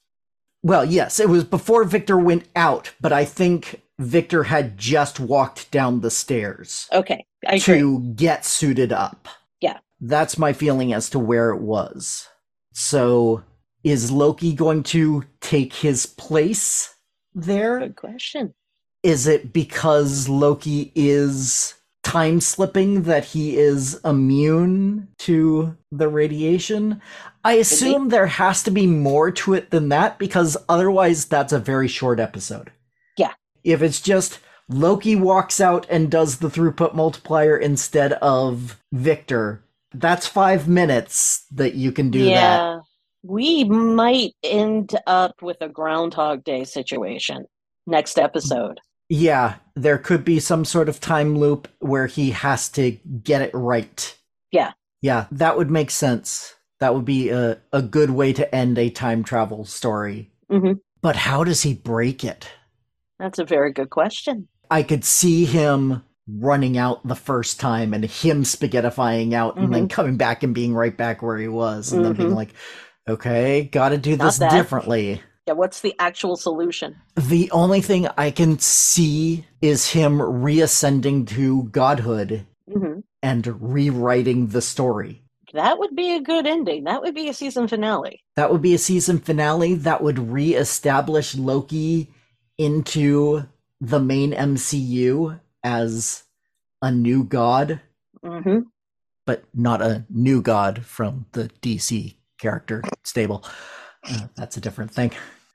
[0.63, 5.71] well, yes, it was before Victor went out, but I think Victor had just walked
[5.71, 7.79] down the stairs Okay, I agree.
[7.79, 9.27] to get suited up.
[9.59, 9.79] Yeah.
[9.99, 12.27] That's my feeling as to where it was.
[12.73, 13.43] So,
[13.83, 16.93] is Loki going to take his place
[17.33, 17.79] there?
[17.79, 18.53] Good question.
[19.03, 21.73] Is it because Loki is
[22.03, 27.01] time slipping that he is immune to the radiation?
[27.43, 31.59] I assume there has to be more to it than that because otherwise that's a
[31.59, 32.71] very short episode.
[33.17, 33.33] Yeah.
[33.63, 39.63] If it's just Loki walks out and does the throughput multiplier instead of Victor,
[39.93, 42.29] that's five minutes that you can do that.
[42.29, 42.79] yeah.
[43.23, 47.45] We might end up with a Groundhog Day situation
[47.85, 48.79] next episode.
[49.09, 52.91] Yeah, there could be some sort of time loop where he has to
[53.23, 54.15] get it right.
[54.51, 54.71] Yeah.
[55.01, 56.53] Yeah, that would make sense.
[56.79, 60.31] That would be a, a good way to end a time travel story.
[60.51, 60.79] Mhm.
[61.01, 62.47] But how does he break it?
[63.19, 64.47] That's a very good question.
[64.69, 69.87] I could see him running out the first time and him spaghettifying out and then
[69.87, 72.35] coming back and being right back where he was and then being Mhm.
[72.35, 72.53] like,
[73.09, 74.51] okay, gotta do Not this that.
[74.51, 75.21] differently.
[75.47, 76.97] Yeah, what's the actual solution?
[77.15, 84.63] The only thing I can see is him reascending to godhood hmm and rewriting the
[84.63, 85.21] story.
[85.53, 86.85] That would be a good ending.
[86.85, 88.23] That would be a season finale.
[88.35, 92.09] That would be a season finale that would reestablish Loki
[92.57, 93.47] into
[93.79, 96.23] the main MCU as
[96.81, 97.81] a new god,
[98.23, 98.59] hmm
[99.27, 103.45] but not a new god from the DC character stable.
[104.03, 105.11] Uh, that's a different thing.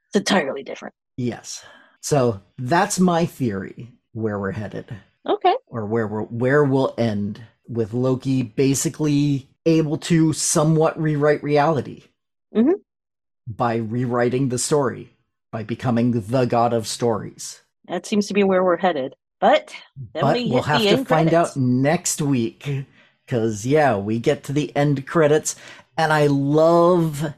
[0.08, 0.94] It's entirely different.
[1.16, 1.64] Yes.
[2.00, 4.86] So that's my theory where we're headed.
[5.28, 5.54] Okay.
[5.66, 12.04] or where we're, where we'll end with Loki basically able to somewhat rewrite reality
[12.54, 12.74] Mhm.
[13.48, 15.10] by rewriting the story,
[15.50, 17.60] by becoming the god of stories.
[17.88, 19.16] That seems to be where we're headed.
[19.40, 19.74] But
[20.14, 21.34] then but we we'll have to find credits.
[21.34, 22.86] out next week
[23.26, 25.56] because yeah, we get to the end credits,
[25.98, 27.34] and I love.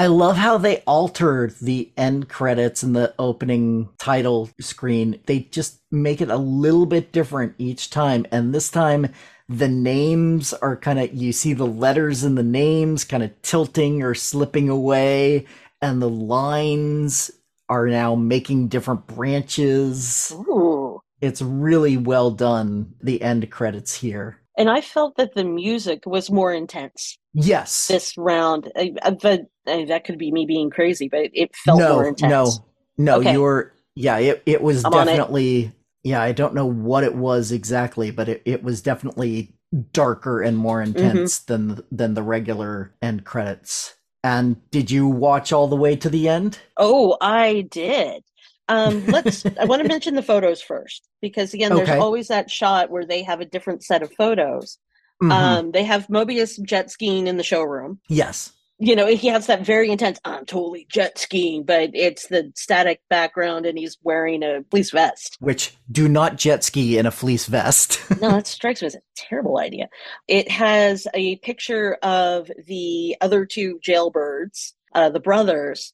[0.00, 5.18] I love how they altered the end credits and the opening title screen.
[5.26, 8.24] They just make it a little bit different each time.
[8.30, 9.08] And this time,
[9.48, 14.04] the names are kind of, you see the letters in the names kind of tilting
[14.04, 15.46] or slipping away,
[15.82, 17.32] and the lines
[17.68, 20.32] are now making different branches.
[20.32, 21.00] Ooh.
[21.20, 24.40] It's really well done, the end credits here.
[24.56, 27.88] And I felt that the music was more intense Yes.
[27.88, 28.70] this round.
[28.76, 32.06] I, I, but uh, that could be me being crazy, but it felt no, more
[32.06, 32.60] intense.
[32.60, 32.64] no,
[32.96, 33.20] no, Okay.
[33.20, 35.26] you were, yeah, it, it was I'm on it.
[35.30, 39.52] definitely, yeah, I don't know what it was exactly, but it, it was definitely
[39.92, 41.28] darker and more Mm-hmm.
[41.28, 43.94] intense than, than the regular end credits.
[44.24, 46.58] And did you watch all the way to the end?
[46.76, 48.22] Oh, I did.
[48.68, 49.44] Um, let's.
[49.58, 51.98] I want to mention the photos first because again, there's Okay.
[51.98, 54.78] always that shot where they have a different set of photos.
[55.22, 55.32] Mhm.
[55.32, 58.00] Um, they have Mobius jet skiing in the showroom.
[58.08, 58.52] yes.
[58.80, 60.20] You know, he has that very intense.
[60.24, 65.36] I'm totally jet skiing, but it's the static background, and he's wearing a fleece vest.
[65.40, 68.00] Which do not jet ski in a fleece vest.
[68.20, 69.88] No, that strikes me as a terrible idea.
[70.28, 75.92] It has a picture of the other two jailbirds, uh, the brothers.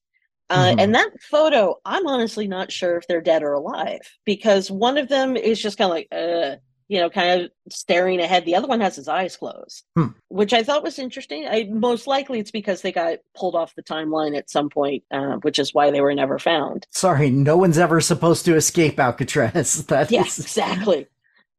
[0.51, 0.80] Uh, Mhm.
[0.82, 5.09] And that photo, I'm honestly not sure if they're dead or alive because one of
[5.09, 6.56] them is just kind of like, uh,
[6.89, 8.44] you know, kind of staring ahead.
[8.44, 10.09] The other one has his eyes closed, Hmm.
[10.28, 11.47] which I thought was interesting.
[11.47, 15.36] I, most likely it's because they got pulled off the timeline at some point, uh,
[15.43, 16.86] which is why they were never found.
[16.90, 19.86] Sorry, no one's ever supposed to escape Alcatraz.
[19.89, 21.06] That Yeah, is- exactly.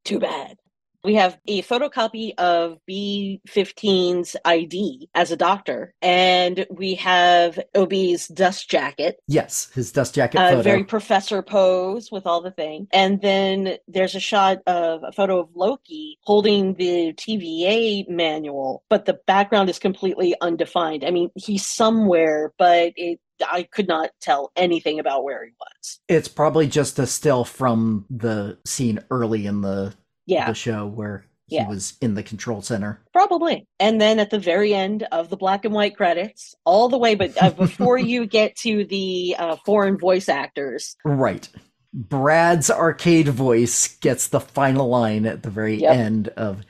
[0.03, 0.57] Too bad.
[1.05, 8.69] We have a photocopy of B15's ID as a doctor, and we have OB's dust
[8.69, 10.61] jacket, Yes, his dust jacket a photo.
[10.63, 12.87] very professor pose with all the thing.
[12.91, 19.05] And then there's a shot of a photo of Loki holding the TVA manual, but
[19.05, 21.05] the background is completely undefined.
[21.05, 23.19] I mean, he's somewhere, but it
[23.51, 25.99] I could not tell anything about where he was.
[26.07, 29.93] It's probably just a still from the scene early in the
[30.25, 30.47] Yeah.
[30.47, 31.67] the show where he Yeah.
[31.67, 32.99] was in the control center.
[33.13, 33.67] Probably.
[33.79, 37.13] And then at the very end of the black and white credits, all the way,
[37.15, 41.47] but uh, before you get to the uh, foreign voice actors, Right.
[41.93, 45.95] Brad's arcade voice gets the final line at the very Yep.
[45.95, 46.63] end of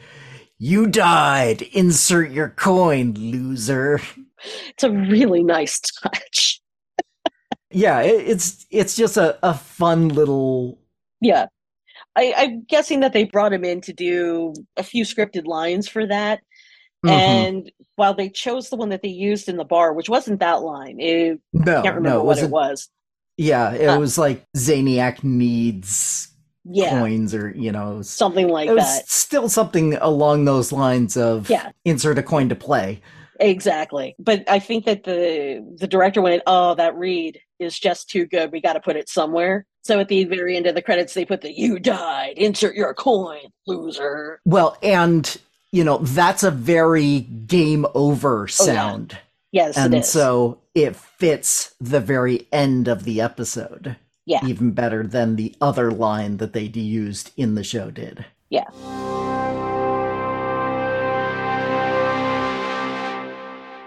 [0.59, 1.61] You died.
[1.63, 3.99] Insert your coin, loser.
[4.69, 6.61] It's a really nice touch.
[7.71, 10.77] Yeah, it, it's it's just a, a fun little
[11.21, 11.47] Yeah.
[12.15, 16.05] I, I'm guessing that they brought him in to do a few scripted lines for
[16.07, 16.41] that.
[17.05, 17.11] Mhm.
[17.11, 20.61] And while they chose the one that they used in the bar, which wasn't that
[20.63, 22.89] line, it, no, I can't remember no, it what it wasn't.
[23.37, 26.29] Yeah, it Uh, was like Zaniac needs
[26.63, 29.09] Yeah, coins, or you know, something like it was that.
[29.09, 31.71] still something along those lines of Yeah.
[31.83, 33.01] insert a coin to play.
[33.39, 34.15] Exactly.
[34.17, 38.51] But I think that the the director went, "Oh, that read is just too good.
[38.51, 41.25] We got to put it somewhere." So at the very end of the credits, they
[41.25, 42.39] put the "You died.
[42.39, 45.37] Insert your coin, loser." Well, and
[45.71, 49.15] you know that's a very game over oh, sound,
[49.51, 50.09] Yes, and it is.
[50.09, 53.95] so it fits the very end of the episode.
[54.27, 54.43] Yeah.
[54.43, 58.25] even better than the other line that they used in the show did.
[58.49, 58.65] yeah.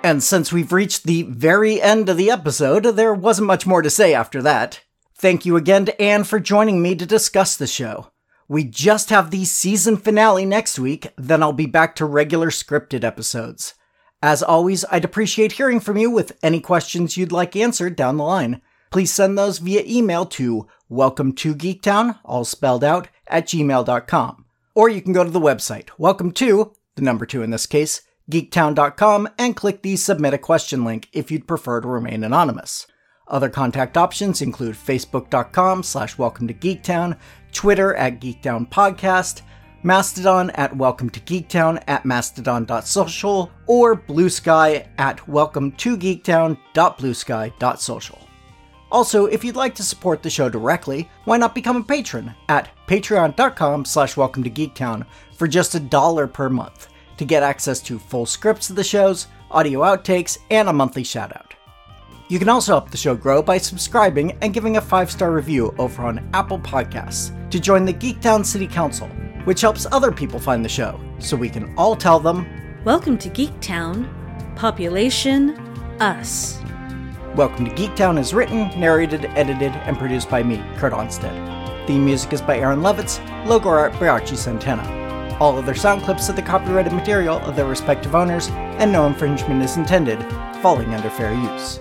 [0.04, 3.90] And since we've reached the very end of the episode, there wasn't much more to
[3.90, 4.80] say after that.
[5.20, 8.12] Thank you again to Anne for joining me to discuss the show.
[8.46, 13.02] We just have the season finale next week, then I'll be back to regular scripted
[13.02, 13.74] episodes.
[14.22, 18.22] As always, I'd appreciate hearing from you with any questions you'd like answered down the
[18.22, 18.62] line.
[18.92, 24.44] Please send those via email to welcome to geektown, all spelled out, at gmail.com.
[24.76, 28.02] Or you can go to the website, welcome to, the number two in this case,
[28.30, 32.86] geektown.com, and click the submit a question link if you'd prefer to remain anonymous.
[33.28, 37.18] Other contact options include facebook.com slash welcome to geektown,
[37.52, 39.42] Twitter at geektown podcast,
[39.82, 48.18] Mastodon at welcome to geektown at mastodon.social, or Blue Sky at welcome to geektown.bluesky.social.
[48.90, 52.70] Also, if you'd like to support the show directly, why not become a patron at
[52.86, 56.88] patreon.com slash welcome to geektown for just a dollar per month
[57.18, 61.57] to get access to full scripts of the shows, audio outtakes, and a monthly shoutout.
[62.30, 65.74] You can also help the show grow by subscribing and giving a five star review
[65.78, 69.08] over on Apple Podcasts to join the Geektown City Council,
[69.44, 72.46] which helps other people find the show so we can all tell them
[72.84, 74.06] Welcome to Geektown.
[74.56, 75.58] Population
[76.00, 76.60] Us.
[77.34, 81.86] Welcome to Geektown is written, narrated, edited, and produced by me, Kurt Onstad.
[81.86, 85.36] Theme music is by Aaron Levitz, logo art by Archie Santana.
[85.40, 89.62] All other sound clips are the copyrighted material of their respective owners, and no infringement
[89.62, 90.22] is intended,
[90.60, 91.80] falling under fair use.